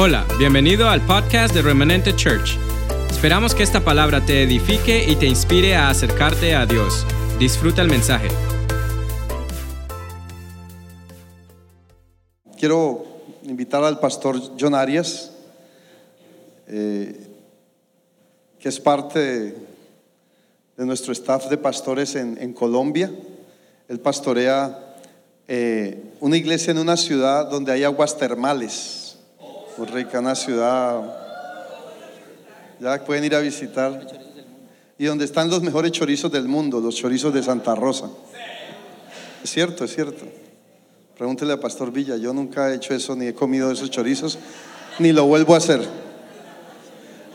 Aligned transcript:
Hola, 0.00 0.24
bienvenido 0.38 0.88
al 0.88 1.04
podcast 1.04 1.52
de 1.52 1.60
Remanente 1.60 2.14
Church. 2.14 2.56
Esperamos 3.10 3.52
que 3.52 3.64
esta 3.64 3.84
palabra 3.84 4.24
te 4.24 4.44
edifique 4.44 5.04
y 5.10 5.16
te 5.16 5.26
inspire 5.26 5.74
a 5.74 5.90
acercarte 5.90 6.54
a 6.54 6.66
Dios. 6.66 7.04
Disfruta 7.40 7.82
el 7.82 7.88
mensaje. 7.88 8.28
Quiero 12.60 13.04
invitar 13.42 13.82
al 13.82 13.98
pastor 13.98 14.40
John 14.56 14.76
Arias, 14.76 15.32
eh, 16.68 17.26
que 18.60 18.68
es 18.68 18.78
parte 18.78 19.18
de, 20.76 20.86
nuestro 20.86 21.12
staff 21.12 21.48
de 21.48 21.58
pastores 21.58 22.14
en, 22.14 22.38
en 22.40 22.52
Colombia. 22.52 23.10
Él 23.88 23.98
pastorea 23.98 24.94
eh, 25.48 26.00
una 26.20 26.36
iglesia 26.36 26.70
en 26.70 26.78
una 26.78 26.96
ciudad 26.96 27.50
donde 27.50 27.72
hay 27.72 27.82
aguas 27.82 28.16
termales. 28.16 29.07
Muy 29.78 29.86
rica, 29.86 30.18
una 30.18 30.34
ciudad. 30.34 31.00
Ya 32.80 33.04
pueden 33.04 33.22
ir 33.22 33.36
a 33.36 33.38
visitar. 33.38 34.08
Y 34.98 35.04
donde 35.04 35.24
están 35.24 35.48
los 35.48 35.62
mejores 35.62 35.92
chorizos 35.92 36.32
del 36.32 36.48
mundo, 36.48 36.80
los 36.80 36.96
chorizos 36.96 37.32
de 37.32 37.44
Santa 37.44 37.76
Rosa. 37.76 38.10
Es 39.44 39.50
cierto, 39.50 39.84
es 39.84 39.94
cierto. 39.94 40.26
Pregúntele 41.16 41.52
a 41.52 41.60
Pastor 41.60 41.92
Villa, 41.92 42.16
yo 42.16 42.32
nunca 42.32 42.72
he 42.72 42.74
hecho 42.74 42.92
eso, 42.92 43.14
ni 43.14 43.26
he 43.28 43.34
comido 43.34 43.70
esos 43.70 43.88
chorizos, 43.88 44.40
ni 44.98 45.12
lo 45.12 45.26
vuelvo 45.26 45.54
a 45.54 45.58
hacer. 45.58 45.86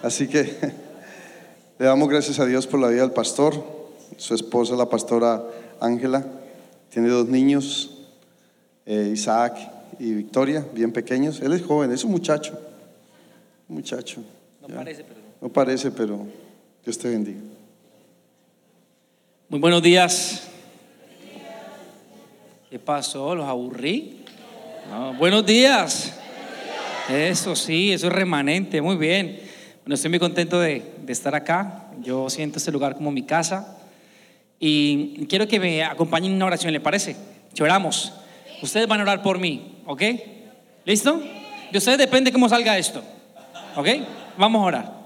Así 0.02 0.27
que 0.27 0.44
le 1.80 1.85
damos 1.85 2.09
gracias 2.09 2.41
a 2.41 2.45
Dios 2.45 2.67
por 2.67 2.81
la 2.81 2.89
vida 2.89 3.03
del 3.03 3.11
pastor, 3.11 3.53
su 4.17 4.35
esposa, 4.35 4.75
la 4.75 4.89
pastora 4.89 5.41
Ángela, 5.80 6.25
tiene 6.89 7.07
dos 7.07 7.30
niños, 7.30 8.02
eh, 8.85 9.11
Isaac 9.13 9.73
y 9.99 10.13
Victoria, 10.13 10.65
bien 10.73 10.91
pequeños. 10.91 11.39
Él 11.41 11.53
es 11.53 11.61
joven, 11.63 11.91
es 11.91 12.03
un 12.03 12.11
muchacho, 12.11 12.59
un 13.70 13.75
muchacho. 13.75 14.22
No 14.61 14.67
Ya. 14.67 14.75
parece, 14.75 15.03
pero. 15.03 15.19
No 15.41 15.50
parece, 15.50 15.91
pero 15.91 16.25
Dios 16.83 16.97
te 16.97 17.09
bendiga. 17.09 17.39
Muy 19.50 19.59
buenos 19.59 19.81
días. 19.83 20.47
¿Qué 22.69 22.80
pasó? 22.80 23.35
¿Los 23.35 23.45
aburrí? 23.47 24.23
No, 24.89 25.13
buenos 25.13 25.45
días. 25.45 26.13
Eso 27.09 27.55
sí, 27.55 27.91
eso 27.91 28.07
es 28.07 28.13
remanente, 28.13 28.81
muy 28.81 28.95
bien. 28.95 29.39
Bueno, 29.83 29.95
estoy 29.95 30.09
muy 30.09 30.19
contento 30.19 30.59
de, 30.59 30.94
de 31.05 31.13
estar 31.13 31.35
acá. 31.35 31.91
Yo 32.02 32.30
siento 32.30 32.57
este 32.57 32.72
lugar 32.72 32.95
como 32.95 33.11
mi 33.11 33.23
casa. 33.23 33.78
Y 34.59 35.25
quiero 35.28 35.47
que 35.47 35.59
me 35.59 35.83
acompañen 35.83 36.31
en 36.31 36.38
una 36.38 36.45
oración, 36.45 36.72
¿le 36.72 36.80
parece? 36.80 37.16
Que 37.53 37.63
oramos. 37.63 38.13
Ustedes 38.61 38.88
van 38.88 39.02
a 39.02 39.03
orar 39.03 39.22
por 39.22 39.38
mí, 39.39 39.72
¿ok? 39.86 40.02
¿Listo? 40.86 41.22
De 41.72 41.78
ustedes 41.78 41.98
depende 41.98 42.31
cómo 42.31 42.50
salga 42.50 42.78
esto, 42.78 43.03
¿ok? 43.76 43.88
Vamos 44.38 44.62
a 44.62 44.66
orar. 44.66 45.03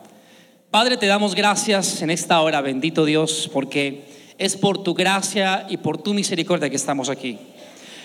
Padre, 0.71 0.97
te 0.97 1.05
damos 1.05 1.33
gracias 1.33 2.01
en 2.01 2.09
esta 2.09 2.41
hora, 2.41 2.61
bendito 2.61 3.05
Dios, 3.05 3.49
porque 3.53 4.05
es 4.37 4.57
por 4.57 4.83
tu 4.83 4.93
gracia 4.93 5.65
y 5.69 5.77
por 5.77 5.97
tu 5.97 6.13
misericordia 6.13 6.69
que 6.69 6.75
estamos 6.75 7.09
aquí. 7.09 7.37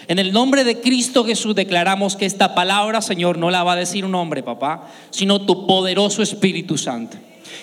En 0.09 0.19
el 0.19 0.33
nombre 0.33 0.65
de 0.65 0.81
Cristo 0.81 1.25
Jesús 1.25 1.55
declaramos 1.55 2.17
que 2.17 2.27
esta 2.27 2.55
palabra, 2.55 3.03
Señor, 3.03 3.39
no 3.39 3.51
la 3.51 3.63
va 3.63 3.73
a 3.73 3.77
decir 3.77 4.05
un 4.05 4.15
hombre, 4.15 4.43
papá, 4.43 4.89
sino 5.11 5.43
tu 5.43 5.67
poderoso 5.67 6.23
Espíritu 6.23 6.77
Santo. 6.77 7.17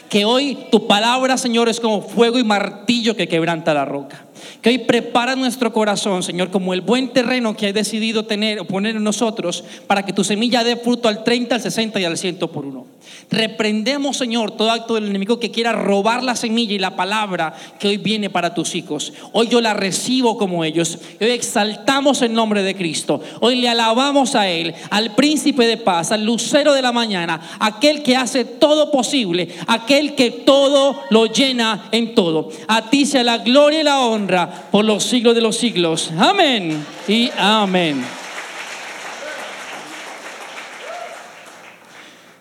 Que 0.10 0.26
hoy 0.26 0.58
tu 0.72 0.88
palabra, 0.88 1.38
Señor, 1.38 1.70
es 1.70 1.80
como 1.80 2.02
fuego 2.02 2.40
y 2.40 2.44
martillo 2.44 3.16
que 3.16 3.28
quebranta 3.28 3.74
la 3.74 3.86
roca. 3.86 4.26
Que 4.62 4.70
hoy 4.70 4.78
prepara 4.80 5.36
nuestro 5.36 5.72
corazón, 5.72 6.22
Señor, 6.22 6.52
como 6.52 6.74
el 6.74 6.82
buen 6.82 7.14
terreno 7.14 7.56
que 7.56 7.68
has 7.68 7.74
decidido 7.74 8.26
tener 8.26 8.60
o 8.60 8.66
poner 8.66 8.98
en 8.98 9.04
nosotros 9.04 9.64
para 9.88 10.04
que 10.04 10.12
tu 10.12 10.24
semilla 10.24 10.64
dé 10.64 10.76
fruto 10.76 11.08
al 11.08 11.24
30, 11.24 11.56
al 11.56 11.62
60 11.62 12.00
y 12.00 12.06
al 12.06 12.18
100 12.18 12.40
por 12.40 12.66
uno. 12.66 12.86
Reprendemos, 13.32 14.18
Señor, 14.18 14.52
todo 14.52 14.72
acto 14.72 14.96
del 14.96 15.08
enemigo 15.08 15.40
que 15.40 15.52
quiera 15.52 15.72
robar 15.72 16.24
la 16.24 16.36
semilla 16.36 16.74
y 16.74 16.80
la 16.80 16.96
palabra 16.96 17.54
que 17.80 17.88
hoy 17.88 17.98
viene 17.98 18.30
para 18.30 18.54
tus 18.54 18.76
hijos. 18.76 19.14
Hoy 19.32 19.48
yo 19.48 19.62
la 19.62 19.74
recibo 19.74 20.38
como 20.38 20.64
ellos. 20.64 20.98
Hoy 21.22 21.30
exaltamos 21.30 22.22
el 22.22 22.34
nombre 22.34 22.64
de 22.64 22.76
Cristo. 22.76 23.22
Hoy 23.40 23.58
le 23.58 23.70
alabamos 23.70 24.36
a 24.36 24.50
Él, 24.50 24.74
al 24.90 25.16
príncipe 25.16 25.68
de 25.68 25.78
paz, 25.78 26.12
al 26.12 26.26
lucero 26.26 26.74
de 26.74 26.82
la 26.82 26.92
mañana, 26.92 27.40
aquel 27.60 28.02
que 28.04 28.16
hace 28.16 28.46
todo 28.46 28.92
posible, 28.92 29.50
aquel 29.68 30.16
que 30.16 30.32
todo 30.32 31.04
lo 31.10 31.28
llena 31.28 31.88
en 31.92 32.16
todo. 32.16 32.50
A 32.68 32.90
ti 32.90 33.06
sea 33.06 33.24
la 33.24 33.40
gloria 33.40 33.82
y 33.82 33.84
la 33.84 34.02
honra 34.02 34.68
por 34.72 34.86
los 34.86 35.04
siglos 35.04 35.36
de 35.36 35.42
los 35.42 35.58
siglos. 35.58 36.12
Amén 36.18 36.86
y 37.08 37.30
amén. 37.38 38.04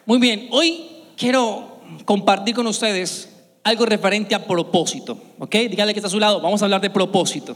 Muy 0.09 0.21
bien, 0.21 0.49
hoy 0.53 0.87
quiero 1.19 1.81
compartir 2.07 2.55
con 2.55 2.67
ustedes 2.67 3.29
algo 3.63 3.85
referente 3.85 4.35
a 4.35 4.47
propósito, 4.47 5.19
¿ok? 5.39 5.55
Dígale 5.69 5.93
que 5.93 5.99
está 5.99 6.07
a 6.07 6.11
su 6.11 6.19
lado, 6.19 6.41
vamos 6.41 6.63
a 6.63 6.65
hablar 6.65 6.81
de 6.81 6.89
propósito. 6.89 7.55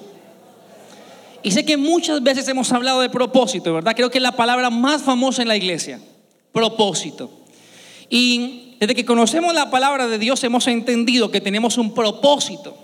Y 1.43 1.51
sé 1.51 1.65
que 1.65 1.79
muchas 1.79 2.23
veces 2.23 2.47
hemos 2.49 2.71
hablado 2.71 3.01
de 3.01 3.09
propósito, 3.09 3.73
¿verdad? 3.73 3.97
Creo 3.97 4.11
que 4.11 4.19
es 4.19 4.23
la 4.23 4.37
palabra 4.37 4.69
más 4.69 5.01
famosa 5.01 5.41
en 5.41 5.49
la 5.49 5.57
iglesia, 5.57 5.99
propósito. 6.53 7.31
Y 8.11 8.77
desde 8.79 8.95
que 8.95 9.07
conocemos 9.07 9.55
la 9.55 9.71
palabra 9.71 10.07
de 10.07 10.19
Dios 10.19 10.45
hemos 10.45 10.67
entendido 10.67 11.31
que 11.31 11.41
tenemos 11.41 11.79
un 11.79 11.95
propósito. 11.95 12.77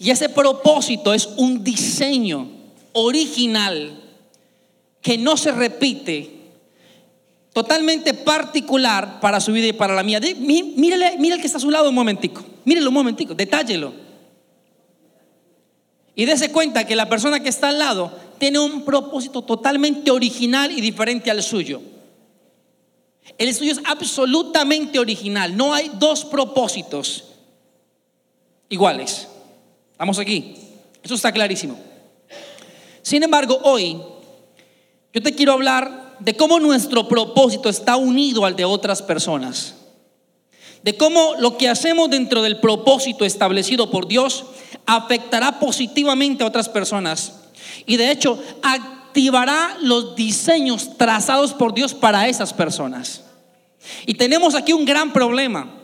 Y 0.00 0.08
ese 0.08 0.30
propósito 0.30 1.12
es 1.12 1.26
un 1.36 1.62
diseño 1.62 2.48
original 2.94 4.00
que 5.02 5.18
no 5.18 5.36
se 5.36 5.52
repite 5.52 6.41
totalmente 7.62 8.14
particular 8.14 9.20
para 9.20 9.40
su 9.40 9.52
vida 9.52 9.66
y 9.68 9.72
para 9.72 9.94
la 9.94 10.02
mía. 10.02 10.20
De- 10.20 10.34
mí- 10.34 10.74
Mírele, 10.76 11.16
mire 11.18 11.34
el 11.36 11.40
que 11.40 11.46
está 11.46 11.58
a 11.58 11.60
su 11.60 11.70
lado 11.70 11.88
un 11.88 11.94
momentico. 11.94 12.42
Mírelo 12.64 12.88
un 12.88 12.94
momentico, 12.94 13.34
detállelo. 13.34 13.92
Y 16.14 16.24
dése 16.24 16.52
cuenta 16.52 16.86
que 16.86 16.94
la 16.96 17.08
persona 17.08 17.40
que 17.40 17.48
está 17.48 17.68
al 17.70 17.78
lado 17.78 18.12
tiene 18.38 18.58
un 18.58 18.84
propósito 18.84 19.42
totalmente 19.42 20.10
original 20.10 20.70
y 20.70 20.80
diferente 20.80 21.30
al 21.30 21.42
suyo. 21.42 21.80
El 23.38 23.54
suyo 23.54 23.72
es 23.72 23.80
absolutamente 23.84 24.98
original. 24.98 25.56
No 25.56 25.72
hay 25.72 25.90
dos 25.94 26.24
propósitos 26.24 27.24
iguales. 28.68 29.28
Estamos 29.92 30.18
aquí. 30.18 30.54
Eso 31.02 31.14
está 31.14 31.32
clarísimo. 31.32 31.78
Sin 33.00 33.22
embargo, 33.22 33.58
hoy 33.62 34.00
yo 35.14 35.22
te 35.22 35.32
quiero 35.34 35.52
hablar 35.52 36.11
de 36.24 36.36
cómo 36.36 36.60
nuestro 36.60 37.08
propósito 37.08 37.68
está 37.68 37.96
unido 37.96 38.44
al 38.44 38.54
de 38.54 38.64
otras 38.64 39.02
personas. 39.02 39.74
De 40.82 40.96
cómo 40.96 41.34
lo 41.38 41.56
que 41.56 41.68
hacemos 41.68 42.10
dentro 42.10 42.42
del 42.42 42.60
propósito 42.60 43.24
establecido 43.24 43.90
por 43.90 44.06
Dios 44.06 44.44
afectará 44.86 45.58
positivamente 45.58 46.42
a 46.42 46.46
otras 46.46 46.68
personas. 46.68 47.40
Y 47.86 47.96
de 47.96 48.10
hecho, 48.10 48.38
activará 48.62 49.76
los 49.80 50.14
diseños 50.16 50.96
trazados 50.96 51.52
por 51.52 51.74
Dios 51.74 51.94
para 51.94 52.28
esas 52.28 52.52
personas. 52.52 53.22
Y 54.06 54.14
tenemos 54.14 54.54
aquí 54.54 54.72
un 54.72 54.84
gran 54.84 55.12
problema. 55.12 55.74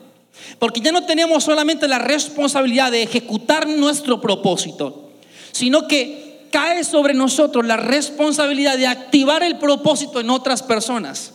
Porque 0.59 0.81
ya 0.81 0.93
no 0.93 1.04
tenemos 1.04 1.44
solamente 1.44 1.88
la 1.88 1.98
responsabilidad 1.98 2.93
de 2.93 3.03
ejecutar 3.03 3.66
nuestro 3.69 4.21
propósito, 4.21 5.10
sino 5.53 5.88
que 5.88 6.28
cae 6.50 6.84
sobre 6.84 7.14
nosotros 7.14 7.66
la 7.66 7.76
responsabilidad 7.76 8.76
de 8.76 8.86
activar 8.86 9.42
el 9.42 9.59
propósito 9.59 10.20
en 10.20 10.31
otras 10.31 10.62
personas. 10.62 11.34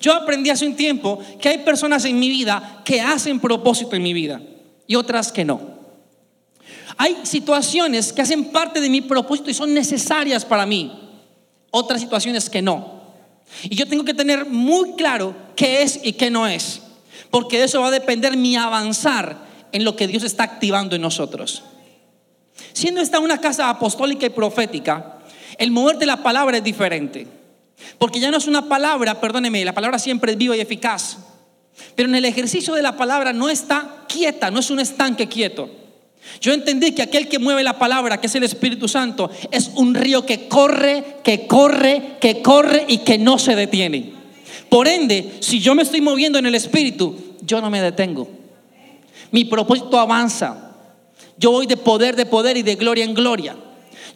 Yo 0.00 0.12
aprendí 0.12 0.50
hace 0.50 0.66
un 0.66 0.76
tiempo 0.76 1.18
que 1.40 1.48
hay 1.48 1.58
personas 1.58 2.04
en 2.04 2.18
mi 2.18 2.28
vida 2.28 2.82
que 2.84 3.00
hacen 3.00 3.40
propósito 3.40 3.96
en 3.96 4.02
mi 4.02 4.12
vida 4.12 4.40
y 4.86 4.96
otras 4.96 5.32
que 5.32 5.44
no. 5.44 5.74
Hay 6.96 7.16
situaciones 7.24 8.12
que 8.12 8.22
hacen 8.22 8.46
parte 8.46 8.80
de 8.80 8.88
mi 8.88 9.00
propósito 9.00 9.50
y 9.50 9.54
son 9.54 9.74
necesarias 9.74 10.44
para 10.44 10.66
mí, 10.66 10.92
otras 11.70 12.00
situaciones 12.00 12.48
que 12.48 12.62
no. 12.62 13.02
Y 13.64 13.76
yo 13.76 13.86
tengo 13.86 14.04
que 14.04 14.14
tener 14.14 14.46
muy 14.46 14.92
claro 14.92 15.34
qué 15.56 15.82
es 15.82 16.00
y 16.02 16.12
qué 16.12 16.30
no 16.30 16.46
es, 16.46 16.82
porque 17.30 17.58
de 17.58 17.64
eso 17.64 17.80
va 17.80 17.88
a 17.88 17.92
depender 17.92 18.36
mi 18.36 18.56
avanzar 18.56 19.44
en 19.72 19.84
lo 19.84 19.96
que 19.96 20.06
Dios 20.06 20.22
está 20.22 20.44
activando 20.44 20.94
en 20.94 21.02
nosotros. 21.02 21.62
Siendo 22.72 23.00
esta 23.00 23.20
una 23.20 23.40
casa 23.40 23.68
apostólica 23.68 24.26
y 24.26 24.30
profética, 24.30 25.18
el 25.58 25.70
mover 25.70 25.98
de 25.98 26.06
la 26.06 26.22
palabra 26.22 26.58
es 26.58 26.64
diferente. 26.64 27.26
Porque 27.98 28.20
ya 28.20 28.30
no 28.30 28.38
es 28.38 28.46
una 28.46 28.68
palabra, 28.68 29.20
perdóneme, 29.20 29.64
la 29.64 29.74
palabra 29.74 29.98
siempre 29.98 30.32
es 30.32 30.38
viva 30.38 30.56
y 30.56 30.60
eficaz. 30.60 31.18
Pero 31.94 32.08
en 32.08 32.14
el 32.14 32.24
ejercicio 32.24 32.74
de 32.74 32.82
la 32.82 32.96
palabra 32.96 33.32
no 33.32 33.48
está 33.48 34.04
quieta, 34.08 34.50
no 34.50 34.60
es 34.60 34.70
un 34.70 34.80
estanque 34.80 35.28
quieto. 35.28 35.68
Yo 36.40 36.52
entendí 36.52 36.92
que 36.92 37.02
aquel 37.02 37.28
que 37.28 37.38
mueve 37.38 37.62
la 37.62 37.78
palabra, 37.78 38.20
que 38.20 38.28
es 38.28 38.34
el 38.34 38.44
Espíritu 38.44 38.88
Santo, 38.88 39.30
es 39.50 39.70
un 39.74 39.94
río 39.94 40.24
que 40.24 40.48
corre, 40.48 41.18
que 41.22 41.46
corre, 41.46 42.16
que 42.20 42.40
corre 42.40 42.84
y 42.88 42.98
que 42.98 43.18
no 43.18 43.38
se 43.38 43.54
detiene. 43.54 44.12
Por 44.68 44.88
ende, 44.88 45.34
si 45.40 45.60
yo 45.60 45.74
me 45.74 45.82
estoy 45.82 46.00
moviendo 46.00 46.38
en 46.38 46.46
el 46.46 46.54
Espíritu, 46.54 47.36
yo 47.42 47.60
no 47.60 47.70
me 47.70 47.82
detengo. 47.82 48.28
Mi 49.30 49.44
propósito 49.44 49.98
avanza. 49.98 50.63
Yo 51.38 51.50
voy 51.50 51.66
de 51.66 51.76
poder 51.76 52.16
de 52.16 52.26
poder 52.26 52.56
y 52.56 52.62
de 52.62 52.76
gloria 52.76 53.04
en 53.04 53.14
gloria. 53.14 53.56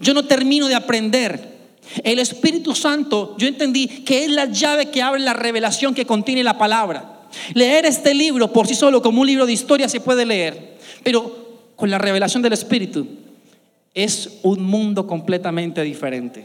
Yo 0.00 0.14
no 0.14 0.24
termino 0.24 0.68
de 0.68 0.74
aprender. 0.74 1.58
El 2.04 2.18
Espíritu 2.18 2.74
Santo, 2.74 3.34
yo 3.38 3.48
entendí 3.48 3.88
que 3.88 4.24
es 4.24 4.30
la 4.30 4.46
llave 4.46 4.90
que 4.90 5.02
abre 5.02 5.20
la 5.20 5.32
revelación 5.32 5.94
que 5.94 6.04
contiene 6.04 6.44
la 6.44 6.58
palabra. 6.58 7.28
Leer 7.54 7.86
este 7.86 8.14
libro 8.14 8.52
por 8.52 8.66
sí 8.66 8.74
solo 8.74 9.02
como 9.02 9.22
un 9.22 9.26
libro 9.26 9.46
de 9.46 9.52
historia 9.52 9.88
se 9.88 10.00
puede 10.00 10.26
leer, 10.26 10.76
pero 11.02 11.48
con 11.76 11.90
la 11.90 11.98
revelación 11.98 12.42
del 12.42 12.52
Espíritu 12.52 13.06
es 13.94 14.38
un 14.42 14.62
mundo 14.62 15.06
completamente 15.06 15.82
diferente. 15.82 16.44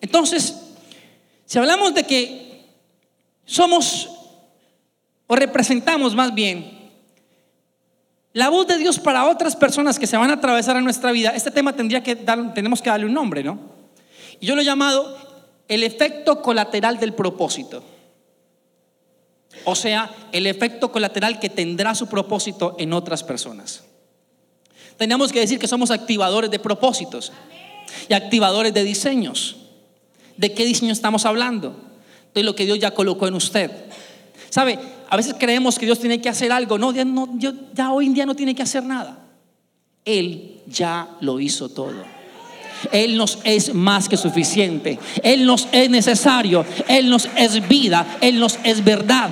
Entonces, 0.00 0.54
si 1.46 1.58
hablamos 1.58 1.94
de 1.94 2.04
que 2.04 2.64
somos 3.44 4.10
o 5.26 5.36
representamos 5.36 6.14
más 6.14 6.34
bien 6.34 6.75
la 8.36 8.50
voz 8.50 8.66
de 8.66 8.76
Dios 8.76 8.98
para 8.98 9.24
otras 9.24 9.56
personas 9.56 9.98
que 9.98 10.06
se 10.06 10.14
van 10.18 10.28
a 10.28 10.34
atravesar 10.34 10.76
en 10.76 10.84
nuestra 10.84 11.10
vida, 11.10 11.30
este 11.30 11.50
tema 11.50 11.74
tendría 11.74 12.02
que 12.02 12.14
tenemos 12.14 12.82
que 12.82 12.90
darle 12.90 13.06
un 13.06 13.14
nombre, 13.14 13.42
¿no? 13.42 13.58
Yo 14.42 14.54
lo 14.54 14.60
he 14.60 14.64
llamado 14.66 15.16
el 15.68 15.82
efecto 15.82 16.42
colateral 16.42 17.00
del 17.00 17.14
propósito. 17.14 17.82
O 19.64 19.74
sea, 19.74 20.14
el 20.32 20.46
efecto 20.46 20.92
colateral 20.92 21.40
que 21.40 21.48
tendrá 21.48 21.94
su 21.94 22.08
propósito 22.08 22.76
en 22.78 22.92
otras 22.92 23.24
personas. 23.24 23.84
Tenemos 24.98 25.32
que 25.32 25.40
decir 25.40 25.58
que 25.58 25.66
somos 25.66 25.90
activadores 25.90 26.50
de 26.50 26.58
propósitos 26.58 27.32
y 28.06 28.12
activadores 28.12 28.74
de 28.74 28.84
diseños. 28.84 29.56
¿De 30.36 30.52
qué 30.52 30.66
diseño 30.66 30.92
estamos 30.92 31.24
hablando? 31.24 31.74
De 32.34 32.42
lo 32.42 32.54
que 32.54 32.66
Dios 32.66 32.80
ya 32.80 32.90
colocó 32.90 33.28
en 33.28 33.34
usted. 33.34 33.70
¿Sabe? 34.50 34.78
A 35.08 35.16
veces 35.16 35.34
creemos 35.38 35.78
que 35.78 35.86
Dios 35.86 35.98
tiene 35.98 36.20
que 36.20 36.28
hacer 36.28 36.52
algo. 36.52 36.78
No, 36.78 36.92
ya, 36.92 37.04
ya 37.74 37.92
hoy 37.92 38.06
en 38.06 38.14
día 38.14 38.26
no 38.26 38.34
tiene 38.34 38.54
que 38.54 38.62
hacer 38.62 38.82
nada. 38.82 39.18
Él 40.04 40.60
ya 40.66 41.08
lo 41.20 41.40
hizo 41.40 41.68
todo. 41.68 41.94
Él 42.92 43.16
nos 43.16 43.38
es 43.44 43.74
más 43.74 44.08
que 44.08 44.16
suficiente. 44.16 44.98
Él 45.22 45.46
nos 45.46 45.68
es 45.72 45.90
necesario. 45.90 46.64
Él 46.88 47.08
nos 47.08 47.28
es 47.36 47.66
vida. 47.68 48.18
Él 48.20 48.38
nos 48.38 48.58
es 48.64 48.84
verdad. 48.84 49.30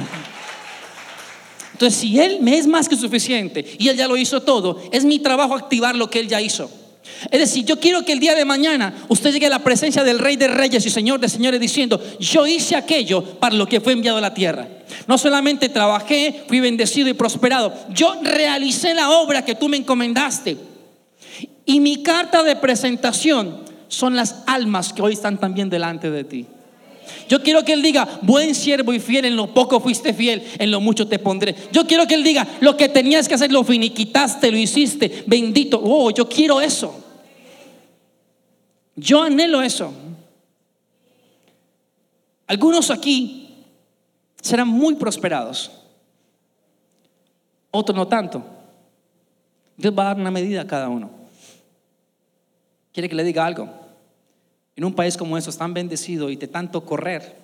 Entonces, 1.73 2.01
si 2.01 2.21
Él 2.21 2.39
me 2.41 2.57
es 2.57 2.67
más 2.69 2.89
que 2.89 2.97
suficiente 2.97 3.77
y 3.79 3.89
Él 3.89 3.97
ya 3.97 4.07
lo 4.07 4.17
hizo 4.17 4.43
todo, 4.43 4.81
es 4.93 5.05
mi 5.05 5.19
trabajo 5.19 5.55
activar 5.55 5.97
lo 5.97 6.09
que 6.09 6.21
Él 6.21 6.29
ya 6.29 6.41
hizo. 6.41 6.71
Es 7.31 7.41
decir, 7.41 7.65
yo 7.65 7.79
quiero 7.79 8.05
que 8.05 8.13
el 8.13 8.21
día 8.21 8.35
de 8.35 8.45
mañana 8.45 8.95
usted 9.09 9.33
llegue 9.33 9.47
a 9.47 9.51
la 9.51 9.65
presencia 9.65 10.05
del 10.05 10.19
Rey 10.19 10.37
de 10.37 10.49
Reyes 10.49 10.85
y 10.87 10.91
Señor 10.91 11.21
de 11.21 11.29
Señores 11.29 11.61
diciendo, 11.61 12.01
yo 12.19 12.47
hice 12.47 12.77
aquello 12.77 13.23
para 13.39 13.55
lo 13.55 13.67
que 13.67 13.81
fue 13.81 13.93
enviado 13.93 14.19
a 14.19 14.21
la 14.21 14.35
tierra. 14.35 14.69
No 15.07 15.19
solamente 15.19 15.69
trabajé, 15.69 16.45
fui 16.49 16.61
bendecido 16.61 17.09
y 17.09 17.15
prosperado, 17.15 17.75
yo 17.91 18.15
realicé 18.23 18.95
la 18.95 19.11
obra 19.11 19.45
que 19.45 19.55
tú 19.55 19.69
me 19.69 19.77
encomendaste. 19.77 20.57
Y 21.67 21.81
mi 21.81 22.03
carta 22.03 22.43
de 22.43 22.57
presentación 22.57 23.65
son 23.89 24.17
las 24.17 24.43
almas 24.47 24.93
que 24.93 25.03
hoy 25.03 25.15
están 25.15 25.39
también 25.39 25.71
delante 25.71 26.11
de 26.11 26.25
ti. 26.25 26.47
Yo 27.29 27.43
quiero 27.43 27.65
que 27.65 27.73
Él 27.73 27.83
diga, 27.83 28.21
buen 28.23 28.55
siervo 28.55 28.93
y 28.93 29.01
fiel, 29.01 29.25
en 29.25 29.37
lo 29.37 29.53
poco 29.53 29.81
fuiste 29.81 30.13
fiel, 30.13 30.43
en 30.59 30.71
lo 30.71 30.81
mucho 30.81 31.09
te 31.09 31.19
pondré. 31.19 31.55
Yo 31.73 31.87
quiero 31.87 32.07
que 32.07 32.15
Él 32.15 32.25
diga, 32.25 32.47
lo 32.61 32.77
que 32.77 32.89
tenías 32.89 33.29
que 33.29 33.35
hacer 33.35 33.53
lo 33.53 33.65
finiquitaste, 33.65 34.51
lo 34.51 34.59
hiciste, 34.59 35.25
bendito. 35.27 35.81
Oh, 35.83 36.11
yo 36.11 36.29
quiero 36.29 36.61
eso. 36.61 37.03
Yo 38.97 39.23
anhelo 39.23 39.63
eso. 39.63 39.93
Algunos 42.47 42.91
aquí 42.91 43.65
serán 44.41 44.69
muy 44.69 44.95
prosperados, 44.97 45.71
otros 47.71 47.97
no 47.97 48.07
tanto. 48.07 48.45
Dios 49.77 49.93
va 49.97 50.03
a 50.03 50.07
dar 50.07 50.17
una 50.19 50.31
medida 50.31 50.61
a 50.61 50.67
cada 50.67 50.89
uno. 50.89 51.11
¿Quiere 52.93 53.09
que 53.09 53.17
le 53.17 53.25
diga 53.25 53.45
algo? 53.45 53.84
En 54.77 54.85
un 54.85 54.95
país 54.95 55.17
como 55.17 55.39
eso, 55.39 55.53
tan 55.53 55.75
bendecido 55.75 56.31
y 56.31 56.37
de 56.37 56.49
tanto 56.49 56.85
correr, 56.85 57.37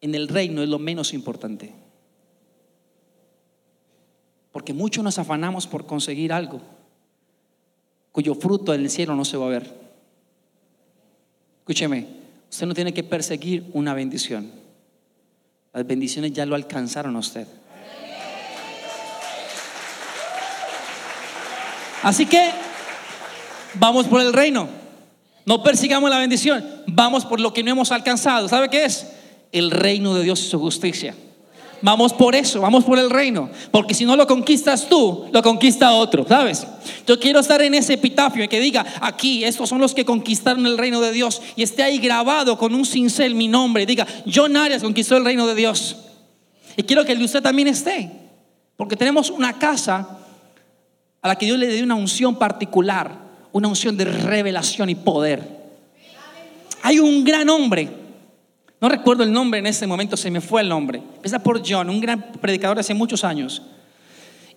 en 0.00 0.14
el 0.14 0.28
reino 0.28 0.62
es 0.62 0.68
lo 0.68 0.78
menos 0.78 1.12
importante. 1.12 1.72
Porque 4.52 4.72
muchos 4.72 5.02
nos 5.02 5.18
afanamos 5.18 5.66
por 5.66 5.86
conseguir 5.86 6.32
algo 6.32 6.60
cuyo 8.14 8.36
fruto 8.36 8.72
en 8.72 8.82
el 8.82 8.90
cielo 8.90 9.16
no 9.16 9.24
se 9.24 9.36
va 9.36 9.46
a 9.46 9.48
ver. 9.48 9.74
Escúcheme, 11.58 12.06
usted 12.48 12.64
no 12.64 12.72
tiene 12.72 12.94
que 12.94 13.02
perseguir 13.02 13.68
una 13.72 13.92
bendición. 13.92 14.52
Las 15.72 15.84
bendiciones 15.84 16.32
ya 16.32 16.46
lo 16.46 16.54
alcanzaron 16.54 17.16
a 17.16 17.18
usted. 17.18 17.48
Así 22.04 22.26
que 22.26 22.52
vamos 23.74 24.06
por 24.06 24.20
el 24.20 24.32
reino. 24.32 24.68
No 25.46 25.62
persigamos 25.62 26.10
la 26.10 26.18
bendición. 26.18 26.64
Vamos 26.86 27.24
por 27.24 27.40
lo 27.40 27.52
que 27.52 27.62
no 27.62 27.70
hemos 27.70 27.92
alcanzado. 27.92 28.48
¿Sabe 28.48 28.68
qué 28.68 28.84
es? 28.84 29.06
El 29.52 29.70
reino 29.70 30.14
de 30.14 30.24
Dios 30.24 30.40
y 30.40 30.48
su 30.48 30.58
justicia. 30.58 31.14
Vamos 31.82 32.14
por 32.14 32.34
eso, 32.34 32.62
vamos 32.62 32.82
por 32.84 32.98
el 32.98 33.10
reino. 33.10 33.50
Porque 33.70 33.92
si 33.92 34.06
no 34.06 34.16
lo 34.16 34.26
conquistas 34.26 34.88
tú, 34.88 35.26
lo 35.30 35.42
conquista 35.42 35.92
otro, 35.92 36.26
¿sabes? 36.26 36.66
Yo 37.06 37.20
quiero 37.20 37.40
estar 37.40 37.60
en 37.60 37.74
ese 37.74 37.92
epitafio 37.92 38.48
que 38.48 38.58
diga, 38.58 38.86
aquí, 39.02 39.44
estos 39.44 39.68
son 39.68 39.82
los 39.82 39.92
que 39.94 40.06
conquistaron 40.06 40.64
el 40.64 40.78
reino 40.78 41.02
de 41.02 41.12
Dios. 41.12 41.42
Y 41.56 41.62
esté 41.62 41.82
ahí 41.82 41.98
grabado 41.98 42.56
con 42.56 42.74
un 42.74 42.86
cincel 42.86 43.34
mi 43.34 43.48
nombre. 43.48 43.82
Y 43.82 43.86
diga, 43.86 44.06
John 44.32 44.56
Arias 44.56 44.82
conquistó 44.82 45.18
el 45.18 45.26
reino 45.26 45.46
de 45.46 45.54
Dios. 45.54 45.96
Y 46.74 46.84
quiero 46.84 47.04
que 47.04 47.12
el 47.12 47.18
de 47.18 47.26
usted 47.26 47.42
también 47.42 47.68
esté. 47.68 48.10
Porque 48.76 48.96
tenemos 48.96 49.28
una 49.28 49.58
casa 49.58 50.20
a 51.20 51.28
la 51.28 51.36
que 51.36 51.44
Dios 51.44 51.58
le 51.58 51.68
dio 51.68 51.84
una 51.84 51.96
unción 51.96 52.36
particular. 52.36 53.23
Una 53.54 53.68
unción 53.68 53.96
de 53.96 54.04
revelación 54.04 54.90
y 54.90 54.94
poder. 54.94 55.64
Hay 56.82 56.98
un 56.98 57.24
gran 57.24 57.48
hombre 57.48 58.04
no 58.84 58.90
recuerdo 58.90 59.22
el 59.22 59.32
nombre 59.32 59.60
en 59.60 59.66
ese 59.66 59.86
momento, 59.86 60.14
se 60.14 60.30
me 60.30 60.42
fue 60.42 60.60
el 60.60 60.68
nombre. 60.68 60.98
Empieza 60.98 61.38
por 61.38 61.62
John, 61.66 61.88
un 61.88 62.02
gran 62.02 62.32
predicador 62.32 62.76
de 62.76 62.82
hace 62.82 62.92
muchos 62.92 63.24
años. 63.24 63.62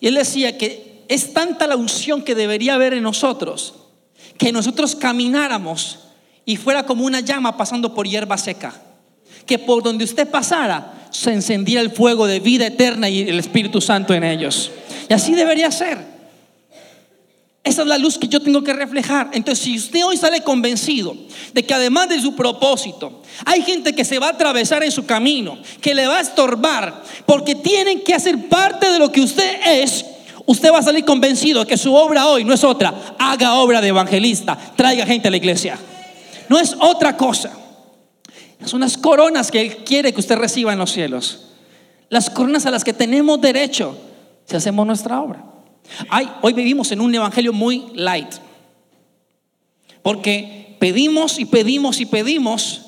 Y 0.02 0.08
él 0.08 0.16
decía 0.16 0.58
que 0.58 1.06
es 1.08 1.32
tanta 1.32 1.66
la 1.66 1.78
unción 1.78 2.22
que 2.22 2.36
debería 2.36 2.74
haber 2.74 2.94
en 2.94 3.04
nosotros, 3.04 3.76
que 4.38 4.52
nosotros 4.52 4.98
camináramos 4.98 6.00
y 6.44 6.58
fuera 6.58 6.86
como 6.86 7.06
una 7.06 7.22
llama 7.22 7.56
pasando 7.56 7.94
por 7.94 8.06
hierba 8.06 8.38
seca. 8.38 8.74
Que 9.46 9.60
por 9.60 9.82
donde 9.82 10.04
usted 10.04 10.30
pasara 10.30 11.08
se 11.10 11.32
encendiera 11.32 11.80
el 11.80 11.92
fuego 11.92 12.28
de 12.28 12.42
vida 12.42 12.68
eterna 12.68 13.08
y 13.08 13.22
el 13.22 13.40
Espíritu 13.40 13.80
Santo 13.80 14.14
en 14.14 14.26
ellos. 14.26 14.72
Y 15.08 15.14
así 15.14 15.36
debería 15.36 15.72
ser. 15.72 16.17
Esa 17.68 17.82
es 17.82 17.88
la 17.90 17.98
luz 17.98 18.18
que 18.18 18.30
yo 18.30 18.40
tengo 18.40 18.64
que 18.64 18.72
reflejar. 18.72 19.30
Entonces, 19.34 19.66
si 19.66 19.76
usted 19.76 20.06
hoy 20.06 20.16
sale 20.16 20.40
convencido 20.40 21.14
de 21.54 21.66
que 21.66 21.74
además 21.74 22.08
de 22.08 22.22
su 22.22 22.34
propósito, 22.34 23.22
hay 23.44 23.62
gente 23.62 23.94
que 23.94 24.06
se 24.06 24.20
va 24.20 24.28
a 24.28 24.32
atravesar 24.32 24.84
en 24.84 24.92
su 24.92 25.06
camino, 25.06 25.58
que 25.82 25.94
le 25.94 26.08
va 26.08 26.20
a 26.20 26.22
estorbar, 26.22 27.04
porque 27.26 27.56
tienen 27.56 28.06
que 28.06 28.14
hacer 28.14 28.48
parte 28.48 28.90
de 28.90 29.00
lo 29.00 29.12
que 29.12 29.20
usted 29.20 29.60
es, 29.66 30.06
usted 30.46 30.72
va 30.72 30.80
a 30.80 30.82
salir 30.84 31.04
convencido 31.04 31.60
de 31.60 31.68
que 31.68 31.76
su 31.76 31.94
obra 31.94 32.28
hoy 32.28 32.46
no 32.46 32.54
es 32.54 32.64
otra. 32.64 32.94
Haga 33.20 33.56
obra 33.56 33.82
de 33.82 33.90
evangelista, 33.90 34.58
traiga 34.78 35.06
gente 35.06 35.28
a 35.28 35.32
la 35.32 35.38
iglesia. 35.38 35.78
No 36.48 36.58
es 36.58 36.74
otra 36.80 37.18
cosa. 37.18 37.52
Son 38.64 38.80
las 38.80 38.98
coronas 38.98 39.52
que 39.52 39.60
Él 39.60 39.78
quiere 39.84 40.14
que 40.14 40.22
usted 40.22 40.38
reciba 40.38 40.72
en 40.72 40.80
los 40.80 40.94
cielos. 40.94 41.50
Las 42.08 42.30
coronas 42.30 42.66
a 42.66 42.72
las 42.72 42.86
que 42.86 42.94
tenemos 42.94 43.42
derecho 43.42 43.98
si 44.46 44.56
hacemos 44.56 44.88
nuestra 44.88 45.20
obra 45.20 45.57
hoy 46.42 46.54
vivimos 46.54 46.92
en 46.92 47.02
un 47.02 47.14
evangelio 47.14 47.54
muy 47.54 47.86
light. 47.94 48.36
Porque 50.02 50.78
pedimos 50.80 51.40
y 51.40 51.46
pedimos 51.46 52.00
y 52.00 52.06
pedimos 52.06 52.82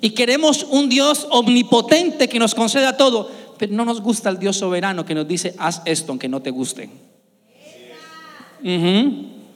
y 0.00 0.10
queremos 0.10 0.64
un 0.70 0.88
Dios 0.88 1.26
omnipotente 1.30 2.28
que 2.28 2.38
nos 2.38 2.54
conceda 2.54 2.96
todo, 2.96 3.30
pero 3.58 3.72
no 3.72 3.84
nos 3.84 4.00
gusta 4.00 4.30
el 4.30 4.38
Dios 4.38 4.56
soberano 4.56 5.04
que 5.04 5.14
nos 5.14 5.26
dice, 5.26 5.54
haz 5.58 5.82
esto 5.84 6.12
aunque 6.12 6.28
no 6.28 6.40
te 6.40 6.50
guste. 6.50 6.88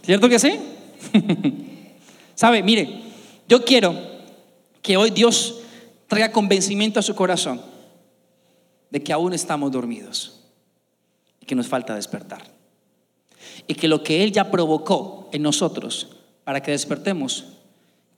¿Cierto 0.02 0.28
que 0.28 0.38
sí? 0.38 0.58
¿Sabe? 2.34 2.62
Mire, 2.62 3.02
yo 3.48 3.64
quiero 3.64 3.94
que 4.82 4.96
hoy 4.96 5.10
Dios 5.10 5.56
traiga 6.08 6.32
convencimiento 6.32 7.00
a 7.00 7.02
su 7.02 7.14
corazón 7.14 7.60
de 8.90 9.02
que 9.02 9.12
aún 9.12 9.32
estamos 9.32 9.72
dormidos 9.72 10.40
y 11.40 11.46
que 11.46 11.54
nos 11.54 11.68
falta 11.68 11.94
despertar 11.94 12.53
y 13.66 13.74
que 13.74 13.88
lo 13.88 14.02
que 14.02 14.22
Él 14.22 14.32
ya 14.32 14.50
provocó 14.50 15.28
en 15.32 15.42
nosotros 15.42 16.08
para 16.44 16.62
que 16.62 16.70
despertemos 16.70 17.44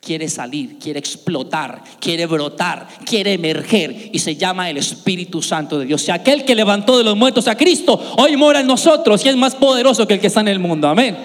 quiere 0.00 0.28
salir, 0.28 0.78
quiere 0.78 1.00
explotar, 1.00 1.82
quiere 1.98 2.26
brotar, 2.26 2.86
quiere 3.04 3.32
emerger 3.32 4.10
y 4.12 4.18
se 4.20 4.36
llama 4.36 4.70
el 4.70 4.76
Espíritu 4.76 5.42
Santo 5.42 5.78
de 5.78 5.86
Dios. 5.86 6.06
Y 6.06 6.12
aquel 6.12 6.44
que 6.44 6.54
levantó 6.54 6.96
de 6.96 7.04
los 7.04 7.16
muertos 7.16 7.48
a 7.48 7.56
Cristo 7.56 8.00
hoy 8.16 8.36
mora 8.36 8.60
en 8.60 8.66
nosotros 8.66 9.24
y 9.24 9.28
es 9.28 9.36
más 9.36 9.56
poderoso 9.56 10.06
que 10.06 10.14
el 10.14 10.20
que 10.20 10.28
está 10.28 10.40
en 10.40 10.48
el 10.48 10.60
mundo. 10.60 10.88
Amén. 10.88 11.16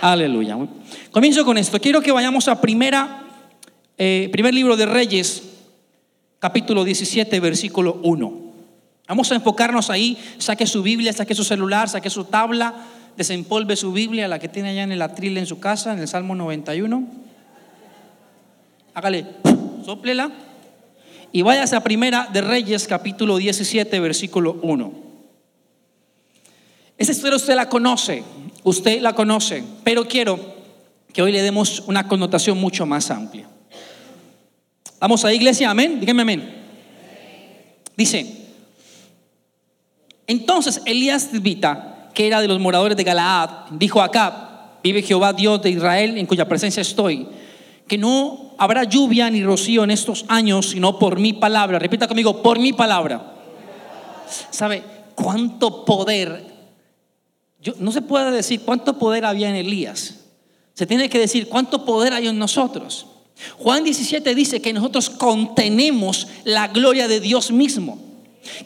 Aleluya. 0.00 0.56
Comienzo 1.10 1.44
con 1.44 1.58
esto. 1.58 1.80
Quiero 1.80 2.00
que 2.00 2.12
vayamos 2.12 2.46
a 2.46 2.60
primera, 2.60 3.24
eh, 3.98 4.28
primer 4.30 4.54
libro 4.54 4.76
de 4.76 4.86
Reyes, 4.86 5.42
capítulo 6.38 6.84
17, 6.84 7.40
versículo 7.40 7.98
1. 8.04 8.46
Vamos 9.08 9.32
a 9.32 9.34
enfocarnos 9.34 9.90
ahí. 9.90 10.16
Saque 10.38 10.66
su 10.66 10.82
Biblia, 10.82 11.12
saque 11.12 11.34
su 11.34 11.42
celular, 11.42 11.88
saque 11.88 12.10
su 12.10 12.24
tabla 12.24 12.74
desempolve 13.16 13.76
su 13.76 13.92
Biblia, 13.92 14.28
la 14.28 14.38
que 14.38 14.48
tiene 14.48 14.70
allá 14.70 14.82
en 14.82 14.92
el 14.92 15.02
atril 15.02 15.36
en 15.38 15.46
su 15.46 15.58
casa, 15.58 15.92
en 15.92 16.00
el 16.00 16.08
Salmo 16.08 16.34
91. 16.34 17.04
hágale, 18.94 19.26
soplela. 19.84 20.30
Y 21.32 21.42
váyase 21.42 21.76
a 21.76 21.82
primera 21.82 22.28
de 22.32 22.40
Reyes, 22.40 22.86
capítulo 22.86 23.36
17, 23.36 24.00
versículo 24.00 24.58
1. 24.62 24.92
Esa 26.98 27.12
historia 27.12 27.36
usted 27.36 27.54
la 27.54 27.68
conoce, 27.68 28.22
usted 28.62 29.00
la 29.02 29.14
conoce, 29.14 29.62
pero 29.84 30.06
quiero 30.08 30.38
que 31.12 31.22
hoy 31.22 31.32
le 31.32 31.42
demos 31.42 31.80
una 31.86 32.08
connotación 32.08 32.58
mucho 32.58 32.86
más 32.86 33.10
amplia. 33.10 33.48
Vamos 34.98 35.24
a 35.24 35.32
iglesia, 35.32 35.70
amén, 35.70 36.00
dígame 36.00 36.22
amén. 36.22 36.54
Dice, 37.96 38.46
entonces 40.26 40.80
Elías 40.86 41.28
Vita, 41.42 41.95
que 42.16 42.26
era 42.26 42.40
de 42.40 42.48
los 42.48 42.58
moradores 42.58 42.96
de 42.96 43.04
Galaad, 43.04 43.50
dijo 43.72 44.00
acá, 44.00 44.70
vive 44.82 45.02
Jehová 45.02 45.34
Dios 45.34 45.60
de 45.60 45.68
Israel, 45.68 46.16
en 46.16 46.24
cuya 46.24 46.48
presencia 46.48 46.80
estoy, 46.80 47.28
que 47.86 47.98
no 47.98 48.54
habrá 48.56 48.84
lluvia 48.84 49.28
ni 49.28 49.44
rocío 49.44 49.84
en 49.84 49.90
estos 49.90 50.24
años, 50.28 50.70
sino 50.70 50.98
por 50.98 51.20
mi 51.20 51.34
palabra. 51.34 51.78
Repita 51.78 52.08
conmigo, 52.08 52.42
por 52.42 52.58
mi 52.58 52.72
palabra. 52.72 53.34
¿Sabe 54.50 54.82
cuánto 55.14 55.84
poder? 55.84 56.42
Yo, 57.60 57.74
no 57.80 57.92
se 57.92 58.00
puede 58.00 58.30
decir 58.30 58.62
cuánto 58.62 58.98
poder 58.98 59.26
había 59.26 59.50
en 59.50 59.56
Elías. 59.56 60.20
Se 60.72 60.86
tiene 60.86 61.10
que 61.10 61.18
decir 61.18 61.50
cuánto 61.50 61.84
poder 61.84 62.14
hay 62.14 62.28
en 62.28 62.38
nosotros. 62.38 63.08
Juan 63.58 63.84
17 63.84 64.34
dice 64.34 64.62
que 64.62 64.72
nosotros 64.72 65.10
contenemos 65.10 66.28
la 66.44 66.68
gloria 66.68 67.08
de 67.08 67.20
Dios 67.20 67.52
mismo. 67.52 68.05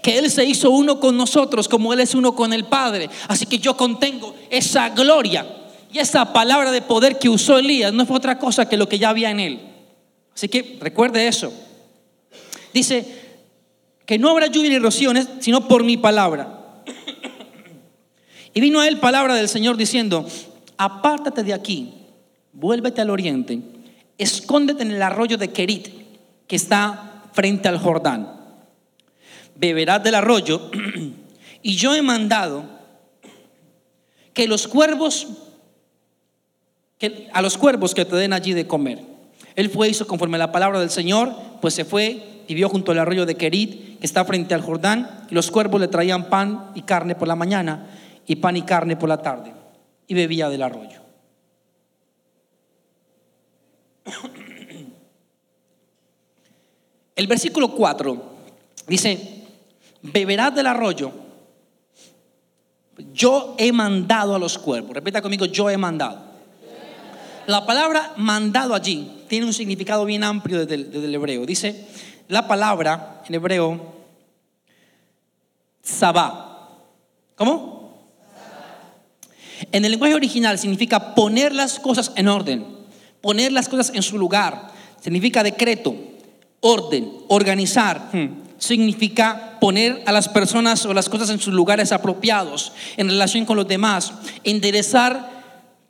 Que 0.03 0.19
Él 0.19 0.31
se 0.31 0.45
hizo 0.45 0.71
uno 0.71 1.01
con 1.01 1.17
nosotros 1.17 1.69
como 1.69 1.93
Él 1.93 2.01
es 2.01 2.15
uno 2.15 2.35
con 2.35 2.53
el 2.53 2.65
Padre. 2.65 3.11
Así 3.29 3.47
que 3.47 3.59
yo 3.59 3.77
contengo 3.77 4.35
esa 4.51 4.91
gloria. 4.91 5.47
Y 5.93 5.99
esa 5.99 6.33
palabra 6.33 6.71
de 6.71 6.83
poder 6.83 7.19
que 7.19 7.29
usó 7.29 7.59
Elías 7.59 7.93
no 7.93 8.07
fue 8.07 8.17
otra 8.17 8.39
cosa 8.39 8.69
que 8.69 8.77
lo 8.77 8.89
que 8.89 8.99
ya 8.99 9.11
había 9.11 9.31
en 9.31 9.41
Él. 9.41 9.61
Así 10.35 10.49
que 10.49 10.79
recuerde 10.81 11.27
eso. 11.27 11.53
Dice 12.73 13.05
que 14.07 14.19
no 14.19 14.31
habrá 14.31 14.47
lluvia 14.47 14.71
ni 14.71 14.79
rocío, 14.79 15.13
sino 15.41 15.67
por 15.69 15.85
mi 15.85 15.97
palabra. 15.97 16.57
Y 18.53 18.61
vino 18.61 18.81
a 18.81 18.89
él 18.89 18.99
palabra 18.99 19.35
del 19.35 19.49
Señor 19.49 19.77
diciendo, 19.77 20.27
apártate 20.77 21.45
de 21.45 21.55
aquí, 21.55 21.95
vuélvete 22.53 23.01
al 23.01 23.11
oriente, 23.11 23.61
escóndete 24.19 24.83
en 24.83 24.91
el 24.91 25.03
arroyo 25.03 25.39
de 25.39 25.53
Kerit, 25.53 25.89
que 26.49 26.57
está 26.57 27.23
frente 27.33 27.69
al 27.69 27.79
Jordán 27.79 28.40
beberás 29.61 30.02
del 30.02 30.14
arroyo, 30.14 30.71
y 31.62 31.76
yo 31.76 31.95
he 31.95 32.00
mandado 32.02 32.64
que 34.33 34.49
los 34.49 34.67
cuervos, 34.67 35.29
que, 36.99 37.29
a 37.33 37.43
los 37.43 37.59
cuervos 37.59 37.95
que 37.95 38.07
te 38.07 38.17
den 38.17 38.33
allí 38.33 38.55
de 38.55 38.67
comer. 38.67 39.05
Él 39.57 39.69
fue, 39.69 39.90
hizo 39.90 40.07
conforme 40.07 40.37
a 40.37 40.38
la 40.38 40.52
palabra 40.52 40.81
del 40.81 40.88
Señor, 40.90 41.35
pues 41.61 41.75
se 41.75 41.85
fue, 41.85 42.43
vivió 42.49 42.71
junto 42.71 42.93
al 42.93 42.99
arroyo 43.00 43.26
de 43.26 43.35
Kerit, 43.35 43.99
que 44.00 44.07
está 44.07 44.25
frente 44.25 44.55
al 44.55 44.62
Jordán, 44.62 45.26
y 45.31 45.35
los 45.35 45.50
cuervos 45.50 45.79
le 45.79 45.88
traían 45.88 46.31
pan 46.31 46.71
y 46.75 46.83
carne 46.83 47.14
por 47.14 47.29
la 47.29 47.37
mañana, 47.37 47.90
y 48.26 48.37
pan 48.37 48.57
y 48.57 48.62
carne 48.62 48.97
por 48.97 49.11
la 49.11 49.21
tarde, 49.21 49.52
y 50.07 50.14
bebía 50.14 50.49
del 50.49 50.62
arroyo. 50.62 51.00
El 57.17 57.26
versículo 57.26 57.75
4 57.75 58.23
dice, 58.87 59.40
beberás 60.02 60.54
del 60.54 60.66
arroyo. 60.66 61.12
Yo 63.12 63.54
he 63.59 63.73
mandado 63.73 64.35
a 64.35 64.38
los 64.38 64.59
cuervos. 64.59 64.95
Repita 64.95 65.23
conmigo, 65.23 65.47
yo 65.47 65.71
he 65.71 65.76
mandado. 65.76 66.30
La 67.47 67.66
palabra 67.66 68.12
mandado 68.16 68.75
allí 68.75 69.25
tiene 69.28 69.47
un 69.47 69.52
significado 69.52 70.04
bien 70.04 70.23
amplio 70.23 70.64
desde 70.64 70.75
el, 70.75 71.14
hebreo. 71.14 71.47
Dice 71.47 71.87
la 72.28 72.47
palabra 72.47 73.23
en 73.26 73.35
hebreo, 73.35 73.95
sabá. 75.83 76.69
¿Cómo? 77.35 77.99
En 79.73 79.85
el 79.85 79.90
lenguaje 79.90 80.14
original 80.14 80.59
significa 80.59 81.14
poner 81.14 81.54
las 81.54 81.80
cosas 81.80 82.12
en 82.16 82.28
orden, 82.28 82.66
poner 83.21 83.52
las 83.52 83.69
cosas 83.69 83.92
en 83.95 84.02
su 84.02 84.19
lugar. 84.19 84.71
Significa 85.00 85.42
decreto, 85.42 85.95
orden, 86.61 87.11
organizar. 87.28 88.11
Hmm 88.12 88.50
significa 88.61 89.59
poner 89.59 90.02
a 90.07 90.12
las 90.12 90.29
personas 90.29 90.87
o 90.87 90.95
las 90.95 91.09
cosas 91.09 91.31
en 91.31 91.40
sus 91.40 91.52
lugares 91.52 91.90
apropiados 91.90 92.73
en 92.97 93.09
relación 93.09 93.45
con 93.45 93.57
los 93.57 93.67
demás, 93.67 94.12
enderezar 94.45 95.40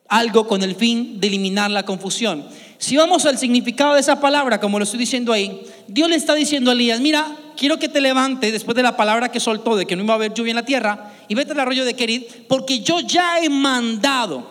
algo 0.09 0.47
con 0.47 0.63
el 0.63 0.75
fin 0.75 1.21
de 1.21 1.27
eliminar 1.27 1.71
la 1.71 1.85
confusión. 1.85 2.47
Si 2.79 2.97
vamos 2.97 3.27
al 3.27 3.39
significado 3.39 3.95
de 3.95 4.01
esa 4.01 4.21
palabra, 4.21 4.61
como 4.61 4.79
lo 4.79 4.85
estoy 4.85 5.01
diciendo 5.01 5.33
ahí, 5.33 5.63
Dios 5.89 6.09
le 6.09 6.17
está 6.17 6.35
diciendo 6.35 6.71
a 6.71 6.75
Elías, 6.75 7.01
mira, 7.01 7.37
quiero 7.57 7.79
que 7.79 7.89
te 7.89 8.01
levantes 8.01 8.53
después 8.53 8.77
de 8.77 8.83
la 8.83 8.97
palabra 8.97 9.31
que 9.31 9.41
soltó 9.41 9.77
de 9.77 9.85
que 9.85 9.97
no 9.97 10.05
iba 10.05 10.15
a 10.15 10.17
haber 10.17 10.33
lluvia 10.33 10.51
en 10.51 10.57
la 10.57 10.65
tierra 10.65 11.13
y 11.29 11.35
vete 11.35 11.53
al 11.53 11.61
arroyo 11.61 11.85
de 11.85 11.95
Kerit, 11.95 12.47
porque 12.49 12.81
yo 12.81 13.01
ya 13.01 13.41
he 13.41 13.51
mandado. 13.51 14.49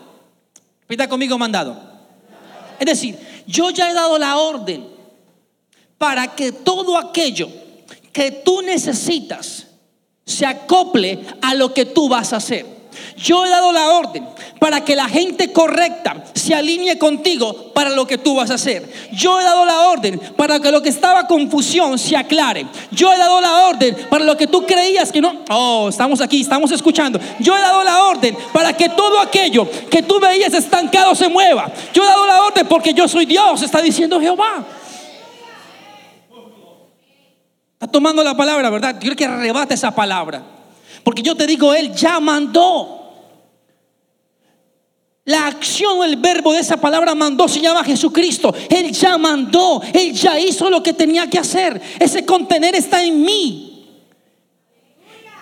Pita 0.88 1.08
conmigo 1.08 1.38
mandado. 1.38 1.82
Es 2.80 2.86
decir, 2.86 3.18
yo 3.48 3.70
ya 3.70 3.90
he 3.90 3.94
dado 3.94 4.18
la 4.18 4.38
orden 4.38 4.86
para 5.98 6.36
que 6.36 6.52
todo 6.52 6.98
aquello 6.98 7.50
que 8.20 8.32
tú 8.32 8.62
necesitas 8.62 9.66
se 10.26 10.46
acople 10.46 11.20
a 11.42 11.54
lo 11.54 11.74
que 11.74 11.86
tú 11.86 12.10
vas 12.10 12.34
a 12.34 12.36
hacer. 12.36 12.66
Yo 13.16 13.46
he 13.46 13.50
dado 13.50 13.72
la 13.72 13.92
orden 13.92 14.28
para 14.60 14.84
que 14.84 14.94
la 14.94 15.08
gente 15.08 15.54
correcta 15.54 16.26
se 16.34 16.54
alinee 16.54 16.98
contigo 16.98 17.72
para 17.74 17.92
lo 17.92 18.06
que 18.06 18.18
tú 18.18 18.36
vas 18.36 18.52
a 18.52 18.56
hacer. 18.56 18.92
Yo 19.14 19.40
he 19.40 19.44
dado 19.46 19.64
la 19.64 19.88
orden 19.88 20.20
para 20.36 20.60
que 20.60 20.70
lo 20.70 20.82
que 20.82 20.90
estaba 20.90 21.28
confusión 21.28 21.98
se 21.98 22.18
aclare. 22.18 22.68
Yo 22.92 23.14
he 23.14 23.18
dado 23.18 23.40
la 23.40 23.68
orden 23.68 23.96
para 24.10 24.26
lo 24.26 24.36
que 24.36 24.48
tú 24.48 24.66
creías 24.66 25.14
que 25.14 25.22
no. 25.22 25.46
Oh, 25.50 25.88
estamos 25.88 26.20
aquí, 26.20 26.42
estamos 26.42 26.74
escuchando. 26.74 27.22
Yo 27.40 27.56
he 27.56 27.62
dado 27.62 27.86
la 27.86 28.04
orden 28.04 28.38
para 28.52 28.76
que 28.76 28.90
todo 28.90 29.22
aquello 29.22 29.66
que 29.90 30.04
tú 30.04 30.20
veías 30.20 30.54
estancado 30.54 31.16
se 31.16 31.30
mueva. 31.30 31.72
Yo 31.94 32.04
he 32.04 32.06
dado 32.06 32.28
la 32.28 32.42
orden 32.44 32.68
porque 32.68 32.94
yo 32.94 33.08
soy 33.08 33.26
Dios, 33.26 33.62
está 33.62 33.82
diciendo 33.82 34.20
Jehová. 34.20 34.66
Está 37.80 37.94
tomando 37.94 38.22
la 38.26 38.36
palabra, 38.36 38.70
¿verdad? 38.70 38.96
Yo 38.96 39.00
quiero 39.00 39.16
que 39.16 39.24
arrebate 39.24 39.74
esa 39.74 39.96
palabra. 39.96 40.44
Porque 41.02 41.22
yo 41.22 41.34
te 41.34 41.48
digo, 41.48 41.74
Él 41.74 41.96
ya 41.96 42.20
mandó. 42.20 42.98
La 45.24 45.48
acción 45.48 46.04
el 46.04 46.18
verbo 46.18 46.52
de 46.52 46.60
esa 46.60 46.76
palabra 46.76 47.16
mandó 47.16 47.48
se 47.48 47.62
llama 47.62 47.86
Jesucristo. 47.86 48.54
Él 48.70 48.92
ya 48.92 49.18
mandó, 49.18 49.82
Él 49.94 50.12
ya 50.12 50.38
hizo 50.38 50.70
lo 50.70 50.84
que 50.84 50.92
tenía 50.92 51.30
que 51.30 51.40
hacer. 51.40 51.82
Ese 52.00 52.26
contener 52.26 52.76
está 52.76 53.02
en 53.02 53.22
mí. 53.22 53.88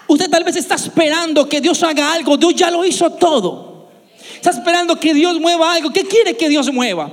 Usted 0.07 0.29
tal 0.29 0.43
vez 0.43 0.57
está 0.57 0.75
esperando 0.75 1.49
que 1.49 1.59
Dios 1.59 1.81
haga 1.81 2.13
algo. 2.13 2.37
Dios 2.37 2.53
ya 2.53 2.69
lo 2.69 2.85
hizo 2.85 3.13
todo. 3.13 3.87
Está 4.35 4.51
esperando 4.51 4.99
que 4.99 5.15
Dios 5.15 5.39
mueva 5.39 5.73
algo. 5.73 5.89
¿Qué 5.89 6.05
quiere 6.05 6.37
que 6.37 6.49
Dios 6.49 6.71
mueva? 6.71 7.09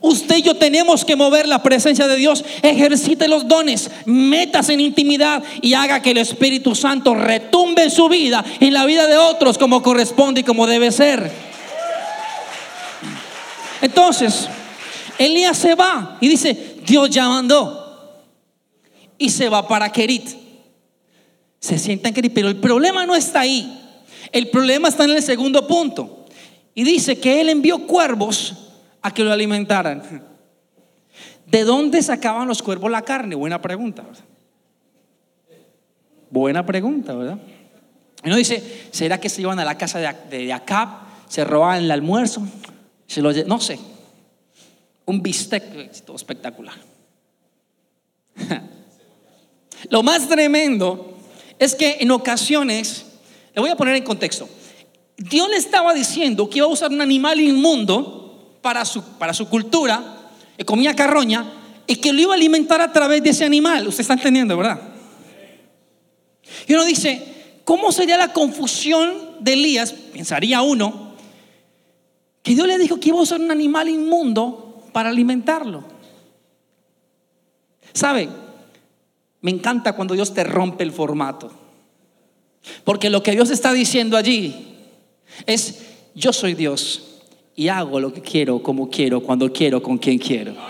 Usted 0.00 0.36
y 0.36 0.42
yo 0.42 0.54
tenemos 0.54 1.04
que 1.04 1.16
mover 1.16 1.46
la 1.46 1.62
presencia 1.62 2.06
de 2.08 2.16
Dios. 2.16 2.44
Ejercite 2.62 3.28
los 3.28 3.48
dones, 3.48 3.90
metas 4.04 4.68
en 4.68 4.80
intimidad 4.80 5.42
y 5.60 5.74
haga 5.74 6.02
que 6.02 6.10
el 6.10 6.18
Espíritu 6.18 6.74
Santo 6.74 7.14
retumbe 7.14 7.84
en 7.84 7.90
su 7.90 8.08
vida, 8.08 8.44
en 8.60 8.72
la 8.74 8.86
vida 8.86 9.06
de 9.06 9.16
otros, 9.16 9.58
como 9.58 9.82
corresponde 9.82 10.40
y 10.40 10.44
como 10.44 10.66
debe 10.66 10.90
ser. 10.90 11.30
Entonces, 13.80 14.48
Elías 15.18 15.58
se 15.58 15.74
va 15.74 16.18
y 16.20 16.28
dice, 16.28 16.76
Dios 16.86 17.10
ya 17.10 17.28
mandó. 17.28 17.82
Y 19.18 19.30
se 19.30 19.48
va 19.48 19.68
para 19.68 19.92
Kerit. 19.92 20.28
Se 21.60 21.78
sienta 21.78 22.08
en 22.08 22.14
Kerit, 22.14 22.32
pero 22.34 22.48
el 22.48 22.56
problema 22.56 23.06
no 23.06 23.14
está 23.14 23.40
ahí. 23.40 23.80
El 24.32 24.48
problema 24.48 24.88
está 24.88 25.04
en 25.04 25.10
el 25.10 25.22
segundo 25.22 25.66
punto. 25.66 26.26
Y 26.74 26.82
dice 26.82 27.20
que 27.20 27.40
él 27.40 27.48
envió 27.48 27.86
cuervos 27.86 28.63
a 29.04 29.12
que 29.12 29.22
lo 29.22 29.30
alimentaran. 29.32 30.02
¿De 31.46 31.62
dónde 31.62 32.02
sacaban 32.02 32.48
los 32.48 32.62
cuervos 32.62 32.90
la 32.90 33.02
carne? 33.02 33.34
Buena 33.34 33.60
pregunta. 33.60 34.02
Buena 36.30 36.64
pregunta, 36.64 37.12
¿verdad? 37.14 37.38
Uno 38.24 38.36
dice, 38.36 38.88
¿será 38.90 39.20
que 39.20 39.28
se 39.28 39.42
iban 39.42 39.60
a 39.60 39.64
la 39.64 39.76
casa 39.76 39.98
de, 40.30 40.52
Acab? 40.52 40.88
¿Se 41.28 41.44
robaban 41.44 41.84
el 41.84 41.90
almuerzo? 41.90 42.42
Se 43.06 43.20
lo, 43.20 43.30
no 43.30 43.60
sé. 43.60 43.78
Un 45.04 45.22
bistec 45.22 46.02
todo 46.06 46.16
espectacular. 46.16 46.74
Lo 49.90 50.02
más 50.02 50.26
tremendo 50.26 51.18
es 51.58 51.74
que 51.74 51.98
en 52.00 52.10
ocasiones, 52.10 53.04
le 53.54 53.60
voy 53.60 53.68
a 53.68 53.76
poner 53.76 53.96
en 53.96 54.04
contexto, 54.04 54.48
Dios 55.18 55.50
le 55.50 55.58
estaba 55.58 55.92
diciendo 55.92 56.48
que 56.48 56.58
iba 56.58 56.66
a 56.66 56.70
usar 56.70 56.90
un 56.90 57.02
animal 57.02 57.38
inmundo 57.38 58.23
para 58.64 58.86
su, 58.86 59.02
para 59.18 59.34
su 59.34 59.46
cultura, 59.46 60.02
que 60.56 60.64
comía 60.64 60.96
carroña, 60.96 61.44
y 61.86 61.96
que 61.96 62.14
lo 62.14 62.22
iba 62.22 62.32
a 62.32 62.36
alimentar 62.36 62.80
a 62.80 62.90
través 62.90 63.22
de 63.22 63.28
ese 63.28 63.44
animal. 63.44 63.86
Usted 63.86 64.00
está 64.00 64.14
entendiendo, 64.14 64.56
¿verdad? 64.56 64.80
Y 66.66 66.72
uno 66.72 66.86
dice, 66.86 67.60
¿cómo 67.64 67.92
sería 67.92 68.16
la 68.16 68.32
confusión 68.32 69.12
de 69.40 69.52
Elías? 69.52 69.92
Pensaría 69.92 70.62
uno, 70.62 71.12
que 72.42 72.54
Dios 72.54 72.66
le 72.66 72.78
dijo 72.78 72.98
que 72.98 73.10
iba 73.10 73.18
a 73.18 73.22
usar 73.22 73.38
un 73.38 73.50
animal 73.50 73.86
inmundo 73.90 74.82
para 74.94 75.10
alimentarlo. 75.10 75.84
¿Sabe? 77.92 78.30
Me 79.42 79.50
encanta 79.50 79.92
cuando 79.92 80.14
Dios 80.14 80.32
te 80.32 80.42
rompe 80.42 80.84
el 80.84 80.90
formato. 80.90 81.52
Porque 82.82 83.10
lo 83.10 83.22
que 83.22 83.32
Dios 83.32 83.50
está 83.50 83.74
diciendo 83.74 84.16
allí 84.16 84.74
es, 85.44 85.82
yo 86.14 86.32
soy 86.32 86.54
Dios 86.54 87.10
y 87.56 87.68
hago 87.68 88.00
lo 88.00 88.12
que 88.12 88.20
quiero, 88.20 88.62
como 88.62 88.90
quiero, 88.90 89.22
cuando 89.22 89.52
quiero, 89.52 89.82
con 89.82 89.98
quien 89.98 90.18
quiero. 90.18 90.54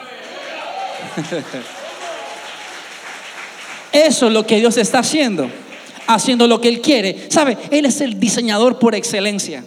Eso 3.93 4.27
es 4.27 4.33
lo 4.33 4.47
que 4.47 4.57
Dios 4.57 4.77
está 4.77 4.99
haciendo, 4.99 5.49
haciendo 6.07 6.47
lo 6.47 6.61
que 6.61 6.69
Él 6.69 6.81
quiere. 6.81 7.31
¿Sabe? 7.31 7.57
Él 7.71 7.87
es 7.87 8.01
el 8.01 8.19
diseñador 8.19 8.79
por 8.79 8.95
excelencia. 8.95 9.65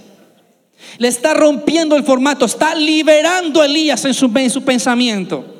Le 0.98 1.08
está 1.08 1.34
rompiendo 1.34 1.96
el 1.96 2.04
formato, 2.04 2.46
está 2.46 2.76
liberando 2.76 3.62
a 3.62 3.66
Elías 3.66 4.06
en 4.06 4.14
su, 4.14 4.32
en 4.36 4.50
su 4.50 4.64
pensamiento. 4.64 5.56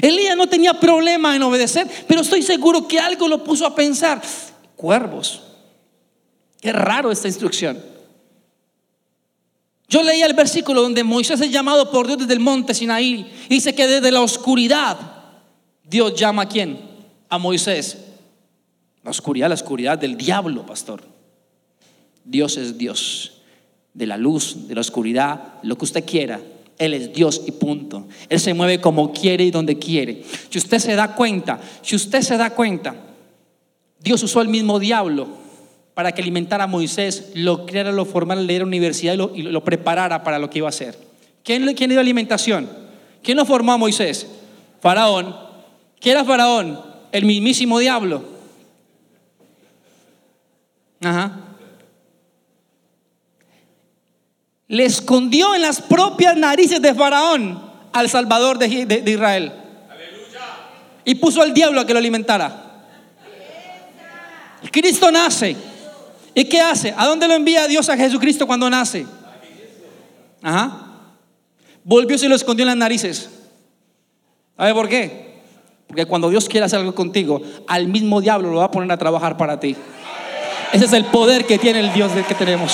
Elías 0.00 0.36
no 0.36 0.46
tenía 0.48 0.74
problema 0.74 1.34
en 1.34 1.42
obedecer, 1.42 1.86
pero 2.06 2.20
estoy 2.20 2.42
seguro 2.42 2.86
que 2.86 3.00
algo 3.00 3.26
lo 3.26 3.42
puso 3.42 3.66
a 3.66 3.74
pensar. 3.74 4.20
Cuervos. 4.76 5.42
Qué 6.60 6.72
raro 6.72 7.10
esta 7.10 7.28
instrucción. 7.28 7.82
Yo 9.90 10.04
leía 10.04 10.26
el 10.26 10.34
versículo 10.34 10.82
donde 10.82 11.02
Moisés 11.02 11.40
es 11.40 11.50
llamado 11.50 11.90
por 11.90 12.06
Dios 12.06 12.20
desde 12.20 12.32
el 12.32 12.38
monte 12.38 12.74
Sinaí. 12.74 13.28
Y 13.48 13.54
dice 13.54 13.74
que 13.74 13.88
desde 13.88 14.12
la 14.12 14.20
oscuridad 14.20 14.96
Dios 15.82 16.14
llama 16.14 16.42
a 16.42 16.48
quién? 16.48 16.78
A 17.28 17.38
Moisés. 17.38 17.98
La 19.02 19.10
oscuridad, 19.10 19.48
la 19.48 19.54
oscuridad 19.54 19.98
del 19.98 20.16
diablo, 20.16 20.64
pastor. 20.64 21.02
Dios 22.24 22.56
es 22.56 22.78
Dios. 22.78 23.32
De 23.92 24.06
la 24.06 24.16
luz, 24.16 24.68
de 24.68 24.76
la 24.76 24.80
oscuridad, 24.80 25.54
lo 25.64 25.76
que 25.76 25.84
usted 25.86 26.04
quiera. 26.04 26.40
Él 26.78 26.94
es 26.94 27.12
Dios 27.12 27.42
y 27.44 27.50
punto. 27.50 28.06
Él 28.28 28.38
se 28.38 28.54
mueve 28.54 28.80
como 28.80 29.12
quiere 29.12 29.42
y 29.42 29.50
donde 29.50 29.76
quiere. 29.76 30.22
Si 30.50 30.58
usted 30.58 30.78
se 30.78 30.94
da 30.94 31.16
cuenta, 31.16 31.60
si 31.82 31.96
usted 31.96 32.22
se 32.22 32.36
da 32.36 32.50
cuenta, 32.50 32.94
Dios 33.98 34.22
usó 34.22 34.40
el 34.40 34.48
mismo 34.48 34.78
diablo 34.78 35.49
para 36.00 36.12
que 36.12 36.22
alimentara 36.22 36.64
a 36.64 36.66
Moisés, 36.66 37.32
lo 37.34 37.66
creara, 37.66 37.92
lo 37.92 38.06
formara, 38.06 38.40
le 38.40 38.46
diera 38.46 38.64
universidad 38.64 39.12
y 39.34 39.42
lo, 39.42 39.62
preparara 39.62 40.22
para 40.22 40.38
lo 40.38 40.48
que 40.48 40.56
iba 40.56 40.66
a 40.66 40.70
hacer. 40.70 40.96
¿Quién, 41.44 41.74
¿Quién 41.74 41.90
le 41.90 41.94
dio 41.94 42.00
alimentación? 42.00 42.70
¿Quién 43.22 43.36
lo 43.36 43.44
formó 43.44 43.72
a 43.72 43.76
Moisés? 43.76 44.26
Faraón. 44.80 45.36
¿Quién 46.00 46.16
era 46.16 46.24
Faraón? 46.24 46.80
El 47.12 47.26
mismísimo 47.26 47.78
diablo. 47.78 48.24
Ajá. 51.02 51.38
Le 54.68 54.86
escondió 54.86 55.54
en 55.54 55.60
las 55.60 55.82
propias 55.82 56.34
narices 56.34 56.80
de 56.80 56.94
Faraón 56.94 57.62
al 57.92 58.08
Salvador 58.08 58.56
de, 58.56 58.86
de 58.86 59.10
Israel. 59.10 59.52
Y 61.04 61.16
puso 61.16 61.42
al 61.42 61.52
diablo 61.52 61.78
a 61.78 61.86
que 61.86 61.92
lo 61.92 61.98
alimentara. 61.98 62.86
Cristo 64.72 65.10
nace. 65.10 65.68
¿Y 66.40 66.46
qué 66.46 66.58
hace? 66.58 66.94
¿A 66.96 67.04
dónde 67.04 67.28
lo 67.28 67.34
envía 67.34 67.68
Dios 67.68 67.90
a 67.90 67.98
Jesucristo 67.98 68.46
cuando 68.46 68.70
nace? 68.70 69.06
Ajá. 70.40 70.86
Volvió 71.84 72.16
y 72.16 72.18
se 72.18 72.30
lo 72.30 72.34
escondió 72.34 72.62
en 72.62 72.68
las 72.68 72.78
narices. 72.78 73.28
¿Sabe 74.56 74.72
por 74.72 74.88
qué? 74.88 75.42
Porque 75.86 76.06
cuando 76.06 76.30
Dios 76.30 76.48
quiere 76.48 76.64
hacer 76.64 76.78
algo 76.78 76.94
contigo, 76.94 77.42
al 77.68 77.88
mismo 77.88 78.22
diablo 78.22 78.50
lo 78.50 78.60
va 78.60 78.64
a 78.64 78.70
poner 78.70 78.90
a 78.90 78.96
trabajar 78.96 79.36
para 79.36 79.60
ti. 79.60 79.76
Ese 80.72 80.86
es 80.86 80.94
el 80.94 81.04
poder 81.04 81.44
que 81.44 81.58
tiene 81.58 81.80
el 81.80 81.92
Dios 81.92 82.10
que 82.26 82.34
tenemos. 82.34 82.72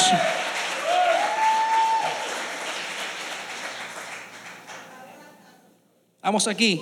Vamos 6.23 6.47
aquí. 6.47 6.81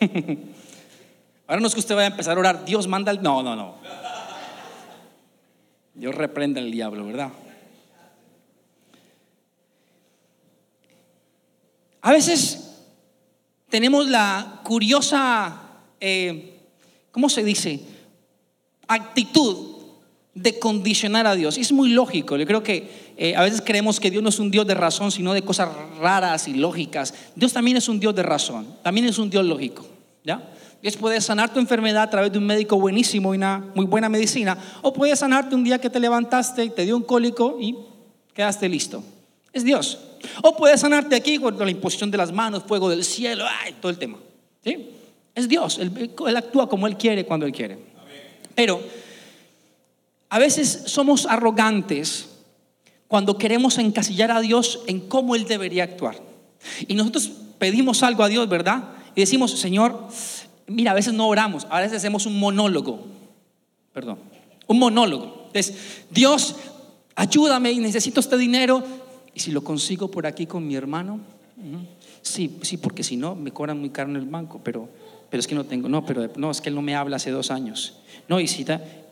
Ahora 1.46 1.62
no 1.62 1.66
es 1.66 1.72
que 1.72 1.80
usted 1.80 1.94
vaya 1.94 2.08
a 2.08 2.10
empezar 2.10 2.36
a 2.36 2.40
orar, 2.40 2.66
Dios 2.66 2.86
manda 2.86 3.10
el... 3.10 3.22
No, 3.22 3.42
no, 3.42 3.56
no. 3.56 3.76
Dios 5.94 6.14
reprenda 6.14 6.60
al 6.60 6.70
diablo, 6.70 7.06
¿verdad? 7.06 7.30
A 12.02 12.12
veces 12.12 12.70
tenemos 13.68 14.08
la 14.08 14.60
curiosa, 14.64 15.60
eh, 16.00 16.58
¿cómo 17.10 17.28
se 17.28 17.44
dice? 17.44 17.80
Actitud 18.88 19.76
de 20.34 20.58
condicionar 20.58 21.26
a 21.26 21.34
Dios. 21.34 21.58
Es 21.58 21.72
muy 21.72 21.90
lógico. 21.90 22.36
Yo 22.36 22.46
creo 22.46 22.62
que 22.62 23.12
eh, 23.16 23.36
a 23.36 23.42
veces 23.42 23.62
creemos 23.64 24.00
que 24.00 24.10
Dios 24.10 24.22
no 24.22 24.30
es 24.30 24.38
un 24.38 24.50
Dios 24.50 24.66
de 24.66 24.74
razón, 24.74 25.12
sino 25.12 25.34
de 25.34 25.42
cosas 25.42 25.68
raras 25.98 26.48
y 26.48 26.54
lógicas. 26.54 27.12
Dios 27.36 27.52
también 27.52 27.76
es 27.76 27.88
un 27.88 28.00
Dios 28.00 28.14
de 28.14 28.22
razón, 28.22 28.76
también 28.82 29.06
es 29.06 29.18
un 29.18 29.28
Dios 29.28 29.44
lógico. 29.44 29.86
¿Ya? 30.24 30.50
Dios 30.82 30.96
puede 30.96 31.20
sanar 31.20 31.52
tu 31.52 31.60
enfermedad 31.60 32.04
a 32.04 32.10
través 32.10 32.32
de 32.32 32.38
un 32.38 32.46
médico 32.46 32.80
buenísimo 32.80 33.34
y 33.34 33.36
una 33.36 33.64
muy 33.74 33.84
buena 33.86 34.08
medicina, 34.08 34.56
o 34.82 34.92
puede 34.92 35.14
sanarte 35.14 35.54
un 35.54 35.64
día 35.64 35.78
que 35.78 35.90
te 35.90 36.00
levantaste, 36.00 36.64
y 36.64 36.70
te 36.70 36.84
dio 36.84 36.96
un 36.96 37.02
cólico 37.02 37.58
y 37.60 37.76
quedaste 38.32 38.68
listo. 38.68 39.02
Es 39.52 39.64
Dios. 39.64 39.98
O 40.42 40.56
puede 40.56 40.78
sanarte 40.78 41.16
aquí 41.16 41.38
con 41.38 41.58
la 41.58 41.70
imposición 41.70 42.10
de 42.10 42.18
las 42.18 42.32
manos, 42.32 42.64
fuego 42.64 42.88
del 42.88 43.04
cielo, 43.04 43.44
ay, 43.64 43.74
todo 43.80 43.90
el 43.90 43.98
tema. 43.98 44.18
¿Sí? 44.64 44.90
Es 45.34 45.48
Dios. 45.48 45.78
Él, 45.78 46.12
él 46.26 46.36
actúa 46.36 46.68
como 46.68 46.86
Él 46.86 46.96
quiere 46.96 47.24
cuando 47.24 47.46
Él 47.46 47.52
quiere. 47.52 47.78
Pero 48.54 48.80
a 50.28 50.38
veces 50.38 50.82
somos 50.86 51.26
arrogantes 51.26 52.28
cuando 53.08 53.36
queremos 53.38 53.78
encasillar 53.78 54.30
a 54.30 54.40
Dios 54.40 54.80
en 54.86 55.00
cómo 55.00 55.34
Él 55.34 55.44
debería 55.44 55.84
actuar. 55.84 56.16
Y 56.86 56.94
nosotros 56.94 57.30
pedimos 57.58 58.02
algo 58.02 58.22
a 58.22 58.28
Dios, 58.28 58.48
¿verdad? 58.48 58.84
Y 59.14 59.20
decimos, 59.20 59.58
Señor, 59.58 60.08
Mira, 60.70 60.92
a 60.92 60.94
veces 60.94 61.12
no 61.12 61.26
oramos, 61.26 61.66
a 61.68 61.80
veces 61.80 61.96
hacemos 61.98 62.26
un 62.26 62.38
monólogo. 62.38 63.04
Perdón, 63.92 64.18
un 64.68 64.78
monólogo. 64.78 65.46
Entonces, 65.48 66.04
Dios, 66.10 66.54
ayúdame 67.16 67.72
y 67.72 67.80
necesito 67.80 68.20
este 68.20 68.38
dinero. 68.38 68.80
Y 69.34 69.40
si 69.40 69.50
lo 69.50 69.64
consigo 69.64 70.12
por 70.12 70.28
aquí 70.28 70.46
con 70.46 70.64
mi 70.64 70.76
hermano, 70.76 71.18
sí, 72.22 72.58
sí, 72.62 72.76
porque 72.76 73.02
si 73.02 73.16
no, 73.16 73.34
me 73.34 73.50
cobran 73.50 73.80
muy 73.80 73.90
caro 73.90 74.10
en 74.10 74.16
el 74.16 74.26
banco, 74.26 74.60
pero, 74.62 74.88
pero 75.28 75.40
es 75.40 75.48
que 75.48 75.56
no 75.56 75.64
tengo, 75.64 75.88
no, 75.88 76.06
pero 76.06 76.30
no, 76.36 76.52
es 76.52 76.60
que 76.60 76.68
él 76.68 76.76
no 76.76 76.82
me 76.82 76.94
habla 76.94 77.16
hace 77.16 77.32
dos 77.32 77.50
años. 77.50 77.98
No, 78.28 78.38
y, 78.38 78.46
si, 78.46 78.64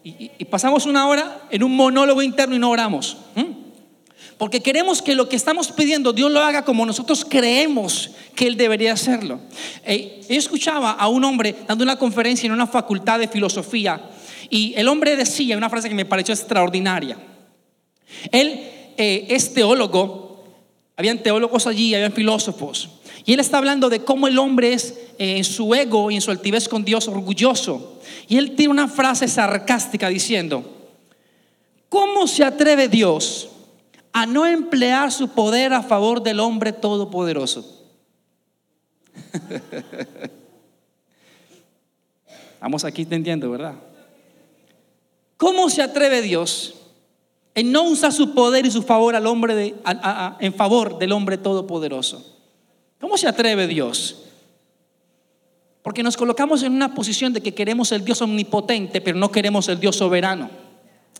y, 0.04 0.30
y 0.38 0.44
pasamos 0.44 0.86
una 0.86 1.08
hora 1.08 1.42
en 1.50 1.64
un 1.64 1.74
monólogo 1.74 2.22
interno 2.22 2.54
y 2.54 2.60
no 2.60 2.70
oramos. 2.70 3.16
Porque 4.38 4.60
queremos 4.60 5.02
que 5.02 5.16
lo 5.16 5.28
que 5.28 5.34
estamos 5.34 5.72
pidiendo 5.72 6.12
Dios 6.12 6.30
lo 6.30 6.40
haga 6.40 6.64
como 6.64 6.86
nosotros 6.86 7.26
creemos 7.28 8.12
que 8.36 8.46
Él 8.46 8.56
debería 8.56 8.92
hacerlo. 8.92 9.40
Eh, 9.84 10.20
yo 10.28 10.36
escuchaba 10.36 10.92
a 10.92 11.08
un 11.08 11.24
hombre 11.24 11.56
dando 11.66 11.82
una 11.82 11.98
conferencia 11.98 12.46
en 12.46 12.52
una 12.52 12.68
facultad 12.68 13.18
de 13.18 13.26
filosofía 13.26 14.00
y 14.48 14.74
el 14.76 14.86
hombre 14.86 15.16
decía 15.16 15.56
una 15.56 15.68
frase 15.68 15.88
que 15.88 15.94
me 15.96 16.04
pareció 16.04 16.32
extraordinaria. 16.32 17.18
Él 18.30 18.60
eh, 18.96 19.26
es 19.28 19.52
teólogo, 19.52 20.44
habían 20.96 21.18
teólogos 21.18 21.66
allí, 21.66 21.94
habían 21.94 22.12
filósofos. 22.12 22.90
Y 23.24 23.34
él 23.34 23.40
está 23.40 23.58
hablando 23.58 23.90
de 23.90 24.04
cómo 24.04 24.28
el 24.28 24.38
hombre 24.38 24.72
es 24.72 24.94
eh, 25.18 25.36
en 25.36 25.44
su 25.44 25.74
ego 25.74 26.12
y 26.12 26.14
en 26.14 26.20
su 26.20 26.30
altivez 26.30 26.68
con 26.68 26.84
Dios 26.84 27.08
orgulloso. 27.08 28.00
Y 28.28 28.36
él 28.36 28.54
tiene 28.54 28.70
una 28.70 28.86
frase 28.88 29.26
sarcástica 29.26 30.08
diciendo, 30.08 30.64
¿cómo 31.88 32.28
se 32.28 32.44
atreve 32.44 32.88
Dios 32.88 33.48
a 34.12 34.26
no 34.26 34.46
emplear 34.46 35.12
su 35.12 35.28
poder 35.28 35.72
a 35.72 35.82
favor 35.82 36.22
del 36.22 36.40
hombre 36.40 36.72
todopoderoso. 36.72 37.84
Vamos 42.60 42.84
aquí 42.84 43.02
entendiendo, 43.02 43.50
¿verdad? 43.50 43.74
¿Cómo 45.36 45.70
se 45.70 45.82
atreve 45.82 46.22
Dios 46.22 46.74
en 47.54 47.70
no 47.70 47.84
usar 47.84 48.12
su 48.12 48.34
poder 48.34 48.66
y 48.66 48.70
su 48.70 48.82
favor 48.82 49.14
al 49.14 49.26
hombre 49.26 49.74
en 50.40 50.54
favor 50.54 50.98
del 50.98 51.12
hombre 51.12 51.38
todopoderoso? 51.38 52.36
¿Cómo 53.00 53.16
se 53.16 53.28
atreve 53.28 53.68
Dios? 53.68 54.24
Porque 55.82 56.02
nos 56.02 56.16
colocamos 56.16 56.64
en 56.64 56.72
una 56.72 56.94
posición 56.94 57.32
de 57.32 57.40
que 57.40 57.54
queremos 57.54 57.92
el 57.92 58.04
Dios 58.04 58.20
omnipotente, 58.20 59.00
pero 59.00 59.16
no 59.16 59.30
queremos 59.30 59.68
el 59.68 59.78
Dios 59.78 59.94
soberano. 59.96 60.50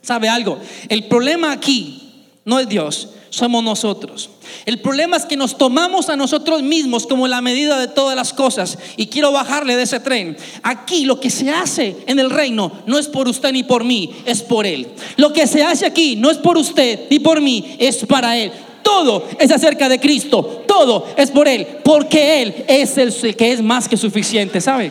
¿Sabe 0.03 0.29
algo? 0.29 0.59
El 0.89 1.07
problema 1.07 1.53
aquí 1.53 2.08
no 2.49 2.59
es 2.59 2.67
Dios, 2.67 3.11
somos 3.29 3.63
nosotros. 3.63 4.31
El 4.65 4.81
problema 4.81 5.19
es 5.19 5.27
que 5.27 5.37
nos 5.37 5.59
tomamos 5.59 6.09
a 6.09 6.17
nosotros 6.17 6.63
mismos 6.63 7.07
como 7.07 7.29
la 7.29 7.43
medida 7.43 7.79
de 7.79 7.89
todas 7.89 8.17
las 8.17 8.33
cosas 8.33 8.79
y 8.97 9.09
quiero 9.09 9.33
bajarle 9.33 9.77
de 9.77 9.83
ese 9.83 10.01
tren. 10.01 10.35
Aquí 10.63 11.05
lo 11.05 11.21
que 11.21 11.29
se 11.29 11.51
hace 11.51 11.95
en 12.07 12.19
el 12.19 12.31
reino 12.31 12.73
no 12.87 12.97
es 12.97 13.07
por 13.07 13.29
usted 13.29 13.53
ni 13.53 13.65
por 13.65 13.85
mí, 13.85 14.15
es 14.25 14.41
por 14.41 14.65
Él. 14.65 14.89
Lo 15.19 15.31
que 15.31 15.47
se 15.47 15.63
hace 15.63 15.85
aquí 15.85 16.17
no 16.17 16.31
es 16.31 16.39
por 16.39 16.57
usted 16.57 17.01
ni 17.11 17.19
por 17.19 17.43
mí, 17.43 17.77
es 17.79 17.99
para 18.07 18.39
Él. 18.39 18.51
Todo 18.83 19.29
es 19.39 19.51
acerca 19.51 19.87
de 19.91 20.01
Cristo, 20.01 20.65
todo 20.67 21.07
es 21.19 21.31
por 21.31 21.49
Él, 21.49 21.67
porque 21.85 22.41
Él 22.41 22.65
es 22.67 22.97
el 22.97 23.37
que 23.37 23.53
es 23.53 23.61
más 23.61 23.87
que 23.87 23.99
suficiente, 23.99 24.63
¿sabe? 24.63 24.91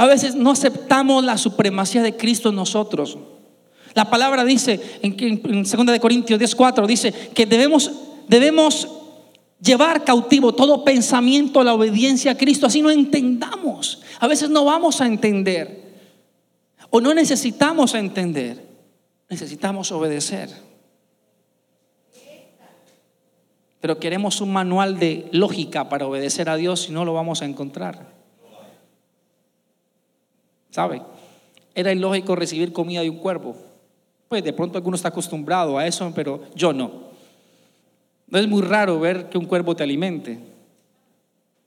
A 0.00 0.06
veces 0.06 0.34
no 0.34 0.52
aceptamos 0.52 1.22
la 1.22 1.36
supremacía 1.36 2.02
de 2.02 2.16
Cristo 2.16 2.48
en 2.48 2.54
nosotros. 2.54 3.18
La 3.92 4.08
palabra 4.08 4.46
dice 4.46 4.80
en, 5.02 5.42
2 5.42 5.86
de 5.86 6.00
Corintios 6.00 6.40
10:4 6.40 6.86
dice 6.86 7.12
que 7.34 7.44
debemos 7.44 7.90
debemos 8.26 8.88
llevar 9.60 10.02
cautivo 10.02 10.54
todo 10.54 10.86
pensamiento 10.86 11.60
a 11.60 11.64
la 11.64 11.74
obediencia 11.74 12.30
a 12.30 12.38
Cristo, 12.38 12.66
así 12.66 12.80
no 12.80 12.90
entendamos. 12.90 14.00
A 14.20 14.26
veces 14.26 14.48
no 14.48 14.64
vamos 14.64 15.02
a 15.02 15.06
entender 15.06 15.92
o 16.88 17.02
no 17.02 17.12
necesitamos 17.12 17.92
entender, 17.92 18.64
necesitamos 19.28 19.92
obedecer. 19.92 20.48
Pero 23.82 23.98
queremos 23.98 24.40
un 24.40 24.50
manual 24.50 24.98
de 24.98 25.28
lógica 25.32 25.90
para 25.90 26.06
obedecer 26.06 26.48
a 26.48 26.56
Dios 26.56 26.88
y 26.88 26.92
no 26.92 27.04
lo 27.04 27.12
vamos 27.12 27.42
a 27.42 27.44
encontrar. 27.44 28.19
¿Sabe? 30.70 31.02
Era 31.74 31.92
ilógico 31.92 32.36
recibir 32.36 32.72
comida 32.72 33.02
de 33.02 33.10
un 33.10 33.18
cuervo. 33.18 33.56
Pues 34.28 34.44
de 34.44 34.52
pronto 34.52 34.78
alguno 34.78 34.96
está 34.96 35.08
acostumbrado 35.08 35.76
a 35.76 35.86
eso, 35.86 36.12
pero 36.14 36.42
yo 36.54 36.72
no. 36.72 37.10
No 38.28 38.38
es 38.38 38.46
muy 38.46 38.62
raro 38.62 39.00
ver 39.00 39.28
que 39.28 39.38
un 39.38 39.44
cuervo 39.44 39.74
te 39.74 39.82
alimente, 39.82 40.38